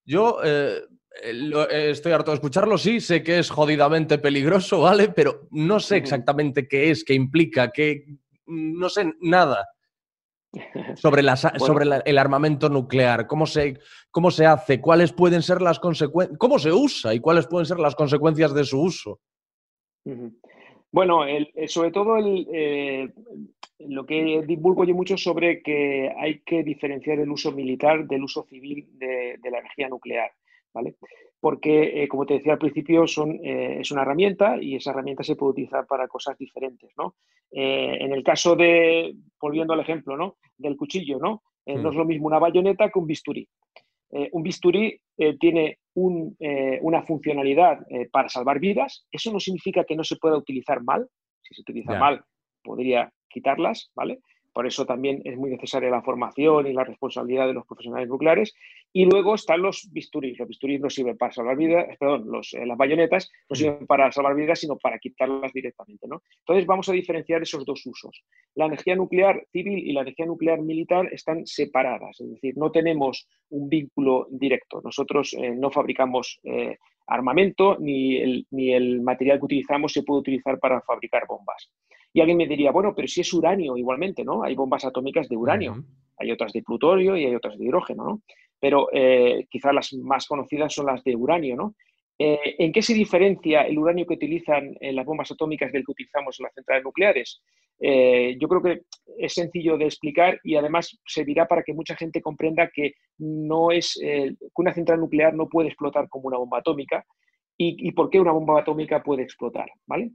Yo 0.05 0.39
eh, 0.43 0.81
eh, 1.23 1.89
estoy 1.91 2.11
harto 2.11 2.31
de 2.31 2.35
escucharlo, 2.35 2.77
sí, 2.77 2.99
sé 2.99 3.23
que 3.23 3.39
es 3.39 3.49
jodidamente 3.49 4.17
peligroso, 4.17 4.79
¿vale? 4.81 5.09
Pero 5.09 5.47
no 5.51 5.79
sé 5.79 5.97
exactamente 5.97 6.67
qué 6.67 6.91
es, 6.91 7.03
qué 7.03 7.13
implica, 7.13 7.71
qué... 7.71 8.05
No 8.45 8.89
sé 8.89 9.13
nada 9.21 9.65
sobre, 10.95 11.23
sobre 11.57 12.01
el 12.05 12.17
armamento 12.17 12.69
nuclear, 12.69 13.27
cómo 13.27 13.45
se, 13.45 13.79
cómo 14.09 14.31
se 14.31 14.45
hace, 14.45 14.81
cuáles 14.81 15.13
pueden 15.13 15.41
ser 15.41 15.61
las 15.61 15.79
consecuencias, 15.79 16.37
cómo 16.37 16.59
se 16.59 16.71
usa 16.71 17.13
y 17.13 17.19
cuáles 17.19 17.47
pueden 17.47 17.65
ser 17.65 17.79
las 17.79 17.95
consecuencias 17.95 18.53
de 18.53 18.63
su 18.63 18.81
uso. 18.81 19.19
Bueno, 20.91 21.21
sobre 21.67 21.91
todo 21.91 22.17
eh, 22.17 23.09
lo 23.79 24.05
que 24.05 24.43
divulgo 24.45 24.83
yo 24.83 24.93
mucho 24.93 25.17
sobre 25.17 25.61
que 25.61 26.11
hay 26.17 26.39
que 26.39 26.63
diferenciar 26.63 27.19
el 27.19 27.31
uso 27.31 27.51
militar 27.51 28.07
del 28.07 28.23
uso 28.23 28.43
civil 28.43 28.87
de, 28.93 29.39
la 29.49 29.59
energía 29.59 29.87
nuclear, 29.87 30.31
¿vale? 30.73 30.95
Porque, 31.39 32.03
eh, 32.03 32.07
como 32.07 32.25
te 32.25 32.35
decía 32.35 32.53
al 32.53 32.59
principio, 32.59 33.07
son, 33.07 33.31
eh, 33.43 33.79
es 33.81 33.91
una 33.91 34.03
herramienta 34.03 34.61
y 34.61 34.75
esa 34.75 34.91
herramienta 34.91 35.23
se 35.23 35.35
puede 35.35 35.51
utilizar 35.51 35.85
para 35.87 36.07
cosas 36.07 36.37
diferentes, 36.37 36.91
¿no? 36.97 37.15
en 37.53 38.13
el 38.13 38.23
caso 38.23 38.55
de, 38.55 39.13
volviendo 39.37 39.73
al 39.73 39.81
ejemplo, 39.81 40.15
¿no? 40.15 40.37
Del 40.57 40.77
cuchillo, 40.77 41.19
¿no? 41.19 41.43
No 41.65 41.89
es 41.89 41.95
lo 41.97 42.05
mismo 42.05 42.27
una 42.27 42.39
bayoneta 42.39 42.89
que 42.89 42.97
un 42.97 43.05
bisturí. 43.05 43.45
un 44.31 44.41
bisturí 44.41 44.97
tiene 45.37 45.79
eh, 46.39 46.79
una 46.81 47.01
funcionalidad 47.03 47.79
eh, 47.89 48.07
para 48.09 48.29
salvar 48.29 48.59
vidas. 48.59 49.05
Eso 49.11 49.31
no 49.31 49.39
significa 49.39 49.83
que 49.83 49.95
no 49.95 50.03
se 50.03 50.15
pueda 50.15 50.37
utilizar 50.37 50.81
mal. 50.81 51.07
Si 51.41 51.53
se 51.53 51.61
utiliza 51.61 51.99
mal, 51.99 52.23
podría 52.63 53.11
quitarlas, 53.27 53.91
¿vale? 53.93 54.19
Por 54.53 54.67
eso 54.67 54.85
también 54.85 55.21
es 55.23 55.37
muy 55.37 55.49
necesaria 55.49 55.89
la 55.89 56.01
formación 56.01 56.67
y 56.67 56.73
la 56.73 56.83
responsabilidad 56.83 57.47
de 57.47 57.53
los 57.53 57.65
profesionales 57.65 58.09
nucleares. 58.09 58.53
Y 58.91 59.05
luego 59.05 59.35
están 59.35 59.61
los 59.61 59.89
bisturís. 59.91 60.37
Los 60.37 60.47
bisturís 60.47 60.81
no 60.81 60.89
sirven 60.89 61.17
para 61.17 61.31
salvar 61.31 61.55
vidas, 61.55 61.85
perdón, 61.97 62.29
eh, 62.53 62.65
las 62.65 62.77
bayonetas 62.77 63.29
no 63.49 63.55
sirven 63.55 63.87
para 63.87 64.11
salvar 64.11 64.35
vidas, 64.35 64.59
sino 64.59 64.77
para 64.77 64.99
quitarlas 64.99 65.53
directamente. 65.53 66.07
¿no? 66.07 66.21
Entonces 66.39 66.65
vamos 66.65 66.89
a 66.89 66.93
diferenciar 66.93 67.41
esos 67.41 67.65
dos 67.65 67.85
usos. 67.85 68.23
La 68.55 68.65
energía 68.65 68.95
nuclear 68.95 69.45
civil 69.51 69.79
y 69.79 69.93
la 69.93 70.01
energía 70.01 70.25
nuclear 70.25 70.61
militar 70.61 71.07
están 71.11 71.45
separadas, 71.45 72.19
es 72.19 72.29
decir, 72.31 72.57
no 72.57 72.71
tenemos 72.71 73.27
un 73.49 73.69
vínculo 73.69 74.27
directo. 74.29 74.81
Nosotros 74.83 75.33
eh, 75.33 75.51
no 75.55 75.71
fabricamos 75.71 76.39
eh, 76.43 76.77
armamento 77.07 77.77
ni 77.79 78.17
el, 78.17 78.47
ni 78.51 78.73
el 78.73 79.01
material 79.01 79.39
que 79.39 79.45
utilizamos 79.45 79.93
se 79.93 80.03
puede 80.03 80.21
utilizar 80.21 80.59
para 80.59 80.81
fabricar 80.81 81.25
bombas. 81.27 81.69
Y 82.13 82.19
alguien 82.19 82.37
me 82.37 82.47
diría, 82.47 82.71
bueno, 82.71 82.93
pero 82.95 83.07
si 83.07 83.21
es 83.21 83.33
uranio 83.33 83.77
igualmente, 83.77 84.23
¿no? 84.23 84.43
Hay 84.43 84.55
bombas 84.55 84.83
atómicas 84.83 85.29
de 85.29 85.37
uranio, 85.37 85.83
hay 86.17 86.31
otras 86.31 86.51
de 86.51 86.61
plutorio 86.61 87.15
y 87.15 87.25
hay 87.25 87.35
otras 87.35 87.57
de 87.57 87.65
hidrógeno, 87.65 88.03
¿no? 88.03 88.21
Pero 88.59 88.89
eh, 88.91 89.47
quizás 89.49 89.73
las 89.73 89.93
más 89.93 90.27
conocidas 90.27 90.73
son 90.73 90.87
las 90.87 91.03
de 91.03 91.15
uranio, 91.15 91.55
¿no? 91.55 91.75
Eh, 92.19 92.55
¿En 92.59 92.71
qué 92.71 92.81
se 92.81 92.93
diferencia 92.93 93.61
el 93.61 93.79
uranio 93.79 94.05
que 94.05 94.13
utilizan 94.13 94.75
en 94.79 94.95
las 94.95 95.05
bombas 95.05 95.31
atómicas 95.31 95.71
del 95.71 95.83
que 95.83 95.91
utilizamos 95.91 96.39
en 96.39 96.43
las 96.43 96.53
centrales 96.53 96.83
nucleares? 96.83 97.41
Eh, 97.79 98.37
yo 98.39 98.47
creo 98.47 98.61
que 98.61 98.81
es 99.17 99.33
sencillo 99.33 99.77
de 99.77 99.85
explicar 99.85 100.39
y 100.43 100.55
además 100.55 100.99
servirá 101.05 101.47
para 101.47 101.63
que 101.63 101.73
mucha 101.73 101.95
gente 101.95 102.21
comprenda 102.21 102.69
que 102.71 102.93
no 103.17 103.71
es 103.71 103.97
que 103.99 104.35
una 104.55 104.73
central 104.73 104.99
nuclear 104.99 105.33
no 105.33 105.49
puede 105.49 105.69
explotar 105.69 106.07
como 106.09 106.27
una 106.27 106.37
bomba 106.37 106.59
atómica 106.59 107.03
y, 107.57 107.87
y 107.87 107.91
por 107.93 108.11
qué 108.11 108.19
una 108.19 108.33
bomba 108.33 108.59
atómica 108.59 109.01
puede 109.01 109.23
explotar, 109.23 109.71
¿vale? 109.87 110.11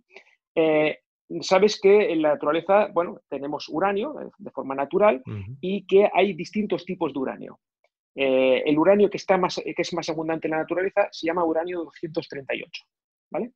Sabes 1.40 1.80
que 1.80 2.12
en 2.12 2.22
la 2.22 2.30
naturaleza, 2.30 2.88
bueno, 2.92 3.20
tenemos 3.28 3.68
uranio 3.68 4.14
de 4.38 4.50
forma 4.50 4.74
natural 4.74 5.22
y 5.60 5.86
que 5.86 6.08
hay 6.12 6.34
distintos 6.34 6.84
tipos 6.84 7.12
de 7.12 7.18
uranio. 7.18 7.60
Eh, 8.14 8.62
el 8.64 8.78
uranio 8.78 9.10
que, 9.10 9.18
está 9.18 9.36
más, 9.36 9.56
que 9.56 9.74
es 9.76 9.92
más 9.92 10.08
abundante 10.08 10.46
en 10.46 10.52
la 10.52 10.58
naturaleza 10.58 11.08
se 11.10 11.26
llama 11.26 11.44
uranio 11.44 11.84
238, 11.84 12.84
¿vale? 13.30 13.52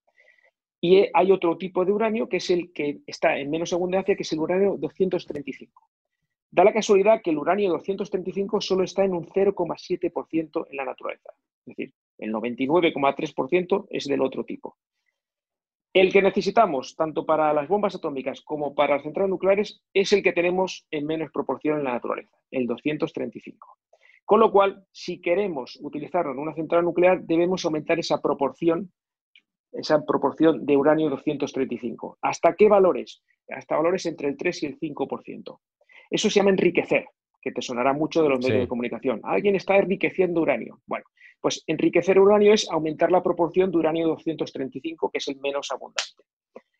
Y 0.82 1.06
hay 1.12 1.32
otro 1.32 1.56
tipo 1.56 1.84
de 1.84 1.92
uranio 1.92 2.28
que 2.28 2.38
es 2.38 2.50
el 2.50 2.72
que 2.72 3.00
está 3.06 3.38
en 3.38 3.50
menos 3.50 3.72
abundancia, 3.72 4.16
que 4.16 4.22
es 4.22 4.32
el 4.32 4.40
uranio 4.40 4.76
235. 4.78 5.88
Da 6.50 6.64
la 6.64 6.72
casualidad 6.72 7.20
que 7.22 7.30
el 7.30 7.38
uranio 7.38 7.70
235 7.70 8.60
solo 8.60 8.84
está 8.84 9.04
en 9.04 9.14
un 9.14 9.26
0,7% 9.26 10.66
en 10.68 10.76
la 10.76 10.84
naturaleza. 10.84 11.30
Es 11.66 11.76
decir, 11.76 11.94
el 12.18 12.32
99,3% 12.32 13.86
es 13.90 14.06
del 14.06 14.22
otro 14.22 14.44
tipo. 14.44 14.76
El 15.92 16.12
que 16.12 16.22
necesitamos, 16.22 16.94
tanto 16.94 17.26
para 17.26 17.52
las 17.52 17.66
bombas 17.66 17.96
atómicas 17.96 18.42
como 18.42 18.76
para 18.76 18.94
las 18.94 19.02
centrales 19.02 19.30
nucleares, 19.30 19.82
es 19.92 20.12
el 20.12 20.22
que 20.22 20.32
tenemos 20.32 20.86
en 20.92 21.04
menos 21.04 21.32
proporción 21.32 21.78
en 21.78 21.84
la 21.84 21.94
naturaleza, 21.94 22.36
el 22.52 22.66
235. 22.68 23.76
Con 24.24 24.38
lo 24.38 24.52
cual, 24.52 24.86
si 24.92 25.20
queremos 25.20 25.76
utilizarlo 25.82 26.30
en 26.30 26.38
una 26.38 26.54
central 26.54 26.84
nuclear, 26.84 27.22
debemos 27.22 27.64
aumentar 27.64 27.98
esa 27.98 28.22
proporción, 28.22 28.92
esa 29.72 30.04
proporción 30.04 30.64
de 30.64 30.76
uranio 30.76 31.10
235. 31.10 32.18
¿Hasta 32.22 32.54
qué 32.54 32.68
valores? 32.68 33.24
Hasta 33.48 33.76
valores 33.76 34.06
entre 34.06 34.28
el 34.28 34.36
3 34.36 34.62
y 34.62 34.66
el 34.66 34.78
5%. 34.78 35.58
Eso 36.08 36.30
se 36.30 36.38
llama 36.38 36.50
enriquecer, 36.50 37.06
que 37.40 37.52
te 37.52 37.62
sonará 37.62 37.92
mucho 37.92 38.22
de 38.22 38.28
los 38.28 38.40
medios 38.40 38.60
de 38.60 38.68
comunicación. 38.68 39.20
Alguien 39.24 39.56
está 39.56 39.76
enriqueciendo 39.76 40.40
uranio. 40.40 40.80
Bueno, 40.86 41.04
pues 41.40 41.64
enriquecer 41.66 42.18
uranio 42.18 42.52
es 42.52 42.70
aumentar 42.70 43.10
la 43.10 43.22
proporción 43.22 43.70
de 43.70 43.78
uranio 43.78 44.08
235, 44.08 45.10
que 45.10 45.18
es 45.18 45.28
el 45.28 45.40
menos 45.40 45.70
abundante. 45.70 46.24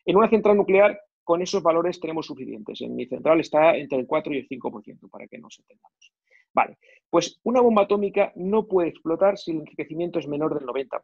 En 0.05 0.17
una 0.17 0.29
central 0.29 0.57
nuclear, 0.57 0.99
con 1.23 1.41
esos 1.41 1.63
valores 1.63 1.99
tenemos 1.99 2.25
suficientes. 2.25 2.81
En 2.81 2.95
mi 2.95 3.05
central 3.05 3.39
está 3.39 3.75
entre 3.75 3.99
el 3.99 4.07
4 4.07 4.33
y 4.33 4.37
el 4.37 4.47
5%, 4.47 5.09
para 5.09 5.27
que 5.27 5.37
nos 5.37 5.59
entendamos. 5.59 6.13
Vale, 6.53 6.77
pues 7.09 7.39
una 7.43 7.61
bomba 7.61 7.83
atómica 7.83 8.31
no 8.35 8.67
puede 8.67 8.89
explotar 8.89 9.37
si 9.37 9.51
el 9.51 9.59
enriquecimiento 9.59 10.19
es 10.19 10.27
menor 10.27 10.57
del 10.57 10.67
90%. 10.67 10.99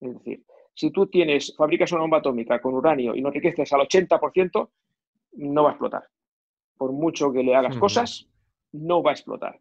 Es 0.00 0.14
decir, 0.14 0.44
si 0.74 0.90
tú 0.90 1.06
tienes, 1.06 1.54
fabricas 1.56 1.92
una 1.92 2.02
bomba 2.02 2.18
atómica 2.18 2.60
con 2.60 2.74
uranio 2.74 3.14
y 3.14 3.22
no 3.22 3.28
enriqueces 3.28 3.72
al 3.72 3.80
80%, 3.80 4.68
no 5.34 5.62
va 5.62 5.70
a 5.70 5.72
explotar. 5.72 6.04
Por 6.76 6.92
mucho 6.92 7.32
que 7.32 7.42
le 7.42 7.54
hagas 7.54 7.76
cosas, 7.76 8.28
no 8.72 9.02
va 9.02 9.10
a 9.10 9.14
explotar 9.14 9.60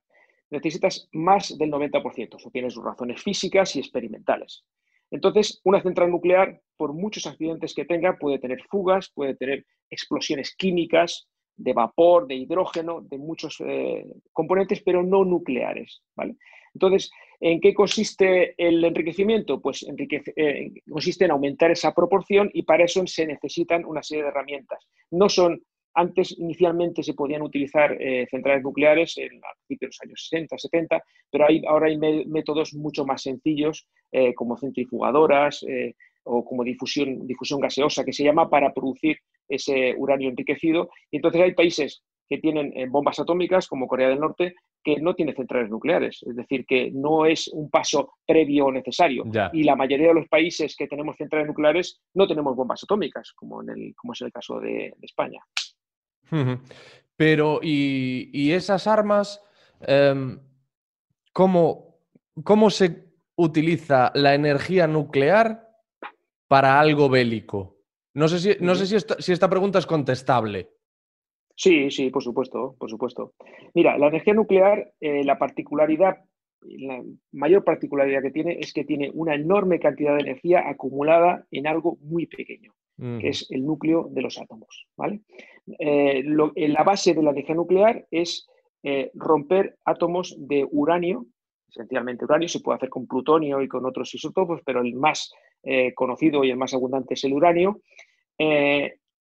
necesitas 0.51 1.07
más 1.13 1.57
del 1.57 1.71
90%. 1.71 2.37
Eso 2.37 2.51
tiene 2.51 2.69
sus 2.69 2.83
razones 2.83 3.21
físicas 3.23 3.75
y 3.75 3.79
experimentales. 3.79 4.63
Entonces, 5.09 5.59
una 5.63 5.81
central 5.81 6.11
nuclear, 6.11 6.61
por 6.77 6.93
muchos 6.93 7.25
accidentes 7.25 7.73
que 7.73 7.85
tenga, 7.85 8.17
puede 8.17 8.39
tener 8.39 8.61
fugas, 8.69 9.11
puede 9.13 9.35
tener 9.35 9.65
explosiones 9.89 10.55
químicas, 10.55 11.27
de 11.57 11.73
vapor, 11.73 12.27
de 12.27 12.35
hidrógeno, 12.35 13.01
de 13.01 13.17
muchos 13.17 13.57
eh, 13.65 14.05
componentes, 14.31 14.81
pero 14.81 15.03
no 15.03 15.25
nucleares. 15.25 16.01
¿vale? 16.15 16.35
Entonces, 16.73 17.11
¿en 17.39 17.59
qué 17.59 17.73
consiste 17.73 18.55
el 18.57 18.83
enriquecimiento? 18.83 19.61
Pues 19.61 19.85
eh, 20.35 20.71
consiste 20.89 21.25
en 21.25 21.31
aumentar 21.31 21.71
esa 21.71 21.93
proporción 21.93 22.49
y 22.53 22.63
para 22.63 22.85
eso 22.85 23.05
se 23.05 23.27
necesitan 23.27 23.85
una 23.85 24.01
serie 24.01 24.23
de 24.23 24.29
herramientas. 24.29 24.87
No 25.11 25.27
son 25.29 25.61
antes, 25.93 26.37
inicialmente, 26.37 27.03
se 27.03 27.13
podían 27.13 27.41
utilizar 27.41 27.97
eh, 27.99 28.25
centrales 28.29 28.63
nucleares 28.63 29.17
en 29.17 29.41
de 29.67 29.85
los 29.87 29.99
años 30.01 30.27
60, 30.29 30.57
70, 30.57 31.03
pero 31.29 31.47
hay, 31.47 31.61
ahora 31.67 31.87
hay 31.87 31.97
métodos 31.97 32.73
mucho 32.73 33.05
más 33.05 33.23
sencillos, 33.23 33.87
eh, 34.11 34.33
como 34.33 34.57
centrifugadoras 34.57 35.63
eh, 35.67 35.95
o 36.23 36.45
como 36.45 36.63
difusión, 36.63 37.25
difusión 37.25 37.59
gaseosa, 37.59 38.05
que 38.05 38.13
se 38.13 38.23
llama 38.23 38.49
para 38.49 38.73
producir 38.73 39.17
ese 39.49 39.95
uranio 39.97 40.29
enriquecido. 40.29 40.89
Y 41.09 41.17
entonces 41.17 41.41
hay 41.41 41.53
países 41.53 42.03
que 42.29 42.37
tienen 42.37 42.89
bombas 42.89 43.19
atómicas, 43.19 43.67
como 43.67 43.87
Corea 43.87 44.07
del 44.07 44.19
Norte, 44.19 44.55
que 44.81 45.01
no 45.01 45.13
tiene 45.13 45.33
centrales 45.33 45.69
nucleares, 45.69 46.23
es 46.25 46.35
decir, 46.35 46.65
que 46.65 46.89
no 46.91 47.25
es 47.25 47.49
un 47.49 47.69
paso 47.69 48.13
previo 48.25 48.71
necesario. 48.71 49.25
Y 49.51 49.63
la 49.63 49.75
mayoría 49.75 50.07
de 50.07 50.13
los 50.13 50.29
países 50.29 50.75
que 50.77 50.87
tenemos 50.87 51.17
centrales 51.17 51.47
nucleares 51.47 51.99
no 52.13 52.27
tenemos 52.27 52.55
bombas 52.55 52.83
atómicas, 52.83 53.33
como, 53.33 53.61
en 53.61 53.69
el, 53.71 53.95
como 53.95 54.13
es 54.13 54.21
el 54.21 54.31
caso 54.31 54.61
de 54.61 54.93
España. 55.01 55.41
Pero, 57.15 57.59
¿y, 57.61 58.51
esas 58.51 58.87
armas, 58.87 59.43
em, 59.81 60.39
¿cómo, 61.33 61.97
se 62.69 63.11
utiliza 63.35 64.11
la 64.15 64.33
energía 64.33 64.87
nuclear 64.87 65.67
para 66.47 66.79
algo 66.79 67.09
bélico? 67.09 67.77
No 68.13 68.27
sé 68.27 68.39
si, 68.39 68.63
no 68.63 68.75
sé 68.75 68.87
si, 68.87 69.31
esta, 69.31 69.49
pregunta 69.49 69.79
es 69.79 69.85
contestable. 69.85 70.69
Sí, 71.55 71.91
sí, 71.91 72.09
por 72.09 72.23
supuesto, 72.23 72.75
por 72.79 72.89
supuesto. 72.89 73.33
Mira, 73.73 73.97
la 73.97 74.07
energía 74.07 74.33
nuclear, 74.33 74.93
eh, 74.99 75.23
la 75.23 75.37
particularidad, 75.37 76.25
la 76.61 77.03
mayor 77.31 77.63
particularidad 77.63 78.21
que 78.21 78.31
tiene 78.31 78.57
es 78.59 78.73
que 78.73 78.83
tiene 78.83 79.11
una 79.13 79.35
enorme 79.35 79.79
cantidad 79.79 80.15
de 80.15 80.21
energía 80.21 80.69
acumulada 80.69 81.45
en 81.51 81.67
algo 81.67 81.97
muy 82.01 82.27
pequeño 82.27 82.73
que 83.19 83.29
es 83.29 83.47
el 83.49 83.65
núcleo 83.65 84.07
de 84.11 84.21
los 84.21 84.39
átomos. 84.39 84.87
¿vale? 84.95 85.21
Eh, 85.79 86.23
la 86.23 86.83
base 86.83 87.13
de 87.13 87.23
la 87.23 87.31
energía 87.31 87.55
nuclear 87.55 88.05
es 88.11 88.47
eh, 88.83 89.11
romper 89.15 89.77
átomos 89.85 90.35
de 90.37 90.67
uranio, 90.69 91.25
esencialmente 91.67 92.25
uranio, 92.25 92.47
se 92.47 92.59
puede 92.59 92.77
hacer 92.77 92.89
con 92.89 93.07
plutonio 93.07 93.61
y 93.61 93.67
con 93.67 93.85
otros 93.85 94.13
isótopos, 94.13 94.61
pero 94.65 94.81
el 94.81 94.93
más 94.93 95.33
eh, 95.63 95.93
conocido 95.93 96.43
y 96.43 96.51
el 96.51 96.57
más 96.57 96.73
abundante 96.73 97.15
es 97.15 97.23
el 97.23 97.33
uranio. 97.33 97.81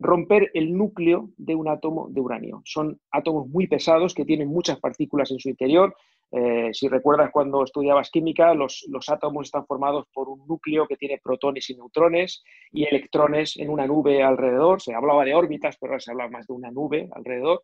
romper 0.02 0.50
el 0.54 0.78
núcleo 0.78 1.30
de 1.36 1.56
un 1.56 1.68
átomo 1.68 2.08
de 2.10 2.22
uranio. 2.22 2.62
Son 2.64 3.00
átomos 3.12 3.48
muy 3.50 3.68
pesados 3.68 4.14
que 4.14 4.24
tienen 4.24 4.48
muchas 4.48 4.80
partículas 4.80 5.30
en 5.32 5.40
su 5.40 5.50
interior, 5.50 5.94
eh, 6.32 6.70
si 6.74 6.88
recuerdas 6.88 7.32
cuando 7.32 7.64
estudiabas 7.64 8.12
química, 8.12 8.54
los, 8.54 8.86
átomos 9.08 9.48
están 9.48 9.66
formados 9.66 10.06
por 10.14 10.30
un 10.30 10.46
núcleo 10.48 10.88
que 10.88 10.96
tiene 10.96 11.20
protones 11.24 11.70
y 11.70 11.76
neutrones 11.76 12.44
y 12.72 12.86
electrones 12.86 13.58
en 13.58 13.70
una 13.70 13.88
nube 13.88 14.22
alrededor. 14.22 14.82
Se 14.82 14.94
hablaba 14.94 15.26
de 15.26 15.34
órbitas, 15.34 15.78
pero 15.80 15.94
ahora 15.94 16.00
se 16.00 16.12
habla 16.12 16.30
más 16.30 16.46
de 16.46 16.54
una 16.54 16.72
nube 16.72 17.10
alrededor. 17.14 17.64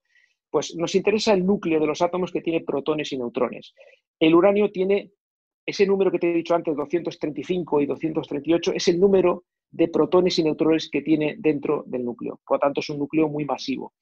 Pues 0.50 0.76
nos 0.76 0.96
interesa 0.96 1.34
el 1.34 1.46
núcleo 1.46 1.80
de 1.80 1.88
los 1.88 2.02
átomos 2.02 2.32
que 2.32 2.42
tiene 2.42 2.62
protones 2.62 3.12
y 3.12 3.18
neutrones. 3.18 3.74
El 4.20 4.34
uranio 4.34 4.72
tiene 4.72 5.12
ese 5.66 5.86
número 5.86 6.12
que 6.12 6.20
te 6.20 6.32
he 6.32 6.34
dicho 6.34 6.56
antes, 6.56 6.76
235 6.76 7.82
y 7.82 7.86
238, 7.86 8.74
es 8.74 8.88
el 8.88 9.00
número 9.00 9.46
de 9.72 9.88
protones 9.88 10.38
y 10.40 10.44
neutrones 10.44 10.90
que 10.90 11.02
tiene 11.02 11.36
dentro 11.40 11.84
del 11.88 12.06
núcleo. 12.06 12.40
Por 12.46 12.58
lo 12.58 12.60
tanto, 12.60 12.80
es 12.80 12.90
un 12.90 13.00
núcleo 13.00 13.28
muy 13.28 13.46
masivo. 13.46 13.94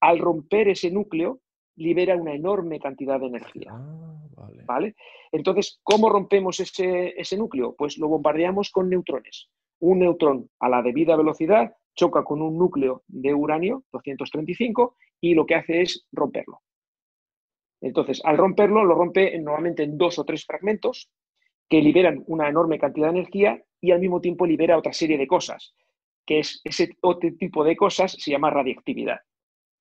Al 0.00 0.18
romper 0.18 0.68
ese 0.68 0.90
núcleo, 0.90 1.40
libera 1.76 2.16
una 2.16 2.34
enorme 2.34 2.80
cantidad 2.80 3.18
de 3.20 3.26
energía. 3.26 3.70
Ah, 3.72 4.48
vale. 4.66 4.94
Entonces, 5.32 5.80
¿cómo 5.82 6.08
rompemos 6.08 6.60
ese, 6.60 7.14
ese 7.20 7.36
núcleo? 7.36 7.74
Pues 7.76 7.98
lo 7.98 8.08
bombardeamos 8.08 8.70
con 8.70 8.88
neutrones. 8.88 9.48
Un 9.80 10.00
neutrón 10.00 10.48
a 10.60 10.68
la 10.68 10.82
debida 10.82 11.16
velocidad 11.16 11.74
choca 11.94 12.24
con 12.24 12.42
un 12.42 12.58
núcleo 12.58 13.02
de 13.06 13.34
uranio 13.34 13.84
235 13.92 14.96
y 15.20 15.34
lo 15.34 15.46
que 15.46 15.54
hace 15.54 15.82
es 15.82 16.06
romperlo. 16.12 16.60
Entonces, 17.80 18.20
al 18.24 18.38
romperlo, 18.38 18.84
lo 18.84 18.94
rompe 18.94 19.38
normalmente 19.38 19.82
en 19.82 19.98
dos 19.98 20.18
o 20.18 20.24
tres 20.24 20.44
fragmentos 20.44 21.10
que 21.68 21.80
liberan 21.80 22.22
una 22.26 22.48
enorme 22.48 22.78
cantidad 22.78 23.08
de 23.08 23.18
energía 23.18 23.62
y 23.80 23.90
al 23.90 24.00
mismo 24.00 24.20
tiempo 24.20 24.46
libera 24.46 24.78
otra 24.78 24.92
serie 24.92 25.18
de 25.18 25.26
cosas, 25.26 25.74
que 26.26 26.38
es 26.38 26.60
ese 26.64 26.96
otro 27.02 27.30
tipo 27.38 27.64
de 27.64 27.76
cosas 27.76 28.12
se 28.12 28.30
llama 28.30 28.50
radiactividad. 28.50 29.18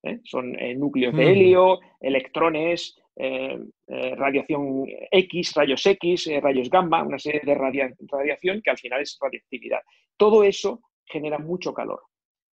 ¿Eh? 0.03 0.19
Son 0.23 0.53
eh, 0.59 0.75
núcleos 0.75 1.15
de 1.15 1.31
helio, 1.31 1.79
electrones, 1.99 2.99
eh, 3.15 3.59
radiación 3.87 4.85
X, 5.11 5.53
rayos 5.55 5.85
X, 5.85 6.29
rayos 6.41 6.69
gamma, 6.69 7.03
una 7.03 7.19
serie 7.19 7.41
de 7.43 7.55
radiación 7.55 8.61
que 8.61 8.69
al 8.69 8.77
final 8.77 9.01
es 9.01 9.17
radiactividad. 9.19 9.79
Todo 10.17 10.43
eso 10.43 10.81
genera 11.05 11.39
mucho 11.39 11.73
calor. 11.73 12.01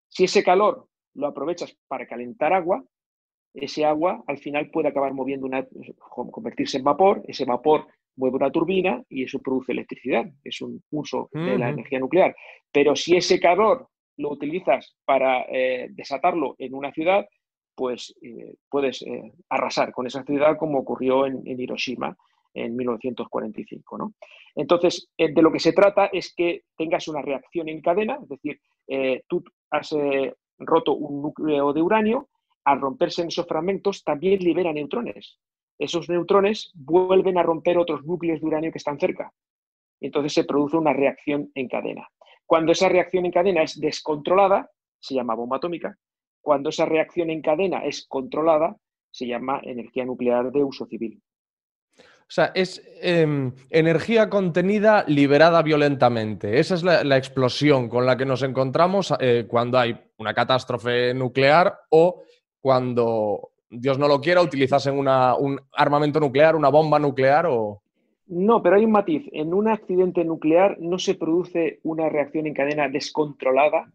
Si 0.08 0.24
ese 0.24 0.42
calor 0.42 0.88
lo 1.14 1.26
aprovechas 1.28 1.76
para 1.88 2.06
calentar 2.06 2.52
agua, 2.52 2.84
ese 3.54 3.84
agua 3.84 4.22
al 4.26 4.38
final 4.38 4.70
puede 4.70 4.88
acabar 4.88 5.14
moviendo 5.14 5.46
una, 5.46 5.66
convertirse 6.10 6.78
en 6.78 6.84
vapor, 6.84 7.22
ese 7.26 7.44
vapor 7.44 7.86
mueve 8.16 8.36
una 8.36 8.50
turbina 8.50 9.02
y 9.08 9.24
eso 9.24 9.38
produce 9.40 9.72
electricidad, 9.72 10.26
es 10.44 10.60
un 10.60 10.82
uso 10.90 11.28
de 11.32 11.58
la 11.58 11.70
energía 11.70 11.98
nuclear. 11.98 12.34
Pero 12.70 12.96
si 12.96 13.16
ese 13.16 13.40
calor 13.40 13.88
lo 14.18 14.30
utilizas 14.30 14.96
para 15.04 15.46
desatarlo 15.90 16.54
en 16.58 16.74
una 16.74 16.92
ciudad, 16.92 17.26
pues 17.76 18.14
eh, 18.22 18.54
puedes 18.68 19.02
eh, 19.02 19.32
arrasar 19.50 19.92
con 19.92 20.06
esa 20.06 20.24
ciudad 20.24 20.56
como 20.56 20.78
ocurrió 20.78 21.26
en, 21.26 21.42
Hiroshima. 21.46 22.16
en 22.54 22.74
1945. 22.74 23.98
¿no? 23.98 24.14
Entonces, 24.54 25.08
eh, 25.18 25.32
de 25.32 25.42
lo 25.42 25.52
que 25.52 25.60
se 25.60 25.72
trata 25.72 26.06
es 26.06 26.34
que 26.34 26.62
tengas 26.76 27.06
una 27.06 27.22
reacción 27.22 27.68
en 27.68 27.82
cadena, 27.82 28.18
es 28.22 28.28
decir, 28.28 28.60
tú 29.28 29.42
has 29.70 29.90
roto 30.58 30.94
un 30.94 31.22
núcleo 31.22 31.72
de 31.72 31.82
uranio, 31.82 32.28
al 32.64 32.80
romperse 32.80 33.22
en 33.22 33.28
esos 33.28 33.46
fragmentos 33.46 34.02
también 34.04 34.38
libera 34.38 34.72
neutrones. 34.72 35.38
Esos 35.78 36.08
neutrones 36.08 36.72
vuelven 36.74 37.36
a 37.36 37.42
romper 37.42 37.78
otros 37.78 38.04
núcleos 38.04 38.40
de 38.40 38.46
uranio 38.46 38.72
que 38.72 38.78
están 38.78 38.98
cerca. 38.98 39.32
Entonces 40.00 40.32
se 40.32 40.44
produce 40.44 40.76
una 40.76 40.92
reacción 40.92 41.50
en 41.54 41.68
cadena. 41.68 42.08
Cuando 42.46 42.72
esa 42.72 42.88
reacción 42.88 43.26
en 43.26 43.32
cadena 43.32 43.62
es 43.62 43.78
descontrolada, 43.80 44.70
se 45.00 45.14
llama 45.14 45.34
bomba 45.34 45.56
atómica. 45.56 45.96
Cuando 46.46 46.68
esa 46.68 46.84
reacción 46.86 47.28
en 47.30 47.42
cadena 47.42 47.78
es 47.80 48.06
controlada, 48.06 48.76
se 49.10 49.26
llama 49.26 49.60
energía 49.64 50.04
nuclear 50.04 50.52
de 50.52 50.62
uso 50.62 50.86
civil. 50.86 51.20
O 51.98 52.28
sea, 52.28 52.52
es 52.54 52.80
em, 53.00 53.52
energía 53.68 54.30
contenida 54.30 55.04
liberada 55.08 55.60
violentamente. 55.62 56.60
Esa 56.60 56.76
es 56.76 56.84
la, 56.84 57.16
explosión 57.16 57.88
con 57.88 58.06
la 58.06 58.16
que 58.16 58.24
nos 58.24 58.44
encontramos 58.44 59.12
eh, 59.18 59.46
cuando 59.48 59.76
hay 59.76 59.98
una 60.18 60.32
catástrofe 60.32 61.12
nuclear 61.14 61.80
o 61.90 62.22
cuando, 62.60 63.50
Dios 63.68 63.98
no 63.98 64.06
lo 64.06 64.20
quiera, 64.20 64.40
utilizasen 64.40 64.96
un 64.96 65.60
armamento 65.72 66.20
nuclear, 66.20 66.54
una 66.54 66.68
bomba 66.68 67.00
nuclear 67.00 67.46
o... 67.46 67.82
No, 68.28 68.62
pero 68.62 68.76
hay 68.76 68.84
un 68.84 68.92
matiz. 68.92 69.28
En 69.32 69.54
un 69.54 69.68
accidente 69.68 70.24
nuclear 70.24 70.78
no 70.80 70.98
se 70.98 71.14
produce 71.14 71.78
una 71.84 72.08
reacción 72.08 72.46
en 72.46 72.54
cadena 72.54 72.88
descontrolada, 72.88 73.90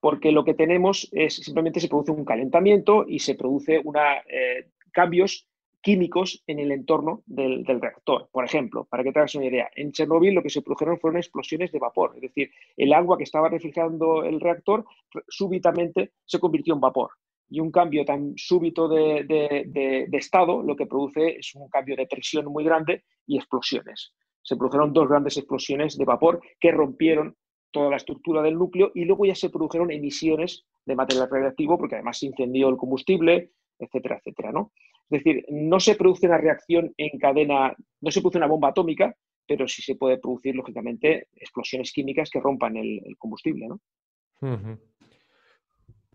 porque 0.00 0.32
lo 0.32 0.44
que 0.44 0.54
tenemos 0.54 1.08
es 1.12 1.36
simplemente 1.36 1.80
se 1.80 1.88
produce 1.88 2.10
un 2.10 2.24
calentamiento 2.24 3.04
y 3.06 3.20
se 3.20 3.36
produce 3.36 3.80
una, 3.84 4.18
eh, 4.28 4.70
cambios 4.92 5.46
químicos 5.80 6.42
en 6.46 6.58
el 6.58 6.72
entorno 6.72 7.22
del, 7.26 7.64
reactor. 7.64 8.28
Por 8.30 8.44
ejemplo, 8.44 8.84
para 8.84 9.02
que 9.02 9.12
te 9.12 9.18
hagas 9.18 9.34
una 9.34 9.46
idea, 9.46 9.70
en 9.74 9.92
Chernobyl 9.92 10.34
lo 10.34 10.42
que 10.42 10.50
se 10.50 10.62
produjeron 10.62 10.98
fueron 10.98 11.18
explosiones 11.18 11.72
de 11.72 11.78
vapor, 11.78 12.12
es 12.16 12.22
decir, 12.22 12.50
el 12.76 12.92
agua 12.92 13.16
que 13.16 13.24
estaba 13.24 13.48
refrigerando 13.48 14.24
el 14.24 14.40
reactor 14.40 14.84
súbitamente 15.28 16.12
se 16.24 16.38
convirtió 16.38 16.74
en 16.74 16.80
vapor. 16.80 17.12
Y 17.50 17.60
un 17.60 17.70
cambio 17.70 18.04
tan 18.04 18.32
súbito 18.36 18.88
de, 18.88 20.08
estado 20.12 20.62
lo 20.62 20.76
que 20.76 20.86
produce 20.86 21.38
es 21.38 21.54
un 21.54 21.68
cambio 21.68 21.96
de 21.96 22.06
presión 22.06 22.46
muy 22.46 22.64
grande 22.64 23.04
y 23.26 23.36
explosiones. 23.36 24.12
Se 24.42 24.56
produjeron 24.56 24.92
dos 24.92 25.08
grandes 25.08 25.36
explosiones 25.36 25.98
de 25.98 26.04
vapor 26.04 26.40
que 26.58 26.70
rompieron 26.70 27.36
toda 27.72 27.90
la 27.90 27.96
estructura 27.96 28.42
del 28.42 28.54
núcleo 28.54 28.90
y 28.94 29.04
luego 29.04 29.26
ya 29.26 29.34
se 29.34 29.50
produjeron 29.50 29.90
emisiones 29.90 30.64
de 30.86 30.96
material 30.96 31.28
radiactivo 31.30 31.76
porque 31.76 31.96
además 31.96 32.18
se 32.18 32.26
incendió 32.26 32.68
el 32.68 32.76
combustible, 32.76 33.52
etcétera, 33.78 34.18
etcétera, 34.18 34.52
¿no? 34.52 34.72
Es 35.10 35.24
decir, 35.24 35.44
no 35.50 35.80
se 35.80 35.96
produce 35.96 36.26
una 36.26 36.38
reacción 36.38 36.94
en 36.96 37.18
cadena, 37.18 37.74
no 38.00 38.10
se 38.10 38.20
produce 38.20 38.38
una 38.38 38.46
bomba 38.46 38.68
atómica, 38.68 39.14
pero 39.46 39.66
sí 39.66 39.82
se 39.82 39.96
puede 39.96 40.18
producir, 40.18 40.54
lógicamente, 40.54 41.26
explosiones 41.34 41.92
químicas 41.92 42.30
que 42.30 42.38
rompan 42.38 42.76
el, 42.76 43.16
combustible, 43.18 43.66
¿no? 43.66 43.80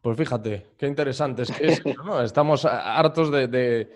Pues 0.06 0.20
fíjate, 0.20 0.68
qué 0.78 0.86
interesante. 0.86 1.42
Estamos 2.24 2.64
hartos 2.64 3.32
de, 3.32 3.90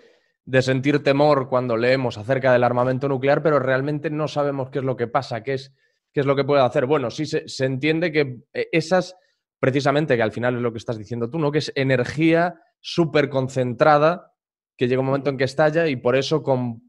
sentir 0.60 1.04
temor 1.04 1.48
cuando 1.48 1.76
leemos 1.76 2.18
acerca 2.18 2.52
del 2.52 2.64
armamento 2.64 3.08
nuclear, 3.08 3.44
pero 3.44 3.60
realmente 3.60 4.10
no 4.10 4.26
sabemos 4.26 4.70
qué 4.70 4.80
es 4.80 4.84
lo 4.84 4.96
que 4.96 5.06
pasa, 5.06 5.44
qué 5.44 5.54
es, 5.54 5.72
qué 6.12 6.18
es 6.18 6.26
lo 6.26 6.34
que 6.34 6.42
puede 6.42 6.62
hacer. 6.62 6.86
Bueno, 6.86 7.12
sí 7.12 7.26
se, 7.26 7.48
se 7.48 7.64
entiende 7.64 8.10
que 8.10 8.40
eh, 8.52 8.66
esas, 8.72 9.14
precisamente, 9.60 10.16
que 10.16 10.22
al 10.24 10.32
final 10.32 10.56
es 10.56 10.62
lo 10.62 10.72
que 10.72 10.78
estás 10.78 10.98
diciendo 10.98 11.30
tú, 11.30 11.38
¿no? 11.38 11.52
Que 11.52 11.58
es 11.58 11.70
energía 11.76 12.60
súper 12.80 13.30
concentrada 13.30 14.32
que 14.76 14.88
llega 14.88 15.02
un 15.02 15.06
momento 15.06 15.30
en 15.30 15.36
que 15.36 15.44
estalla 15.44 15.86
y 15.86 15.94
por 15.94 16.16
eso 16.16 16.42
con, 16.42 16.82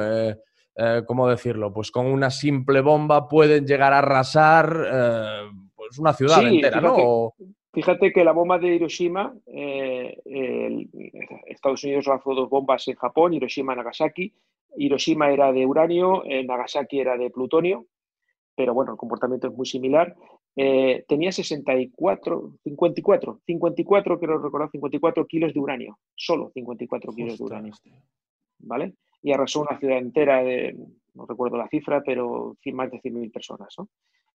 eh, 0.00 0.36
eh, 0.76 1.02
¿cómo 1.04 1.28
decirlo? 1.28 1.72
Pues 1.72 1.90
con 1.90 2.06
una 2.06 2.30
simple 2.30 2.80
bomba 2.80 3.26
pueden 3.26 3.66
llegar 3.66 3.92
a 3.92 3.98
arrasar 3.98 4.86
eh, 4.88 5.50
pues 5.74 5.98
una 5.98 6.12
ciudad 6.12 6.46
entera, 6.46 6.80
¿no? 6.80 7.34
Fíjate 7.72 8.12
que 8.12 8.24
la 8.24 8.32
bomba 8.32 8.58
de 8.58 8.74
Hiroshima, 8.74 9.34
Estados 11.46 11.84
Unidos 11.84 12.06
lanzó 12.06 12.34
dos 12.34 12.48
bombas 12.48 12.88
en 12.88 12.96
Japón, 12.96 13.34
Hiroshima 13.34 13.74
y 13.74 13.76
Nagasaki. 13.76 14.32
Hiroshima 14.76 15.30
era 15.30 15.52
de 15.52 15.66
uranio, 15.66 16.22
Nagasaki 16.44 17.00
era 17.00 17.16
de 17.16 17.30
plutonio, 17.30 17.86
pero 18.54 18.74
bueno, 18.74 18.92
el 18.92 18.98
comportamiento 18.98 19.48
es 19.48 19.54
muy 19.54 19.66
similar. 19.66 20.16
Eh, 20.60 21.04
tenía 21.06 21.30
64, 21.30 22.54
54, 22.64 23.40
54, 23.46 24.18
quiero 24.18 24.38
recordar, 24.38 24.68
54 24.68 25.24
kilos 25.26 25.54
de 25.54 25.60
uranio, 25.60 25.98
solo 26.16 26.50
54 26.52 27.12
kilos 27.12 27.38
de 27.38 27.44
uranio. 27.44 27.74
¿Vale? 28.58 28.94
Y 29.22 29.30
arrasó 29.30 29.60
una 29.60 29.78
ciudad 29.78 29.98
entera 29.98 30.42
de, 30.42 30.76
no 31.14 31.26
recuerdo 31.26 31.56
la 31.58 31.68
cifra, 31.68 32.02
pero 32.04 32.56
más 32.72 32.90
de 32.90 33.00
100.000 33.00 33.30
personas, 33.30 33.72
¿no? 33.78 33.88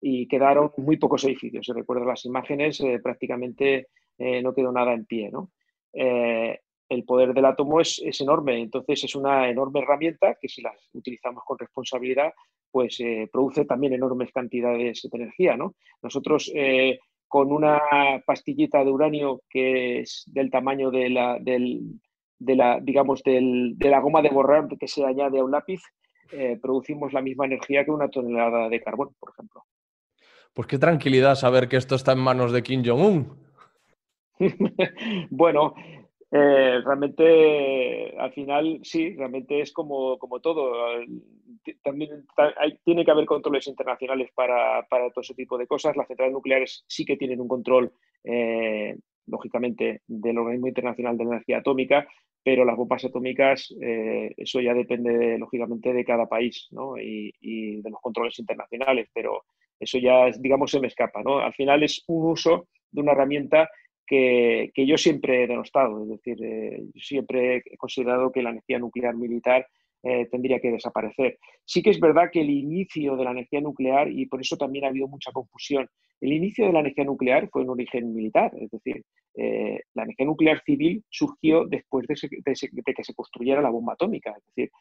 Y 0.06 0.28
quedaron 0.28 0.72
muy 0.78 0.98
pocos 0.98 1.24
edificios. 1.24 1.66
Si 1.66 1.72
recuerdo 1.72 2.04
las 2.04 2.26
imágenes, 2.26 2.82
eh, 2.82 3.00
prácticamente 3.02 3.88
eh, 4.18 4.42
no 4.42 4.54
quedó 4.54 4.72
nada 4.72 4.94
en 4.94 5.06
pie, 5.06 5.32
¿no? 5.32 5.52
el 6.90 7.04
poder 7.06 7.34
del 7.34 7.46
átomo 7.46 7.80
es, 7.80 8.02
es, 8.04 8.20
enorme, 8.22 8.60
entonces 8.60 9.04
es 9.04 9.16
una 9.16 9.48
enorme 9.50 9.82
herramienta 9.82 10.38
que 10.40 10.50
si 10.50 10.62
la 10.62 10.74
utilizamos 10.94 11.44
con 11.46 11.58
responsabilidad, 11.58 12.34
pues 12.74 13.00
eh, 13.02 13.30
produce 13.32 13.66
también 13.66 13.94
enormes 13.94 14.32
cantidades 14.32 15.02
de 15.04 15.18
energía. 15.18 15.56
¿no? 15.56 15.76
Nosotros 16.02 16.52
eh, 16.56 17.00
con 17.28 17.52
una 17.52 17.80
pastillita 18.26 18.84
de 18.84 18.92
uranio 18.92 19.42
que 19.48 20.00
es 20.00 20.24
del 20.26 20.50
tamaño 20.50 20.90
de 20.90 21.10
la, 21.10 21.38
de 21.40 22.56
la, 22.56 22.80
digamos, 22.82 23.22
del, 23.24 23.78
de 23.78 23.90
la 23.90 24.00
goma 24.00 24.24
de 24.24 24.30
borrar 24.30 24.68
que 24.80 24.88
se 24.88 25.06
añade 25.06 25.40
a 25.40 25.44
un 25.44 25.52
lápiz, 25.52 25.82
eh, 26.32 26.58
producimos 26.60 27.14
la 27.14 27.22
misma 27.22 27.46
energía 27.46 27.86
que 27.86 27.92
una 27.92 28.10
tonelada 28.10 28.70
de 28.70 28.82
carbón, 28.82 29.10
por 29.20 29.32
ejemplo. 29.32 29.64
Pues 30.54 30.68
qué 30.68 30.78
tranquilidad 30.78 31.36
saber 31.36 31.68
que 31.68 31.78
esto 31.78 31.96
está 31.96 32.12
en 32.12 32.20
manos 32.20 32.52
de 32.52 32.62
Kim 32.62 32.84
Jong-un. 32.86 33.36
bueno, 35.30 35.74
eh, 36.36 36.82
realmente, 36.84 38.18
al 38.18 38.34
final, 38.34 38.80
sí, 38.82 39.16
realmente 39.16 39.62
es 39.62 39.72
como, 39.72 40.18
como 40.18 40.40
todo. 40.40 40.74
También 41.84 42.26
tiene 42.84 43.06
que 43.06 43.12
haber 43.12 43.26
controles 43.26 43.68
internacionales 43.68 44.30
para, 44.34 44.82
para, 44.90 45.10
todo 45.12 45.22
ese 45.22 45.36
tipo 45.36 45.58
de 45.58 45.68
cosas. 45.68 45.96
Las 45.96 46.08
centrales 46.08 46.34
nucleares 46.34 46.86
sí 46.88 47.06
que 47.06 47.18
tienen 47.18 47.40
un 47.40 47.48
control, 47.48 47.92
eh, 48.24 48.98
lógicamente, 49.28 50.02
del 50.08 50.40
Organismo 50.40 50.68
Internacional 50.68 51.18
de 51.18 51.24
Energía 51.24 51.60
Atómica, 51.60 52.08
pero 52.44 52.66
las 52.66 52.78
bombas 52.78 53.06
atómicas, 53.06 53.74
eh, 53.80 54.34
eso 54.36 54.60
ya 54.60 54.74
depende, 54.74 55.38
lógicamente, 55.38 55.94
de 55.94 56.04
cada 56.04 56.28
país 56.28 56.68
¿no? 56.72 56.98
y, 56.98 57.32
y, 57.40 57.82
de 57.82 57.90
los 57.92 58.02
controles 58.02 58.38
internacionales, 58.40 59.08
pero 59.14 59.44
eso 59.84 59.98
ya, 59.98 60.30
digamos, 60.40 60.72
se 60.72 60.80
me 60.80 60.88
escapa. 60.88 61.22
¿no? 61.24 61.40
Al 61.40 61.54
final 61.54 61.84
es 61.84 62.04
un 62.08 62.32
uso 62.32 62.68
de 62.92 63.02
una 63.02 63.12
herramienta 63.14 63.70
que, 64.06 64.72
yo 64.76 64.98
siempre 64.98 65.44
he 65.44 65.48
denostado. 65.48 66.04
Es 66.04 66.10
decir, 66.10 66.44
eh, 66.44 66.84
siempre 66.96 67.58
he 67.58 67.78
considerado 67.78 68.32
que 68.32 68.44
la 68.44 68.52
energía 68.52 68.80
nuclear 68.80 69.16
militar 69.16 69.68
eh, 70.04 70.28
tendría 70.32 70.60
que 70.60 70.72
desaparecer. 70.72 71.38
Sí 71.66 71.82
que 71.82 71.90
es 71.90 72.00
verdad 72.00 72.30
que 72.32 72.42
el 72.42 72.50
inicio 72.50 73.16
de 73.16 73.24
la 73.24 73.32
energía 73.32 73.62
nuclear, 73.62 74.12
y 74.12 74.26
por 74.26 74.42
eso 74.42 74.58
también 74.58 74.86
ha 74.86 74.90
habido 74.90 75.08
mucha 75.08 75.32
confusión, 75.32 75.88
el 76.22 76.34
inicio 76.34 76.68
de 76.68 76.74
la 76.74 76.80
energía 76.80 77.04
nuclear 77.04 77.50
fue 77.50 77.64
en 77.64 77.70
origen 77.70 78.14
militar, 78.14 78.52
es 78.60 78.70
decir, 78.70 79.04
eh, 79.36 79.82
la 79.94 80.04
energía 80.04 80.26
nuclear 80.26 80.62
civil 80.64 81.04
surgió 81.10 81.66
después 81.66 82.06
de, 82.08 82.16
que 82.16 83.04
se 83.04 83.14
construyera 83.14 83.62
la 83.62 83.72
bomba 83.72 83.94
atómica, 83.94 84.34
es 84.38 84.46
decir, 84.46 84.72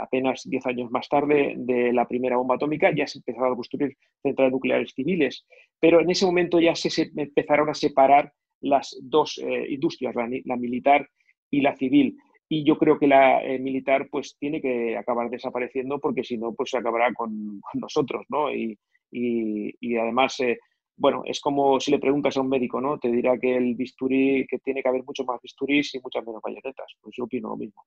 apenas 0.00 0.42
10 0.48 0.66
años 0.66 0.90
más 0.90 1.06
tarde 1.06 1.52
de 1.54 1.92
la 1.92 2.08
primera 2.08 2.38
bomba 2.38 2.54
atómica 2.54 2.94
ya 2.96 3.06
se 3.06 3.18
empezaron 3.18 3.52
a 3.52 3.56
construir 3.56 3.94
centrales 4.22 4.52
nucleares 4.52 4.92
civiles, 4.94 5.44
pero 5.78 6.00
en 6.00 6.08
ese 6.08 6.24
momento 6.24 6.58
ya 6.60 6.74
se 6.74 7.10
empezaron 7.14 7.68
a 7.68 7.74
separar 7.74 8.32
las 8.60 8.96
dos 9.02 9.38
eh, 9.38 9.66
industrias, 9.68 10.14
la, 10.14 10.56
militar 10.56 11.08
y 11.50 11.60
la 11.60 11.76
civil. 11.76 12.16
Y 12.48 12.64
yo 12.64 12.78
creo 12.78 12.98
que 12.98 13.06
la 13.08 13.42
eh, 13.42 13.58
militar 13.58 14.08
pues 14.10 14.36
tiene 14.38 14.60
que 14.60 14.96
acabar 14.96 15.30
desapareciendo 15.30 15.98
porque 15.98 16.22
si 16.22 16.38
no, 16.38 16.52
pues 16.52 16.70
se 16.70 16.78
acabará 16.78 17.12
con, 17.12 17.60
nosotros, 17.74 18.24
¿no? 18.28 18.52
Y, 18.52 18.78
y, 19.10 19.96
además, 19.96 20.38
eh, 20.40 20.58
bueno, 20.96 21.22
es 21.24 21.40
como 21.40 21.80
si 21.80 21.90
le 21.90 21.98
preguntas 21.98 22.36
a 22.36 22.40
un 22.40 22.48
médico, 22.48 22.80
¿no? 22.80 22.98
Te 22.98 23.10
dirá 23.10 23.38
que 23.38 23.56
el 23.56 23.74
bisturí, 23.74 24.46
que 24.48 24.58
tiene 24.58 24.82
que 24.82 24.88
haber 24.88 25.04
mucho 25.04 25.24
más 25.24 25.40
bisturís 25.42 25.94
y 25.94 26.00
muchas 26.00 26.24
menos 26.24 26.42
bayonetas. 26.42 26.92
Pues 27.00 27.14
yo 27.16 27.24
opino 27.24 27.48
lo 27.48 27.56
mismo. 27.56 27.84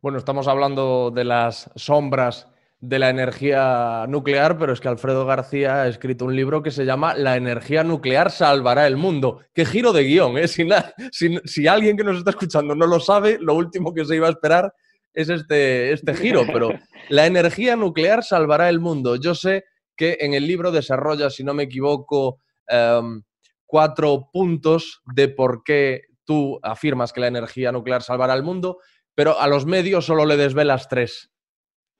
Bueno, 0.00 0.18
estamos 0.18 0.48
hablando 0.48 1.10
de 1.10 1.24
las 1.24 1.70
sombras 1.74 2.53
de 2.86 2.98
la 2.98 3.08
energía 3.08 4.04
nuclear, 4.08 4.58
pero 4.58 4.74
es 4.74 4.80
que 4.80 4.88
Alfredo 4.88 5.24
García 5.24 5.82
ha 5.82 5.88
escrito 5.88 6.26
un 6.26 6.36
libro 6.36 6.62
que 6.62 6.70
se 6.70 6.84
llama 6.84 7.14
La 7.14 7.36
energía 7.36 7.82
nuclear 7.82 8.30
salvará 8.30 8.86
el 8.86 8.98
mundo. 8.98 9.40
Qué 9.54 9.64
giro 9.64 9.92
de 9.94 10.04
guion, 10.04 10.36
¿eh? 10.36 10.48
Si, 10.48 11.66
alguien 11.66 11.96
que 11.96 12.04
nos 12.04 12.18
está 12.18 12.30
escuchando 12.30 12.74
no 12.74 12.86
lo 12.86 13.00
sabe, 13.00 13.38
lo 13.40 13.54
último 13.54 13.94
que 13.94 14.04
se 14.04 14.16
iba 14.16 14.26
a 14.26 14.30
esperar 14.30 14.74
es 15.14 15.30
este, 15.30 15.92
este 15.92 16.14
giro, 16.14 16.44
pero 16.52 16.72
la 17.08 17.24
energía 17.24 17.74
nuclear 17.74 18.22
salvará 18.22 18.68
el 18.68 18.80
mundo. 18.80 19.16
Yo 19.16 19.34
sé 19.34 19.64
que 19.96 20.18
en 20.20 20.34
el 20.34 20.46
libro 20.46 20.70
desarrolla, 20.70 21.30
si 21.30 21.42
no 21.42 21.54
me 21.54 21.62
equivoco, 21.62 22.40
em, 22.66 23.22
cuatro 23.64 24.28
puntos 24.30 25.00
de 25.14 25.28
por 25.28 25.62
qué 25.64 26.02
tú 26.24 26.58
afirmas 26.62 27.14
que 27.14 27.20
la 27.20 27.28
energía 27.28 27.72
nuclear 27.72 28.02
salvará 28.02 28.34
el 28.34 28.42
mundo, 28.42 28.78
pero 29.14 29.40
a 29.40 29.46
los 29.46 29.64
medios 29.64 30.04
solo 30.04 30.26
le 30.26 30.36
desvelas 30.36 30.88
tres. 30.88 31.30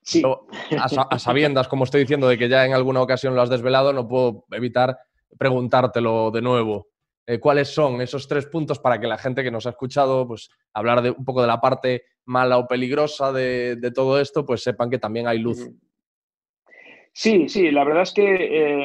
Sí. 0.06 0.22
A, 0.78 0.88
sa- 0.88 1.08
a 1.10 1.18
sabiendas, 1.18 1.66
como 1.66 1.84
estoy 1.84 2.02
diciendo, 2.02 2.28
de 2.28 2.36
que 2.36 2.48
ya 2.48 2.66
en 2.66 2.74
alguna 2.74 3.00
ocasión 3.00 3.34
lo 3.34 3.40
has 3.40 3.48
desvelado, 3.48 3.92
no 3.92 4.06
puedo 4.06 4.44
evitar 4.50 4.98
preguntártelo 5.38 6.30
de 6.30 6.42
nuevo. 6.42 6.88
Eh, 7.26 7.40
¿Cuáles 7.40 7.68
son 7.68 8.02
esos 8.02 8.28
tres 8.28 8.44
puntos 8.46 8.78
para 8.78 9.00
que 9.00 9.06
la 9.06 9.16
gente 9.16 9.42
que 9.42 9.50
nos 9.50 9.66
ha 9.66 9.70
escuchado, 9.70 10.28
pues 10.28 10.50
hablar 10.74 11.00
de 11.00 11.10
un 11.10 11.24
poco 11.24 11.40
de 11.40 11.46
la 11.48 11.58
parte 11.58 12.02
mala 12.26 12.58
o 12.58 12.66
peligrosa 12.68 13.32
de, 13.32 13.76
de 13.76 13.90
todo 13.92 14.20
esto, 14.20 14.44
pues 14.44 14.62
sepan 14.62 14.90
que 14.90 14.98
también 14.98 15.26
hay 15.26 15.38
luz? 15.38 15.70
Sí, 17.12 17.48
sí, 17.48 17.70
la 17.70 17.84
verdad 17.84 18.02
es 18.02 18.12
que 18.12 18.24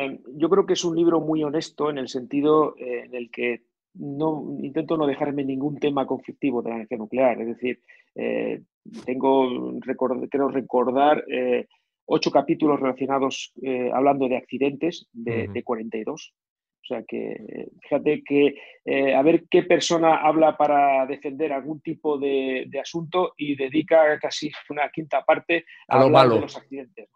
eh, 0.05 0.19
yo 0.35 0.49
creo 0.49 0.65
que 0.65 0.73
es 0.73 0.85
un 0.85 0.95
libro 0.95 1.19
muy 1.19 1.43
honesto 1.43 1.89
en 1.89 1.97
el 1.97 2.07
sentido 2.07 2.75
eh, 2.77 3.05
en 3.05 3.15
el 3.15 3.29
que 3.31 3.63
no 3.95 4.55
intento 4.61 4.95
no 4.97 5.07
dejarme 5.07 5.43
ningún 5.43 5.79
tema 5.79 6.05
conflictivo 6.05 6.61
de 6.61 6.69
la 6.69 6.75
energía 6.75 6.97
nuclear. 6.97 7.41
Es 7.41 7.47
decir, 7.47 7.81
eh, 8.15 8.61
tengo, 9.05 9.71
record- 9.81 10.27
creo 10.29 10.49
recordar, 10.49 11.23
eh, 11.31 11.65
ocho 12.05 12.31
capítulos 12.31 12.79
relacionados 12.79 13.51
eh, 13.61 13.91
hablando 13.93 14.27
de 14.27 14.37
accidentes 14.37 15.07
de, 15.13 15.43
Ujú. 15.43 15.53
de 15.53 15.63
42. 15.63 16.33
O 16.81 16.85
sea 16.89 17.03
que, 17.07 17.67
fíjate 17.83 18.23
que 18.23 18.55
eh, 18.85 19.13
a 19.13 19.21
ver 19.21 19.43
qué 19.49 19.61
persona 19.63 20.15
habla 20.25 20.57
para 20.57 21.05
defender 21.05 21.53
algún 21.53 21.81
tipo 21.81 22.17
de, 22.17 22.65
de 22.67 22.79
asunto 22.79 23.33
y 23.37 23.55
dedica 23.55 24.17
casi 24.19 24.49
una 24.71 24.89
quinta 24.89 25.23
parte 25.23 25.65
A 25.87 25.97
a, 25.97 25.99
lo 25.99 26.05
hablar 26.05 26.23
malo. 26.23 26.35
de 26.35 26.41
los 26.41 26.57
accidentes. 26.57 27.09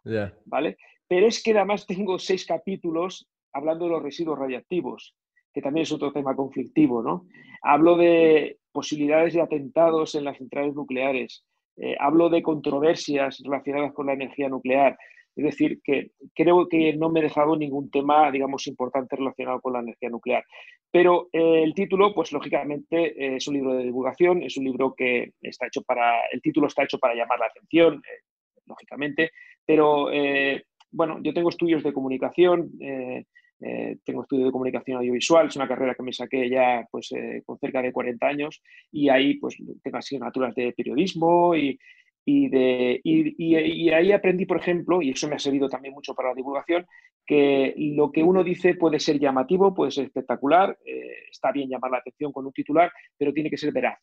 ¿vale? 0.46 0.78
Pero 1.08 1.26
es 1.28 1.42
que 1.42 1.52
además 1.58 1.88
tengo 1.88 2.20
seis 2.20 2.46
capítulos 2.46 3.28
hablando 3.52 3.86
de 3.86 3.92
los 3.92 4.04
residuos 4.04 4.38
radiactivos, 4.38 5.16
que 5.54 5.62
también 5.62 5.84
es 5.84 5.92
otro 5.92 6.12
tema 6.12 6.36
conflictivo, 6.36 7.02
¿no? 7.02 7.26
Hablo 7.62 7.96
de 7.98 8.58
posibilidades 8.72 9.34
de 9.34 9.42
atentados 9.42 10.14
en 10.16 10.26
las 10.26 10.38
centrales 10.38 10.74
nucleares, 10.76 11.46
eh, 11.78 11.96
hablo 12.00 12.30
de 12.30 12.44
controversias 12.44 13.40
relacionadas 13.44 13.94
con 13.94 14.08
la 14.08 14.14
energía 14.14 14.50
nuclear. 14.50 14.98
Es 15.36 15.46
decir, 15.46 15.82
que 15.84 16.12
creo 16.36 16.68
que 16.68 16.94
no 16.94 17.10
me 17.10 17.20
he 17.20 17.24
dejado 17.24 17.56
ningún 17.56 17.90
tema, 17.90 18.30
digamos, 18.32 18.68
importante 18.68 19.16
relacionado 19.16 19.60
con 19.62 19.74
la 19.74 19.80
energía 19.80 20.10
nuclear. 20.10 20.44
Pero 20.92 21.30
eh, 21.34 21.64
el 21.64 21.74
título, 21.74 22.14
pues 22.14 22.32
lógicamente, 22.32 23.08
eh, 23.18 23.38
es 23.38 23.48
un 23.48 23.56
libro 23.56 23.74
de 23.74 23.84
divulgación, 23.84 24.44
es 24.44 24.58
un 24.58 24.66
libro 24.66 24.94
que 24.96 25.32
está 25.42 25.66
hecho 25.66 25.82
para, 25.82 26.28
el 26.32 26.42
título 26.42 26.68
está 26.68 26.84
hecho 26.84 27.00
para 27.00 27.16
llamar 27.16 27.40
la 27.40 27.48
atención, 27.48 28.02
lógicamente, 28.66 29.32
pero 29.66 30.08
bueno, 30.92 31.20
yo 31.22 31.34
tengo 31.34 31.50
estudios 31.50 31.84
de 31.84 31.92
comunicación, 31.92 32.72
eh, 33.66 33.98
tengo 34.04 34.24
estudio 34.24 34.48
de 34.48 34.52
comunicación 34.52 34.98
audiovisual, 34.98 35.48
es 35.48 35.56
una 35.56 35.68
carrera 35.68 35.96
que 35.96 36.04
me 36.04 36.12
saqué 36.12 36.50
ya 36.50 36.86
pues, 36.92 37.12
eh, 37.14 37.44
con 37.46 37.58
cerca 37.60 37.82
de 37.82 37.94
40 37.94 38.28
años 38.28 38.62
y 38.92 39.08
ahí 39.08 39.36
pues 39.36 39.56
tengo 39.82 39.98
asignaturas 39.98 40.54
de 40.54 40.74
periodismo 40.74 41.56
y, 41.56 41.80
y, 42.26 42.50
de, 42.50 43.00
y, 43.04 43.90
ahí 43.92 44.12
aprendí, 44.12 44.46
por 44.46 44.58
ejemplo, 44.58 45.02
y 45.02 45.12
eso 45.12 45.30
me 45.30 45.36
ha 45.36 45.40
servido 45.40 45.70
también 45.70 45.94
mucho 45.94 46.14
para 46.14 46.30
la 46.30 46.36
divulgación, 46.36 46.86
que 47.26 47.74
lo 47.78 48.12
que 48.12 48.22
uno 48.22 48.44
dice 48.44 48.76
puede 48.76 49.00
ser 49.00 49.18
llamativo, 49.18 49.74
puede 49.74 49.92
ser 49.92 50.06
espectacular, 50.06 50.78
eh, 50.86 51.30
está 51.32 51.54
bien 51.54 51.70
llamar 51.70 51.92
la 51.92 51.98
atención 52.00 52.34
con 52.34 52.46
un 52.46 52.52
titular, 52.52 52.92
pero 53.18 53.32
tiene 53.32 53.50
que 53.50 53.58
ser 53.58 53.72
veraz, 53.72 53.98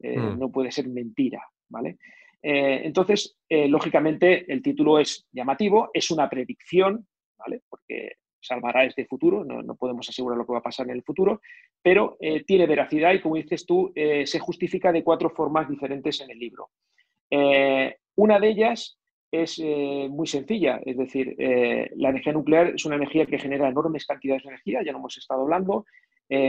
eh, 0.00 0.18
Mm. 0.18 0.38
no 0.38 0.52
puede 0.52 0.70
ser 0.70 0.88
mentira, 0.88 1.42
¿vale? 1.68 1.96
Entonces, 2.42 3.36
lógicamente, 3.50 4.50
el 4.50 4.62
título 4.62 4.98
es 4.98 5.26
llamativo, 5.30 5.90
es 5.92 6.10
una 6.10 6.30
predicción, 6.30 7.06
¿vale? 7.36 7.60
Porque 7.68 8.12
salvará 8.40 8.84
este 8.84 9.04
futuro, 9.04 9.44
no, 9.44 9.74
podemos 9.76 10.08
asegurar 10.08 10.38
lo 10.38 10.46
que 10.46 10.52
va 10.52 10.58
a 10.58 10.62
pasar 10.62 10.86
en 10.86 10.96
el 10.96 11.02
futuro, 11.02 11.40
pero 11.82 12.16
eh, 12.20 12.44
tiene 12.44 12.66
veracidad 12.66 13.12
y, 13.12 13.20
como 13.20 13.36
dices 13.36 13.66
tú, 13.66 13.92
eh, 13.94 14.26
se 14.26 14.38
justifica 14.38 14.92
de 14.92 15.04
cuatro 15.04 15.30
formas 15.30 15.68
diferentes 15.68 16.20
en 16.20 16.30
el 16.30 16.38
libro. 16.38 16.70
Eh, 17.30 17.96
una 18.16 18.40
de 18.40 18.48
ellas 18.48 18.98
es 19.30 19.60
muy 19.60 20.26
sencilla, 20.26 20.80
es 20.84 20.96
decir, 20.96 21.36
la 21.38 22.08
energía 22.08 22.32
nuclear 22.32 22.74
es 22.74 22.84
una 22.84 22.96
energía 22.96 23.26
que 23.26 23.38
genera 23.38 23.68
enormes 23.68 24.04
cantidades 24.04 24.42
de 24.42 24.48
energía, 24.48 24.82
ya 24.84 24.90
lo 24.90 24.98
hemos 24.98 25.16
estado 25.16 25.42
hablando, 25.42 25.86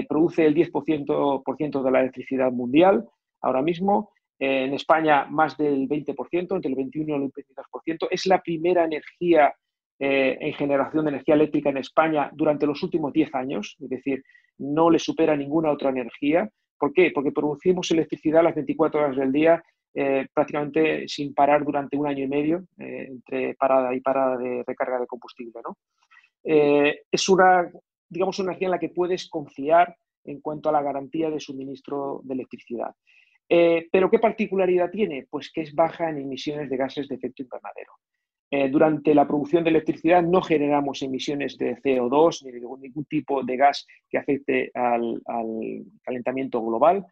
produce 0.10 0.48
el 0.48 0.56
10% 0.56 1.44
por 1.44 1.58
ciento 1.58 1.84
de 1.84 1.92
la 1.92 2.00
electricidad 2.00 2.52
mundial 2.52 3.08
ahora 3.40 3.62
mismo, 3.62 4.10
en 4.40 4.74
España 4.74 5.26
más 5.26 5.56
del 5.58 5.88
20%, 5.88 6.56
entre 6.56 6.70
el 6.70 6.76
21 6.76 7.12
y 7.12 7.24
el 7.24 7.32
22%, 7.32 8.08
es 8.10 8.26
la 8.26 8.42
primera 8.42 8.86
energía 8.86 9.54
eh, 10.04 10.38
en 10.42 10.54
generación 10.54 11.06
de 11.06 11.12
energía 11.12 11.36
eléctrica 11.36 11.70
en 11.70 11.78
España 11.78 12.32
durante 12.34 12.66
los 12.66 12.82
últimos 12.82 13.14
10 13.14 13.36
años, 13.36 13.78
es 13.80 13.90
decir, 13.90 14.24
no 14.58 14.90
le 14.90 14.98
supera 14.98 15.36
ninguna 15.36 15.72
otra 15.72 15.92
energía. 15.92 16.50
¿Por 16.80 16.92
qué? 16.92 17.12
Porque 17.14 17.32
producimos 17.32 17.92
electricidad 17.92 18.44
las 18.44 18.56
24 18.56 19.00
horas 19.00 19.16
del 19.16 19.32
día 19.32 19.64
eh, 19.94 20.26
prácticamente 20.34 21.08
sin 21.08 21.34
parar 21.34 21.64
durante 21.66 21.98
un 21.98 22.08
año 22.08 22.24
y 22.24 22.28
medio, 22.28 22.64
eh, 22.80 23.08
entre 23.10 23.56
parada 23.56 23.94
y 23.94 24.00
parada 24.00 24.38
de 24.38 24.64
recarga 24.66 25.00
de 25.00 25.06
combustible. 25.06 25.60
¿no? 25.64 25.78
Eh, 26.44 27.02
es 27.12 27.30
una, 27.30 27.70
digamos, 28.10 28.40
una 28.40 28.52
energía 28.52 28.68
en 28.68 28.72
la 28.72 28.80
que 28.80 28.90
puedes 28.90 29.30
confiar 29.30 29.96
en 30.24 30.40
cuanto 30.40 30.70
a 30.70 30.72
la 30.72 30.82
garantía 30.82 31.30
de 31.30 31.40
suministro 31.40 32.22
de 32.24 32.34
electricidad. 32.34 32.96
Eh, 33.50 33.90
¿Pero 33.92 34.10
qué 34.10 34.20
particularidad 34.20 34.90
tiene? 34.90 35.28
Pues 35.30 35.52
que 35.52 35.62
es 35.62 35.76
baja 35.76 36.10
en 36.10 36.20
emisiones 36.20 36.70
de 36.70 36.78
gases 36.78 37.08
de 37.08 37.16
efecto 37.16 37.44
invernadero. 37.44 37.92
Eh, 38.54 38.68
durante 38.68 39.16
la 39.16 39.26
producción 39.26 39.64
de 39.64 39.70
electricidad 39.70 40.22
no 40.22 40.42
generamos 40.42 41.02
emisiones 41.02 41.58
de 41.58 41.78
CO2 41.78 42.44
ni 42.44 42.52
de 42.52 42.60
ningún, 42.60 43.06
tipo 43.06 43.44
de 43.44 43.56
gas 43.56 43.88
que 44.10 44.18
afecte 44.18 44.70
al, 44.74 45.22
al 45.26 45.86
calentamiento 46.04 46.62
global, 46.62 47.06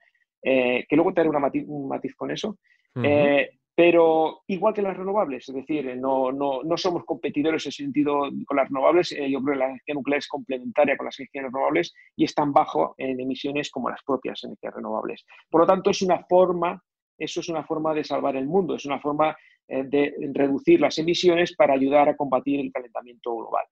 eh, 0.43 0.85
que 0.89 0.95
luego 0.97 1.13
te 1.13 1.21
haré 1.21 1.29
una 1.29 1.39
matiz, 1.39 1.63
un 1.65 1.87
matiz 1.87 2.13
con 2.15 2.29
eso. 2.29 2.57
Eh, 3.01 3.51
pero 3.73 4.41
igual 4.47 4.73
que 4.73 4.81
las 4.81 4.97
renovables, 4.97 5.47
es 5.47 5.55
decir, 5.55 5.95
no, 5.95 6.33
no, 6.33 6.61
no 6.63 6.75
somos 6.75 7.05
competidores 7.05 7.65
en 7.65 7.69
ese 7.69 7.83
sentido 7.83 8.29
con 8.45 8.57
las 8.57 8.67
renovables. 8.67 9.11
yo 9.11 9.41
creo 9.41 9.53
que 9.53 9.59
la 9.59 9.69
energía 9.69 9.95
nuclear 9.95 10.17
es 10.17 10.27
complementaria 10.27 10.97
con 10.97 11.05
las 11.05 11.17
energías 11.17 11.45
renovables 11.45 11.93
y 12.17 12.25
es 12.25 12.35
tan 12.35 12.51
bajo 12.51 12.95
en 12.97 13.17
emisiones 13.17 13.71
como 13.71 13.89
las 13.89 14.03
propias 14.03 14.43
energías 14.43 14.73
renovables. 14.73 15.25
Por 15.49 15.61
lo 15.61 15.67
tanto, 15.67 15.91
es 15.91 16.01
una 16.01 16.25
forma, 16.25 16.83
eso 17.17 17.39
es 17.39 17.47
una 17.47 17.63
forma 17.63 17.93
de 17.93 18.03
salvar 18.03 18.35
el 18.35 18.47
mundo, 18.47 18.75
es 18.75 18.85
una 18.85 18.99
forma 18.99 19.37
de 19.69 20.13
reducir 20.33 20.81
las 20.81 20.97
emisiones 20.97 21.55
para 21.55 21.73
ayudar 21.73 22.09
a 22.09 22.15
combatir 22.15 22.59
el 22.59 22.71
calentamiento 22.71 23.35
global. 23.35 23.65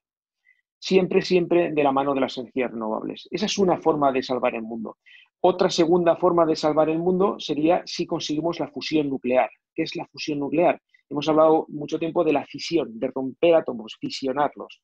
Siempre, 0.79 1.21
siempre 1.21 1.71
de 1.71 1.83
la 1.83 1.91
mano 1.91 2.13
de 2.13 2.21
las 2.21 2.37
energías 2.37 2.71
renovables. 2.71 3.27
Esa 3.31 3.47
es 3.47 3.57
una 3.57 3.77
forma 3.77 4.11
de 4.11 4.21
salvar 4.21 4.55
el 4.55 4.61
mundo. 4.61 4.97
Otra 5.41 5.69
segunda 5.69 6.15
forma 6.15 6.45
de 6.45 6.55
salvar 6.55 6.89
el 6.89 6.99
mundo 6.99 7.39
sería 7.39 7.81
si 7.85 8.05
conseguimos 8.05 8.59
la 8.59 8.67
fusión 8.67 9.09
nuclear. 9.09 9.49
¿Qué 9.73 9.83
es 9.83 9.95
la 9.95 10.05
fusión 10.07 10.39
nuclear? 10.39 10.81
Hemos 11.09 11.27
hablado 11.29 11.65
mucho 11.69 11.97
tiempo 11.97 12.23
de 12.23 12.33
la 12.33 12.45
fisión, 12.45 12.99
de 12.99 13.07
romper 13.07 13.55
átomos, 13.55 13.97
fisionarlos. 13.99 14.81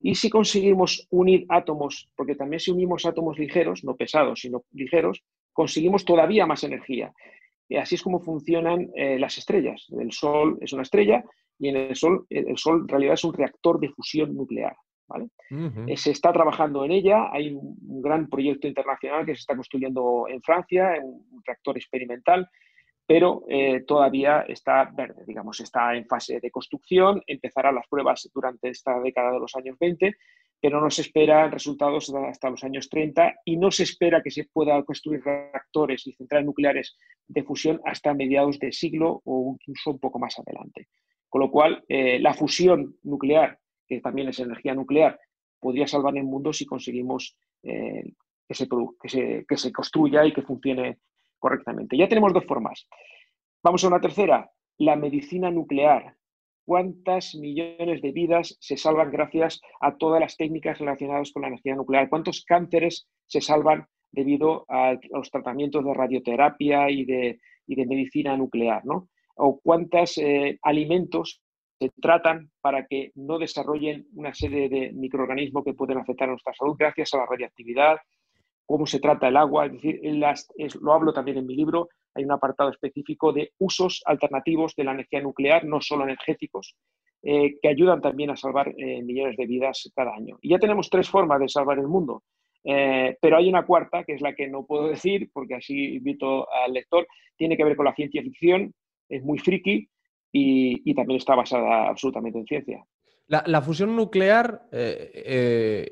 Y 0.00 0.14
si 0.14 0.30
conseguimos 0.30 1.06
unir 1.10 1.44
átomos, 1.48 2.08
porque 2.16 2.34
también 2.34 2.60
si 2.60 2.70
unimos 2.70 3.04
átomos 3.04 3.38
ligeros, 3.38 3.84
no 3.84 3.96
pesados, 3.96 4.40
sino 4.40 4.64
ligeros, 4.72 5.22
conseguimos 5.52 6.04
todavía 6.04 6.46
más 6.46 6.64
energía. 6.64 7.12
Así 7.78 7.94
es 7.94 8.02
como 8.02 8.20
funcionan 8.20 8.90
eh, 8.94 9.18
las 9.18 9.38
estrellas. 9.38 9.86
El 9.98 10.12
Sol 10.12 10.58
es 10.60 10.72
una 10.72 10.82
estrella 10.82 11.24
y 11.58 11.68
en 11.68 11.76
el 11.76 11.96
Sol, 11.96 12.26
el 12.30 12.56
Sol 12.56 12.80
en 12.82 12.88
realidad 12.88 13.14
es 13.14 13.24
un 13.24 13.34
reactor 13.34 13.78
de 13.78 13.90
fusión 13.90 14.34
nuclear. 14.34 14.74
¿vale? 15.06 15.28
Eh, 15.86 15.96
Se 15.96 16.10
está 16.10 16.32
trabajando 16.32 16.84
en 16.84 16.92
ella, 16.92 17.28
hay 17.32 17.52
un 17.52 17.76
un 18.00 18.02
gran 18.02 18.28
proyecto 18.28 18.66
internacional 18.66 19.26
que 19.26 19.34
se 19.34 19.40
está 19.40 19.54
construyendo 19.54 20.26
en 20.28 20.40
Francia, 20.42 20.94
un 21.02 21.42
reactor 21.44 21.76
experimental, 21.76 22.48
pero 23.06 23.42
eh, 23.48 23.82
todavía 23.86 24.42
está 24.42 24.90
verde, 24.94 25.24
digamos, 25.26 25.60
está 25.60 25.94
en 25.94 26.06
fase 26.06 26.40
de 26.40 26.50
construcción, 26.50 27.20
empezará 27.26 27.72
las 27.72 27.86
pruebas 27.88 28.28
durante 28.32 28.68
esta 28.68 29.00
década 29.00 29.32
de 29.32 29.40
los 29.40 29.54
años 29.56 29.76
20, 29.78 30.14
pero 30.60 30.80
no 30.80 30.90
se 30.90 31.02
esperan 31.02 31.50
resultados 31.50 32.12
hasta 32.14 32.50
los 32.50 32.62
años 32.64 32.88
30 32.88 33.34
y 33.44 33.56
no 33.56 33.70
se 33.70 33.84
espera 33.84 34.22
que 34.22 34.30
se 34.30 34.44
pueda 34.44 34.82
construir 34.84 35.22
reactores 35.24 36.06
y 36.06 36.12
centrales 36.12 36.46
nucleares 36.46 36.96
de 37.26 37.42
fusión 37.42 37.80
hasta 37.84 38.14
mediados 38.14 38.58
de 38.58 38.72
siglo 38.72 39.22
o 39.24 39.56
incluso 39.66 39.92
un 39.92 39.98
poco 39.98 40.18
más 40.18 40.38
adelante. 40.38 40.88
Con 41.28 41.40
lo 41.40 41.50
cual, 41.50 41.84
eh, 41.88 42.18
la 42.18 42.34
fusión 42.34 42.96
nuclear, 43.02 43.58
que 43.86 44.00
también 44.00 44.28
es 44.28 44.38
energía 44.38 44.74
nuclear, 44.74 45.18
podría 45.58 45.86
salvar 45.86 46.16
el 46.16 46.24
mundo 46.24 46.52
si 46.52 46.66
conseguimos 46.66 47.36
eh, 47.62 48.12
que, 48.48 49.56
se 49.56 49.72
construya 49.72 50.26
y 50.26 50.32
que 50.32 50.42
funcione 50.42 50.98
correctamente. 51.38 51.96
Ya 51.96 52.08
tenemos 52.08 52.32
dos 52.32 52.44
formas. 52.44 52.86
Vamos 53.62 53.84
a 53.84 53.88
una 53.88 54.00
tercera, 54.00 54.50
la 54.78 54.96
medicina 54.96 55.50
nuclear. 55.50 56.16
¿Cuántas 56.70 57.34
millones 57.34 58.00
de 58.00 58.12
vidas 58.12 58.56
se 58.60 58.76
salvan 58.76 59.10
gracias 59.10 59.60
a 59.80 59.96
todas 59.96 60.20
las 60.20 60.36
técnicas 60.36 60.78
relacionadas 60.78 61.32
con 61.32 61.42
la 61.42 61.48
energía 61.48 61.74
nuclear? 61.74 62.08
¿Cuántos 62.08 62.44
cánceres 62.44 63.08
se 63.26 63.40
salvan 63.40 63.88
debido 64.12 64.66
a 64.68 64.96
los 65.10 65.32
tratamientos 65.32 65.84
de 65.84 65.92
radioterapia 65.92 66.88
y 66.88 67.04
de, 67.04 67.40
medicina 67.66 68.36
nuclear? 68.36 68.84
¿no? 68.84 69.08
¿O 69.34 69.58
cuántos 69.60 70.16
eh, 70.18 70.60
alimentos 70.62 71.42
se 71.80 71.90
tratan 72.00 72.52
para 72.60 72.86
que 72.86 73.10
no 73.16 73.40
desarrollen 73.40 74.06
una 74.14 74.32
serie 74.32 74.68
de 74.68 74.92
microorganismos 74.92 75.64
que 75.64 75.74
pueden 75.74 75.98
afectar 75.98 76.28
a 76.28 76.34
nuestra 76.34 76.54
salud 76.54 76.76
gracias 76.78 77.12
a 77.14 77.16
la 77.16 77.26
radiactividad, 77.26 77.96
cómo 78.64 78.86
se 78.86 79.00
trata 79.00 79.26
el 79.26 79.36
agua, 79.36 79.66
es 79.66 79.72
decir, 79.72 80.00
lo 80.80 80.92
hablo 80.92 81.12
también 81.12 81.38
en 81.38 81.46
mi 81.46 81.56
libro, 81.56 81.88
hay 82.14 82.24
un 82.24 82.32
apartado 82.32 82.70
específico 82.70 83.32
de 83.32 83.52
usos 83.58 84.02
alternativos 84.04 84.74
de 84.76 84.84
la 84.84 84.92
energía 84.92 85.20
nuclear, 85.20 85.64
no 85.64 85.80
solo 85.80 86.04
energéticos, 86.04 86.76
eh, 87.22 87.58
que 87.60 87.68
ayudan 87.68 88.00
también 88.00 88.30
a 88.30 88.36
salvar 88.36 88.72
eh, 88.78 89.02
millones 89.02 89.36
de 89.36 89.44
vidas 89.46 89.90
cada 89.94 90.14
año. 90.14 90.38
Y 90.40 90.48
ya 90.48 90.58
tenemos 90.58 90.88
tres 90.88 91.10
formas 91.10 91.38
de 91.38 91.50
salvar 91.50 91.78
el 91.78 91.86
mundo, 91.86 92.22
eh, 92.64 93.14
pero 93.20 93.36
hay 93.36 93.46
una 93.46 93.66
cuarta, 93.66 94.04
que 94.04 94.14
es 94.14 94.22
la 94.22 94.34
que 94.34 94.48
no 94.48 94.64
puedo 94.64 94.88
decir, 94.88 95.28
porque 95.32 95.56
así 95.56 95.96
invito 95.96 96.50
al 96.50 96.72
lector, 96.72 97.06
tiene 97.36 97.58
que 97.58 97.64
ver 97.64 97.76
con 97.76 97.84
la 97.84 97.94
ciencia 97.94 98.22
ficción, 98.22 98.72
es 99.08 99.22
muy 99.22 99.38
friki 99.38 99.86
y, 100.32 100.94
también 100.94 101.18
está 101.18 101.34
basada 101.34 101.88
absolutamente 101.88 102.38
en 102.38 102.46
ciencia. 102.46 102.84
La, 103.26 103.60
fusión 103.60 103.94
nuclear 103.94 104.62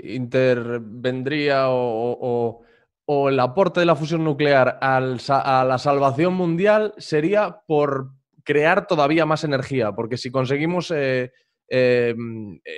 intervendría 0.03 1.67
o, 1.69 2.63
el 3.09 3.41
aporte 3.41 3.81
de 3.81 3.87
la 3.87 3.97
fusión 3.97 4.23
nuclear 4.23 4.79
a 4.83 5.01
la 5.01 5.79
salvación 5.79 6.35
mundial 6.35 6.93
sería 6.99 7.63
por 7.67 8.11
crear 8.45 8.87
todavía 8.87 9.25
más 9.25 9.45
energía, 9.45 9.93
porque 9.93 10.19
si 10.19 10.31
conseguimos 10.31 10.91
eh, 10.91 11.33
eh, 11.69 12.15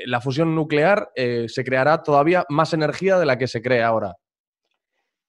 la 0.07 0.21
fusión 0.21 0.55
nuclear, 0.55 1.11
eh, 1.15 1.47
se 1.49 1.65
creará 1.65 2.03
todavía 2.03 2.45
más 2.49 2.73
energía 2.75 3.19
de 3.19 3.27
la 3.27 3.39
que 3.39 3.49
se 3.49 3.61
crea 3.61 3.89
ahora. 3.89 4.17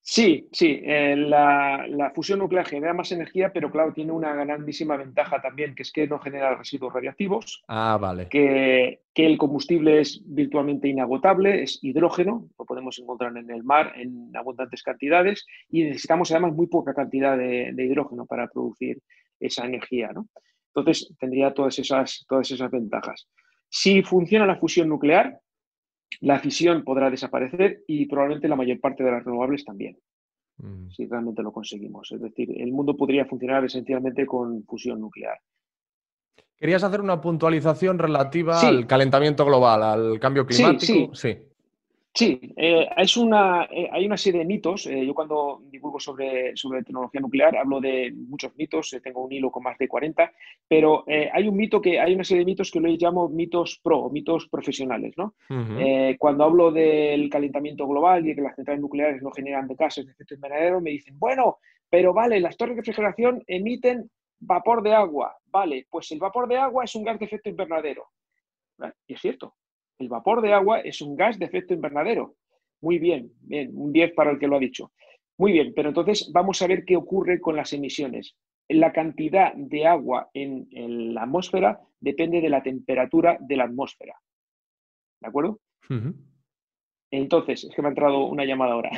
Sí, 0.04 0.48
sí, 0.52 0.82
la, 0.84 2.12
fusión 2.16 2.40
nuclear 2.40 2.66
genera 2.66 2.94
más 2.94 3.12
energía, 3.12 3.54
pero 3.54 3.72
claro, 3.72 3.94
tiene 3.94 4.12
una 4.12 4.34
grandísima 4.34 4.98
ventaja 4.98 5.40
también, 5.42 5.76
que 5.76 5.84
es 5.84 5.92
que 5.92 6.08
no 6.08 6.20
genera 6.20 6.56
residuos 6.56 6.92
radiactivos. 6.92 7.64
Ah, 7.68 8.00
vale. 8.02 8.28
Que, 8.28 9.02
que, 9.14 9.26
el 9.28 9.38
combustible 9.38 10.02
es 10.02 10.22
virtualmente 10.26 10.88
inagotable, 10.88 11.62
es 11.62 11.80
hidrógeno, 11.84 12.50
lo 12.58 12.66
podemos 12.66 12.98
encontrar 12.98 13.38
en 13.38 13.52
el 13.52 13.64
mar 13.64 13.94
en 13.96 14.36
abundantes 14.36 14.82
cantidades 14.82 15.46
y 15.70 15.84
necesitamos 15.84 16.32
además 16.32 16.54
muy 16.54 16.66
poca 16.66 16.96
cantidad 16.96 17.38
de, 17.38 17.72
de 17.72 17.86
hidrógeno 17.86 18.26
para 18.26 18.48
producir 18.48 19.00
esa 19.40 19.66
energía. 19.66 20.12
¿no? 20.14 20.28
Entonces, 20.74 21.14
tendría 21.20 21.54
todas 21.54 21.78
esas, 21.78 22.26
todas 22.28 22.50
esas 22.50 22.72
ventajas. 22.72 23.28
Si 23.70 24.02
funciona 24.02 24.46
la 24.46 24.58
fusión 24.58 24.90
nuclear, 24.90 25.40
la 26.22 26.40
fisión 26.40 26.84
podrá 26.84 27.10
desaparecer 27.10 27.84
y 27.88 28.06
probablemente 28.06 28.48
la 28.48 28.56
mayor 28.56 28.80
parte 28.80 29.04
de 29.04 29.12
las 29.12 29.24
renovables 29.24 29.66
también, 29.66 29.98
mm. 30.58 30.90
si 30.90 31.06
realmente 31.08 31.44
lo 31.44 31.52
conseguimos. 31.52 32.12
Es 32.12 32.22
decir, 32.22 32.50
el 32.60 32.72
mundo 32.72 32.96
podría 32.96 33.26
funcionar 33.26 33.66
esencialmente 33.66 34.26
con 34.26 34.64
fusión 34.64 35.02
nuclear. 35.02 35.38
Querías 36.56 36.84
hacer 36.84 37.02
una 37.02 37.20
puntualización 37.20 37.98
relativa 37.98 38.60
al 38.60 38.86
calentamiento 38.86 39.44
global, 39.46 39.82
al 39.82 40.20
cambio 40.20 40.46
climático. 40.46 41.16
sí. 41.16 41.34
Sí, 41.34 41.38
eh, 42.20 42.90
es 42.98 43.16
una, 43.16 43.68
eh, 43.72 43.90
hay 43.92 44.06
una 44.06 44.18
serie 44.18 44.40
de 44.40 44.46
mitos. 44.46 44.86
Eh, 44.86 45.06
yo 45.06 45.14
cuando 45.14 45.62
divulgo 45.70 46.00
sobre, 46.00 46.56
sobre 46.56 46.84
tecnología 46.84 47.22
nuclear 47.22 47.56
hablo 47.56 47.80
de 47.80 48.12
muchos 48.14 48.56
mitos, 48.56 48.96
tengo 49.02 49.24
un 49.24 49.32
hilo 49.32 49.50
con 49.50 49.64
más 49.64 49.78
de 49.78 49.88
40, 49.88 50.32
pero 50.68 51.06
hay 51.08 51.48
un 51.48 51.56
mito 51.56 51.82
que 51.82 52.00
hay 52.00 52.14
una 52.14 52.24
serie 52.24 52.40
de 52.40 52.46
mitos 52.46 52.72
que 52.72 52.80
lo 52.80 52.90
llamo 52.90 53.30
mitos 53.30 53.80
pro, 53.82 54.10
mitos 54.10 54.48
profesionales. 54.48 55.14
¿no? 55.18 55.36
cuando 56.20 56.44
hablo 56.44 56.72
del 56.72 57.30
calentamiento 57.30 57.88
global 57.88 58.26
y 58.26 58.30
de 58.30 58.36
que 58.36 58.42
las 58.42 58.56
centrales 58.56 58.82
nucleares 58.82 59.22
no 59.22 59.32
generan 59.32 59.68
de 59.68 59.76
gases 59.76 60.06
de 60.06 60.12
efecto 60.12 60.36
invernadero, 60.36 60.82
me 60.82 60.92
dicen, 60.92 61.18
bueno, 61.18 61.58
pero 61.90 62.14
vale, 62.14 62.40
las 62.40 62.58
torres 62.58 62.76
de 62.76 62.82
refrigeración 62.82 63.44
emiten 63.48 64.10
vapor 64.40 64.82
de 64.84 64.94
agua. 64.94 65.36
Vale, 65.46 65.88
pues 65.90 66.12
el 66.12 66.20
vapor 66.20 66.48
de 66.48 66.58
agua 66.58 66.84
es 66.84 66.96
un 66.96 67.04
gas 67.04 67.20
de 67.20 67.26
efecto 67.26 67.50
invernadero. 67.50 68.08
Y 69.08 69.14
es 69.14 69.22
cierto, 69.22 69.56
el 70.02 70.10
vapor 70.10 70.42
de 70.42 70.54
agua 70.54 70.80
es 70.80 71.02
un 71.02 71.16
gas 71.16 71.40
de 71.40 71.46
efecto 71.46 71.74
invernadero. 71.74 72.36
Muy 72.82 72.98
bien, 72.98 73.32
bien, 73.42 73.72
un 73.74 73.94
10 73.94 74.14
para 74.14 74.32
el 74.32 74.40
que 74.40 74.48
lo 74.48 74.58
ha 74.58 74.60
dicho. 74.60 74.92
Muy 75.38 75.54
bien, 75.54 75.74
pero 75.76 75.90
entonces 75.90 76.30
vamos 76.34 76.62
a 76.62 76.68
ver 76.68 76.84
qué 76.86 76.96
ocurre 76.96 77.40
con 77.40 77.56
las 77.56 77.72
emisiones. 77.74 78.36
La 78.68 78.92
cantidad 78.92 79.54
de 79.54 79.86
agua 79.86 80.30
en, 80.34 80.68
la 81.14 81.24
atmósfera 81.24 81.80
depende 82.00 82.42
de 82.42 82.50
la 82.50 82.64
temperatura 82.64 83.38
de 83.40 83.58
la 83.58 83.66
atmósfera. 83.66 84.16
¿De 85.20 85.28
acuerdo? 85.28 85.60
Entonces, 87.12 87.66
es 87.66 87.76
que 87.76 87.82
me 87.82 87.90
ha 87.90 87.92
entrado 87.92 88.26
una 88.26 88.46
llamada 88.46 88.74
ahora. 88.74 88.92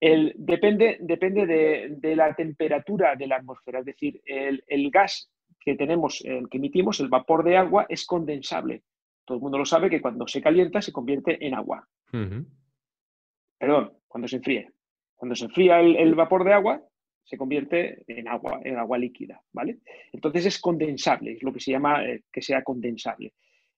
El, 0.00 0.34
depende 0.36 0.98
depende 1.00 1.46
de, 1.46 2.16
la 2.16 2.34
temperatura 2.34 3.14
de 3.14 3.26
la 3.26 3.36
atmósfera, 3.36 3.80
es 3.80 3.84
decir, 3.84 4.20
el, 4.24 4.64
el 4.66 4.90
gas 4.90 5.30
que 5.60 5.76
tenemos, 5.76 6.24
el 6.24 6.48
que 6.48 6.58
emitimos, 6.58 6.98
el 7.00 7.08
vapor 7.08 7.44
de 7.44 7.56
agua, 7.56 7.86
es 7.88 8.06
condensable. 8.06 8.82
Todo 9.24 9.36
el 9.36 9.42
mundo 9.42 9.58
lo 9.58 9.64
sabe 9.64 9.88
que 9.88 10.00
cuando 10.00 10.26
se 10.26 10.42
calienta 10.42 10.82
se 10.82 10.92
convierte 10.92 11.44
en 11.44 11.54
agua. 11.54 11.86
Perdón, 13.58 13.92
cuando 14.08 14.28
se 14.28 14.36
enfría. 14.36 14.68
Cuando 15.14 15.36
se 15.36 15.44
enfría 15.44 15.80
el, 15.80 16.14
vapor 16.14 16.44
de 16.44 16.52
agua, 16.52 16.82
se 17.22 17.38
convierte 17.38 18.02
en 18.08 18.26
agua, 18.26 18.60
en 18.64 18.76
agua 18.76 18.98
líquida, 18.98 19.40
¿vale? 19.52 19.78
Entonces 20.12 20.46
es 20.46 20.60
condensable, 20.60 21.34
es 21.34 21.42
lo 21.42 21.52
que 21.52 21.60
se 21.60 21.70
llama 21.70 22.04
eh, 22.04 22.24
que 22.32 22.42
sea 22.42 22.62
condensable. 22.62 23.32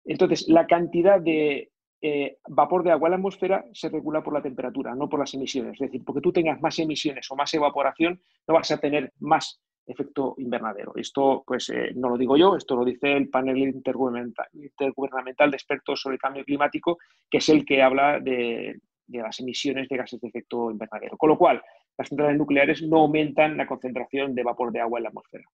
Entonces, 0.05 0.49
la 0.49 0.66
cantidad 0.66 1.20
de 1.20 1.70
eh, 2.01 2.38
vapor 2.49 2.82
de 2.82 2.92
agua 2.92 3.09
en 3.09 3.12
la 3.12 3.16
atmósfera 3.16 3.64
se 3.72 3.88
regula 3.88 4.22
por 4.22 4.34
la 4.34 4.42
temperatura, 4.42 4.95
no 4.95 5.09
por 5.09 5.20
las 5.20 5.32
emisiones. 5.34 5.74
Es 5.74 5.90
decir, 5.90 6.03
porque 6.05 6.20
tú 6.20 6.32
tengas 6.32 6.61
más 6.61 6.78
emisiones 6.78 7.30
o 7.30 7.36
más 7.36 7.53
evaporación, 7.55 8.20
no 8.47 8.55
vas 8.55 8.70
a 8.70 8.78
tener 8.78 9.12
más 9.20 9.61
efecto 9.87 10.35
invernadero. 10.39 10.93
Esto, 10.97 11.45
pues, 11.47 11.68
eh, 11.70 11.93
no 11.95 12.09
lo 12.09 12.16
digo 12.16 12.37
yo, 12.37 12.57
esto 12.57 12.76
lo 12.76 12.85
dice 12.85 13.12
el 13.12 13.28
panel 13.28 13.59
intergubernamental, 13.59 15.51
de 15.51 15.57
expertos 15.57 16.01
sobre 16.01 16.18
cambio 16.18 16.45
climático, 16.45 16.99
que 17.30 17.39
es 17.39 17.49
el 17.49 17.64
que 17.64 17.82
habla 17.82 18.20
de, 18.20 18.78
las 19.09 19.39
emisiones 19.41 19.89
de 19.89 19.97
gases 19.97 20.20
de 20.20 20.28
efecto 20.28 20.70
invernadero. 20.70 21.16
Con 21.16 21.28
lo 21.28 21.39
cual, 21.39 21.62
las 21.97 22.09
centrales 22.09 22.39
nucleares 22.39 22.82
no 22.82 23.01
aumentan 23.01 23.57
la 23.57 23.66
concentración 23.66 24.35
de 24.35 24.43
vapor 24.43 24.72
de 24.72 24.80
agua 24.80 24.99
en 24.99 25.05
la 25.05 25.09
atmósfera. 25.11 25.45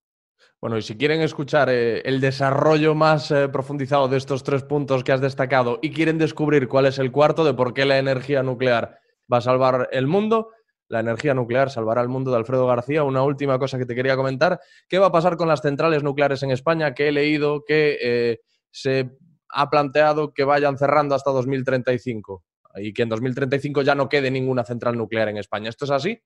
Bueno, 0.61 0.79
y 0.79 0.83
si 0.83 0.97
quieren 0.97 1.21
escuchar 1.21 1.69
eh, 1.71 2.01
el 2.03 2.21
desarrollo 2.21 2.95
más 2.95 3.31
eh, 3.31 3.49
profundizado 3.49 4.09
de 4.09 4.17
estos 4.17 4.43
tres 4.43 4.63
puntos 4.63 5.05
que 5.05 5.13
has 5.13 5.21
destacado 5.21 5.79
y 5.83 5.91
quieren 5.91 6.17
descubrir 6.17 6.69
cuál 6.69 6.87
es 6.87 6.99
el 6.99 7.13
cuarto 7.13 7.45
de 7.45 7.55
por 7.55 7.75
qué 7.75 7.85
la 7.85 7.99
energía 7.99 8.43
nuclear 8.43 8.99
va 9.31 9.39
a 9.39 9.43
salvar 9.43 9.89
el 9.93 10.07
mundo, 10.07 10.51
la 10.91 11.01
energía 11.01 11.35
nuclear 11.35 11.71
salvará 11.71 12.03
el 12.03 12.09
mundo 12.09 12.33
de 12.33 12.37
Alfredo 12.37 12.67
García. 12.67 13.05
Una 13.05 13.23
última 13.23 13.59
cosa 13.61 13.79
que 13.79 13.87
te 13.87 13.95
quería 13.95 14.17
comentar. 14.17 14.59
¿Qué 14.89 14.99
va 14.99 15.07
a 15.07 15.13
pasar 15.13 15.37
con 15.37 15.47
las 15.47 15.63
centrales 15.63 16.03
nucleares 16.03 16.43
en 16.43 16.51
España? 16.51 16.95
Que 16.95 17.09
he 17.09 17.13
leído 17.13 17.65
que 17.65 17.97
eh, 18.03 18.41
se 18.73 19.09
ha 19.51 19.71
planteado 19.71 20.35
que 20.35 20.43
vayan 20.43 20.77
cerrando 20.77 21.15
hasta 21.15 21.31
2035 21.31 22.43
y 22.77 22.93
que 22.93 23.03
en 23.03 23.09
2035 23.09 23.83
ya 23.83 23.95
no 23.95 24.09
quede 24.09 24.33
ninguna 24.33 24.65
central 24.65 24.97
nuclear 24.97 25.29
en 25.29 25.37
España. 25.37 25.69
¿Esto 25.69 25.85
es 25.85 25.93
así? 25.93 26.19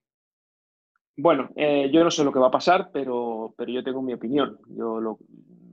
Bueno, 1.15 1.51
eh, 1.55 1.91
yo 1.93 2.03
no 2.03 2.09
sé 2.09 2.23
lo 2.23 2.31
que 2.31 2.39
va 2.39 2.47
a 2.47 2.51
pasar, 2.51 2.89
pero, 2.91 3.53
pero 3.55 3.71
yo 3.71 3.83
tengo 3.83 4.01
mi 4.01 4.13
opinión. 4.13 4.57
Yo 4.67 4.99
lo, 4.99 5.19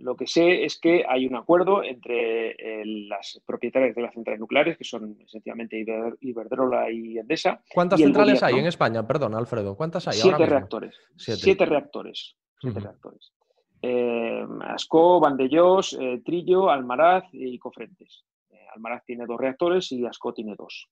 lo 0.03 0.17
que 0.17 0.27
sé 0.27 0.65
es 0.65 0.79
que 0.81 1.05
hay 1.09 1.27
un 1.27 1.37
acuerdo 1.37 1.83
entre 1.85 2.51
eh, 2.51 2.85
las 2.85 3.41
propietarias 3.47 3.95
de 3.95 4.03
las 4.03 4.13
centrales 4.13 4.41
nucleares, 4.41 4.77
que 4.77 4.85
son 4.85 5.17
esencialmente 5.21 5.85
Iberdrola 6.21 6.91
y 6.91 7.19
Endesa. 7.19 7.63
¿Cuántas 7.73 8.01
centrales 8.01 8.43
hay 8.43 8.59
en 8.59 8.67
España? 8.67 9.07
Perdón, 9.07 9.35
Alfredo. 9.37 9.77
¿Cuántas 9.77 10.09
hay? 10.09 10.15
Siete 10.15 10.45
reactores. 10.45 10.99
Siete. 11.17 11.65
reactores. 11.65 12.37
Siete 12.61 12.81
reactores. 12.81 13.33
Eh, 13.81 14.45
Asco, 14.63 15.21
Vandellós, 15.21 15.97
eh, 16.01 16.21
Trillo, 16.25 16.69
Almaraz 16.69 17.25
y 17.33 17.57
Cofrentes. 17.59 18.25
Almaraz 18.75 19.05
tiene 19.05 19.25
dos 19.27 19.39
reactores 19.39 19.93
y 19.93 20.05
Asco 20.05 20.33
tiene 20.35 20.57
dos. 20.57 20.89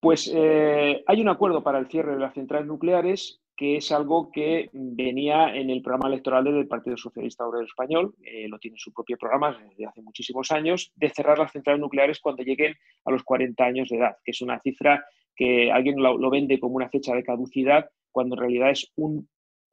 Pues 0.00 0.32
hay 0.32 1.20
un 1.20 1.28
acuerdo 1.28 1.62
para 1.62 1.78
el 1.78 1.88
cierre 1.88 2.12
de 2.12 2.20
las 2.20 2.34
centrales 2.34 2.66
nucleares 2.66 3.42
que 3.56 3.76
es 3.76 3.90
algo 3.90 4.30
que 4.30 4.68
venía 4.72 5.54
en 5.54 5.70
el 5.70 5.80
programa 5.80 6.08
electoral 6.08 6.44
del 6.44 6.68
Partido 6.68 6.96
Socialista 6.96 7.46
Obrero 7.46 7.64
Español, 7.64 8.14
eh, 8.22 8.46
lo 8.48 8.58
tiene 8.58 8.76
su 8.78 8.92
propio 8.92 9.16
programa 9.16 9.58
desde 9.70 9.86
hace 9.86 10.02
muchísimos 10.02 10.52
años, 10.52 10.92
de 10.94 11.08
cerrar 11.08 11.38
las 11.38 11.52
centrales 11.52 11.80
nucleares 11.80 12.20
cuando 12.20 12.42
lleguen 12.42 12.74
a 13.04 13.10
los 13.10 13.22
40 13.22 13.64
años 13.64 13.88
de 13.88 13.96
edad, 13.96 14.16
que 14.22 14.32
es 14.32 14.42
una 14.42 14.60
cifra 14.60 15.04
que 15.34 15.70
alguien 15.70 16.02
lo, 16.02 16.30
vende 16.30 16.60
como 16.60 16.76
una 16.76 16.88
fecha 16.88 17.14
de 17.14 17.24
caducidad, 17.24 17.88
cuando 18.10 18.34
en 18.34 18.40
realidad 18.40 18.70
es 18.70 18.92
un 18.96 19.28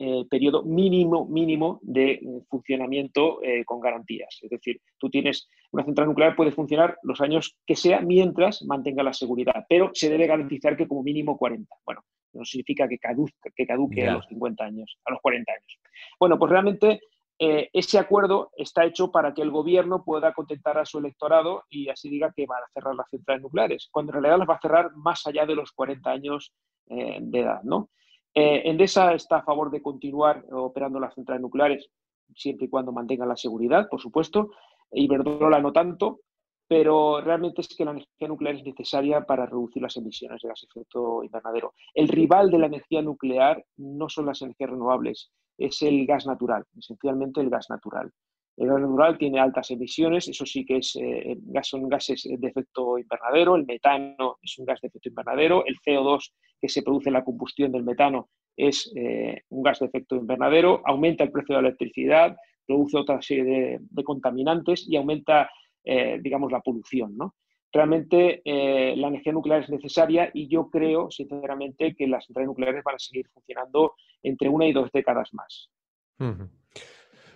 eh, 0.05 0.25
periodo 0.29 0.63
mínimo, 0.63 1.25
mínimo 1.25 1.79
de 1.81 2.11
eh, 2.11 2.21
funcionamiento 2.49 3.39
con 3.65 3.79
garantías. 3.79 4.37
Es 4.41 4.49
decir, 4.49 4.81
tú 4.97 5.09
tienes 5.09 5.47
una 5.71 5.85
central 5.85 6.07
nuclear, 6.07 6.35
puede 6.35 6.51
funcionar 6.51 6.97
los 7.03 7.21
años 7.21 7.55
que 7.65 7.75
sea 7.75 8.01
mientras 8.01 8.63
mantenga 8.63 9.01
la 9.03 9.13
seguridad, 9.13 9.65
pero 9.69 9.91
se 9.93 10.09
debe 10.09 10.27
garantizar 10.27 10.75
que 10.75 10.87
como 10.87 11.03
mínimo 11.03 11.37
40. 11.37 11.73
Bueno, 11.85 12.01
no 12.33 12.43
significa 12.43 12.87
que 12.87 12.97
caduque, 12.97 13.51
que 13.55 13.65
caduque 13.65 14.07
a 14.07 14.13
los 14.13 14.27
50 14.27 14.63
años, 14.63 14.97
a 15.05 15.11
los 15.11 15.21
40 15.21 15.51
años. 15.51 15.79
Bueno, 16.19 16.37
pues 16.37 16.51
realmente 16.51 16.99
eh, 17.39 17.69
ese 17.73 17.97
acuerdo 17.97 18.51
está 18.57 18.85
hecho 18.85 19.11
para 19.11 19.33
que 19.33 19.41
el 19.41 19.51
gobierno 19.51 20.03
pueda 20.03 20.33
contentar 20.33 20.77
a 20.77 20.85
su 20.85 20.99
electorado 20.99 21.63
y 21.69 21.89
así 21.89 22.09
diga 22.09 22.31
que 22.35 22.45
va 22.45 22.57
a 22.57 22.71
cerrar 22.73 22.95
las 22.95 23.09
centrales 23.09 23.41
nucleares, 23.41 23.89
cuando 23.91 24.11
en 24.11 24.21
realidad 24.21 24.39
las 24.39 24.49
va 24.49 24.55
a 24.55 24.61
cerrar 24.61 24.95
más 24.95 25.25
allá 25.25 25.45
de 25.45 25.55
los 25.55 25.71
40 25.71 26.09
años 26.09 26.53
eh, 26.89 27.17
de 27.21 27.39
edad. 27.39 27.61
¿no? 27.63 27.89
Eh, 28.35 28.63
Endesa 28.65 29.13
está 29.13 29.37
a 29.37 29.43
favor 29.43 29.69
de 29.69 29.81
continuar 29.81 30.45
operando 30.51 30.99
las 30.99 31.13
centrales 31.13 31.41
nucleares 31.41 31.89
siempre 32.35 32.65
y 32.65 32.69
cuando 32.69 32.91
mantengan 32.91 33.29
la 33.29 33.37
seguridad, 33.37 33.87
por 33.89 34.01
supuesto. 34.01 34.51
Iberdrola 34.91 35.59
no 35.59 35.71
tanto, 35.71 36.21
pero 36.67 37.21
realmente 37.21 37.61
es 37.61 37.75
que 37.75 37.85
la 37.85 37.91
energía 37.91 38.27
nuclear 38.27 38.55
es 38.55 38.63
necesaria 38.63 39.21
para 39.25 39.45
reducir 39.45 39.81
las 39.81 39.97
emisiones 39.97 40.41
de 40.41 40.49
gas 40.49 40.63
efecto 40.63 41.23
invernadero. 41.23 41.73
El 41.93 42.07
rival 42.07 42.49
de 42.49 42.59
la 42.59 42.67
energía 42.67 43.01
nuclear 43.01 43.63
no 43.77 44.09
son 44.09 44.27
las 44.27 44.41
energías 44.41 44.69
renovables, 44.69 45.31
es 45.57 45.81
el 45.81 46.05
gas 46.05 46.25
natural, 46.25 46.65
esencialmente 46.77 47.41
el 47.41 47.49
gas 47.49 47.69
natural. 47.69 48.11
El 48.55 48.67
gas 48.67 48.81
natural 48.81 49.17
tiene 49.17 49.39
altas 49.39 49.71
emisiones, 49.71 50.27
eso 50.27 50.45
sí 50.45 50.63
que 50.65 50.77
es, 50.77 50.95
eh, 50.95 51.37
son 51.63 51.89
gases 51.89 52.23
de 52.23 52.47
efecto 52.47 52.97
invernadero, 52.99 53.55
el 53.55 53.65
metano 53.65 54.37
es 54.41 54.59
un 54.59 54.65
gas 54.65 54.79
de 54.81 54.89
efecto 54.89 55.09
invernadero, 55.09 55.65
el 55.65 55.75
CO2 55.79 56.31
que 56.61 56.69
se 56.69 56.83
produce 56.83 57.09
en 57.09 57.13
la 57.13 57.23
combustión 57.23 57.71
del 57.71 57.83
metano 57.83 58.29
es 58.55 58.91
eh, 58.95 59.41
un 59.49 59.63
gas 59.63 59.79
de 59.79 59.87
efecto 59.87 60.15
invernadero, 60.15 60.81
aumenta 60.85 61.23
el 61.23 61.31
precio 61.31 61.55
de 61.55 61.61
la 61.61 61.67
electricidad, 61.69 62.37
produce 62.65 62.97
otra 62.97 63.21
serie 63.21 63.79
de, 63.79 64.03
contaminantes 64.03 64.87
y 64.87 64.95
aumenta, 64.95 65.49
eh, 65.83 66.19
digamos, 66.21 66.51
la 66.51 66.61
polución. 66.61 67.17
¿no? 67.17 67.35
Realmente 67.71 68.41
eh, 68.45 68.95
la 68.95 69.07
energía 69.07 69.33
nuclear 69.33 69.63
es 69.63 69.69
necesaria 69.69 70.29
y 70.33 70.47
yo 70.47 70.69
creo, 70.69 71.09
sinceramente, 71.09 71.95
que 71.95 72.07
las 72.07 72.25
centrales 72.25 72.47
nucleares 72.47 72.83
van 72.83 72.95
a 72.95 72.99
seguir 72.99 73.27
funcionando 73.33 73.95
entre 74.21 74.49
una 74.49 74.67
y 74.67 74.73
dos 74.73 74.91
décadas 74.91 75.33
más. 75.33 75.69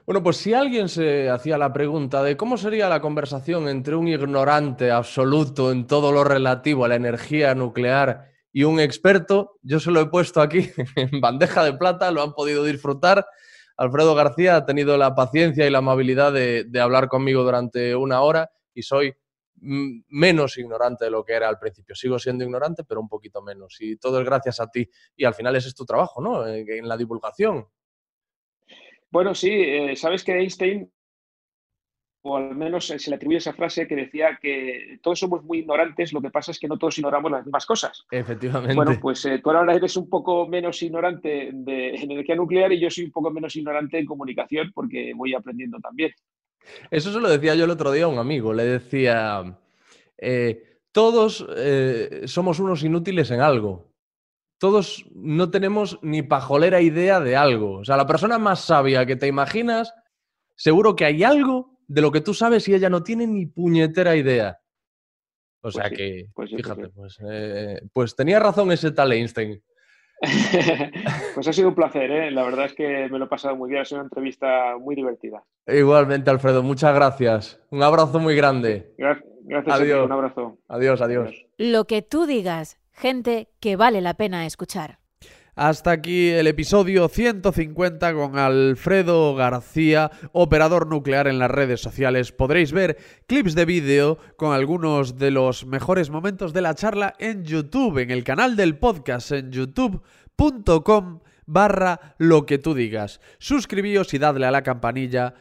Bueno, 0.08 0.24
pues 0.24 0.38
si 0.38 0.54
alguien 0.54 0.88
se 0.88 1.30
hacía 1.30 1.58
la 1.58 1.74
pregunta 1.74 2.24
de 2.24 2.38
cómo 2.38 2.56
sería 2.56 2.88
la 2.88 3.02
conversación 3.02 3.68
entre 3.68 3.94
un 3.94 4.08
ignorante 4.08 4.90
absoluto 4.90 5.70
en 5.70 5.86
todo 5.86 6.14
lo 6.14 6.24
relativo 6.24 6.86
a 6.86 6.88
la 6.88 6.96
energía 6.96 7.54
nuclear 7.56 8.32
y 8.54 8.64
un 8.64 8.80
experto, 8.80 9.60
yo 9.64 9.82
se 9.82 9.92
lo 9.92 10.00
he 10.00 10.06
puesto 10.06 10.40
aquí 10.40 10.72
en 10.96 11.20
bandeja 11.20 11.62
de 11.66 11.74
plata, 11.74 12.10
lo 12.12 12.22
han 12.22 12.32
podido 12.32 12.64
disfrutar. 12.64 13.28
Alfredo 13.76 14.16
García 14.16 14.56
ha 14.56 14.66
tenido 14.66 14.96
la 14.96 15.14
paciencia 15.14 15.68
y 15.68 15.70
la 15.70 15.80
amabilidad 15.80 16.32
de, 16.32 16.80
hablar 16.80 17.10
conmigo 17.10 17.44
durante 17.44 17.94
una 17.94 18.22
hora 18.22 18.50
y 18.74 18.84
soy 18.84 19.14
menos 19.58 20.58
ignorante 20.58 21.04
de 21.04 21.12
lo 21.12 21.26
que 21.26 21.34
era 21.34 21.50
al 21.50 21.60
principio. 21.60 21.96
Sigo 21.96 22.18
siendo 22.18 22.46
ignorante, 22.46 22.86
pero 22.86 23.02
un 23.02 23.10
poquito 23.10 23.42
menos. 23.42 23.76
Y 23.82 23.98
todo 23.98 24.22
es 24.22 24.26
gracias 24.26 24.62
a 24.62 24.68
ti. 24.68 24.90
Y 25.18 25.26
al 25.26 25.34
final 25.34 25.54
ese 25.58 25.68
es 25.68 25.76
tu 25.76 25.84
trabajo, 25.84 26.22
¿no? 26.22 26.48
En 26.48 26.88
la 26.88 26.96
divulgación. 26.96 27.68
Bueno, 29.10 29.34
sí, 29.34 29.50
eh, 29.52 29.96
sabes 29.96 30.24
que 30.24 30.34
Einstein 30.34 30.92
o 32.24 32.36
al 32.36 32.56
menos 32.56 32.88
se 32.88 33.10
le 33.10 33.16
atribuye 33.16 33.38
esa 33.38 33.54
frase 33.54 33.88
que 33.88 33.96
decía 33.96 34.38
que 34.42 35.00
todos 35.02 35.20
somos 35.20 35.44
muy 35.44 35.60
ignorantes, 35.60 36.12
lo 36.12 36.22
que 36.22 36.30
pasa 36.30 36.52
es 36.52 36.60
que 36.60 36.68
no 36.68 36.78
todos 36.78 36.98
ignoramos 36.98 37.32
las 37.32 37.46
mismas 37.46 37.66
cosas. 37.66 38.06
Efectivamente. 38.12 38.76
Bueno, 38.76 38.98
pues 39.02 39.24
eh, 39.26 39.40
tú 39.42 39.50
ahora 39.50 39.74
eres 39.74 39.96
un 39.96 40.10
poco 40.10 40.46
menos 40.46 40.82
ignorante 40.82 41.52
de 41.54 41.96
energía 41.96 42.36
nuclear 42.36 42.74
y 42.74 42.82
yo 42.82 42.90
soy 42.90 43.06
un 43.06 43.12
poco 43.12 43.32
menos 43.32 43.56
ignorante 43.56 43.98
en 43.98 44.06
comunicación 44.06 44.72
porque 44.74 45.14
voy 45.16 45.34
aprendiendo 45.36 45.80
también. 45.80 46.12
Eso 46.92 47.14
se 47.14 47.22
lo 47.22 47.30
decía 47.30 47.56
yo 47.56 47.64
el 47.64 47.72
otro 47.72 47.94
día 47.94 48.06
a 48.06 48.10
un 48.10 48.20
amigo, 48.20 48.54
le 48.54 48.66
decía, 48.66 49.58
eh, 50.18 50.80
todos 50.92 51.48
somos 52.26 52.60
unos 52.60 52.84
inútiles 52.84 53.32
en 53.32 53.40
algo. 53.40 53.87
Todos 54.60 55.06
no 55.14 55.52
tenemos 55.52 56.00
ni 56.02 56.24
pajolera 56.24 56.82
idea 56.82 57.20
de 57.20 57.36
algo. 57.36 57.80
O 57.80 57.86
sea, 57.86 57.98
la 57.98 58.08
persona 58.08 58.38
más 58.40 58.62
sabia 58.62 59.06
que 59.06 59.16
te 59.16 59.28
imaginas, 59.28 59.94
seguro 60.56 60.96
que 60.96 61.06
hay 61.06 61.24
algo 61.24 61.78
de 61.88 62.02
lo 62.02 62.12
que 62.12 62.22
tú 62.22 62.34
sabes 62.34 62.68
y 62.68 62.74
ella 62.74 62.90
no 62.90 63.04
tiene 63.04 63.28
ni 63.28 63.46
puñetera 63.46 64.16
idea. 64.16 64.60
O 65.60 65.72
pues 65.72 65.76
sea 65.76 65.90
que, 65.90 66.28
pues 66.34 66.52
fíjate, 66.52 66.90
pues, 66.90 67.18
eh, 67.30 67.82
pues, 67.92 68.16
tenía 68.16 68.40
razón 68.40 68.72
ese 68.72 68.92
tal 68.92 69.12
Einstein. 69.12 69.62
pues 71.36 71.48
ha 71.48 71.54
sido 71.54 71.70
un 71.70 71.76
placer, 71.76 72.10
¿eh? 72.10 72.32
la 72.32 72.44
verdad 72.44 72.66
es 72.66 72.74
que 72.74 73.08
me 73.10 73.20
lo 73.20 73.26
he 73.26 73.28
pasado 73.28 73.56
muy 73.56 73.70
bien, 73.70 73.82
ha 73.82 73.86
sido 73.86 74.00
una 74.00 74.08
entrevista 74.08 74.78
muy 74.80 74.96
divertida. 74.96 75.44
Igualmente, 75.68 76.30
Alfredo, 76.30 76.64
muchas 76.64 76.94
gracias. 76.96 77.60
Un 77.70 77.84
abrazo 77.84 78.20
muy 78.20 78.36
grande. 78.36 78.94
Gracias, 78.98 79.80
adiós. 79.80 80.06
un 80.06 80.12
abrazo. 80.12 80.58
adiós, 80.68 81.02
adiós. 81.02 81.46
Lo 81.58 81.86
que 81.86 82.02
tú 82.02 82.26
digas, 82.26 82.77
gente 82.98 83.50
que 83.60 83.76
vale 83.76 84.02
la 84.02 84.16
pena 84.16 84.46
escuchar. 84.46 85.00
Hasta 85.56 85.90
aquí 85.90 86.30
el 86.30 86.46
episodio 86.46 87.08
150 87.08 88.14
con 88.14 88.38
Alfredo 88.38 89.34
García, 89.34 90.12
operador 90.32 90.86
nuclear 90.86 91.28
en 91.28 91.40
las 91.40 91.50
redes 91.50 91.82
sociales. 91.82 92.32
Podréis 92.32 92.72
ver 92.72 92.98
clips 93.26 93.56
de 93.56 93.66
vídeo 93.66 94.20
con 94.36 94.54
algunos 94.54 95.18
de 95.18 95.32
los 95.32 95.66
mejores 95.66 96.12
momentos 96.12 96.54
de 96.54 96.62
la 96.62 96.76
charla 96.76 97.16
en 97.18 97.44
YouTube, 97.44 97.98
en 97.98 98.12
el 98.12 98.24
canal 98.24 98.56
del 98.56 98.78
podcast 98.78 99.32
en 99.32 99.52
youtube.com 99.52 101.22
barra 101.48 102.16
lo 102.20 102.46
que 102.46 102.60
tú 102.60 102.76
digas. 102.76 103.20
Suscribíos 103.40 104.14
y 104.14 104.20
dadle 104.20 104.46
a 104.46 104.52
la 104.52 104.62
campanilla 104.62 105.34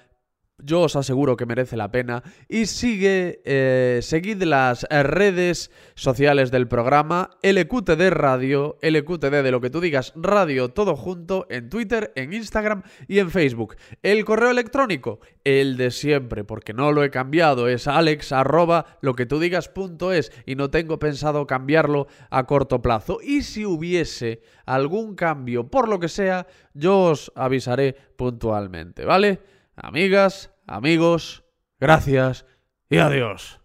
yo 0.59 0.83
os 0.83 0.97
aseguro 0.97 1.37
que 1.37 1.47
merece 1.47 1.77
la 1.77 1.91
pena. 1.91 2.23
Y 2.49 2.67
sigue, 2.67 3.43
eh, 3.45 4.01
seguid 4.03 4.43
las 4.43 4.85
redes 4.91 5.71
sociales 5.95 6.51
del 6.51 6.69
programa, 6.69 7.31
LQTD 7.43 8.11
Radio, 8.11 8.79
LQTD 8.83 9.43
de 9.43 9.51
lo 9.51 9.61
que 9.61 9.71
tú 9.71 9.81
digas, 9.81 10.13
radio 10.17 10.71
todo 10.71 10.97
junto, 10.97 11.47
en 11.51 11.69
Twitter, 11.69 12.13
en 12.17 12.33
Instagram 12.33 12.83
y 13.09 13.19
en 13.19 13.31
Facebook. 13.31 13.77
El 14.03 14.25
correo 14.25 14.51
electrónico, 14.51 15.21
el 15.45 15.77
de 15.77 15.91
siempre, 15.91 16.45
porque 16.45 16.73
no 16.73 16.93
lo 16.93 17.05
he 17.05 17.11
cambiado, 17.11 17.69
es 17.69 17.87
alex 17.87 18.33
arroba 18.33 18.99
lo 19.01 19.15
que 19.15 19.27
tú 19.27 19.39
digas 19.39 19.69
punto 19.69 20.13
es 20.13 20.33
y 20.47 20.55
no 20.55 20.71
tengo 20.71 20.99
pensado 20.99 21.47
cambiarlo 21.47 22.07
a 22.31 22.47
corto 22.47 22.83
plazo. 22.83 23.19
Y 23.23 23.43
si 23.43 23.65
hubiese 23.65 24.41
algún 24.65 25.15
cambio, 25.15 25.69
por 25.69 25.89
lo 25.89 26.01
que 26.01 26.09
sea, 26.09 26.47
yo 26.75 26.99
os 27.01 27.33
avisaré 27.35 27.95
puntualmente, 28.17 29.05
¿vale? 29.05 29.56
Amigas, 29.77 30.55
amigos, 30.67 31.45
gracias 31.79 32.47
y 32.89 32.97
adiós. 32.99 33.61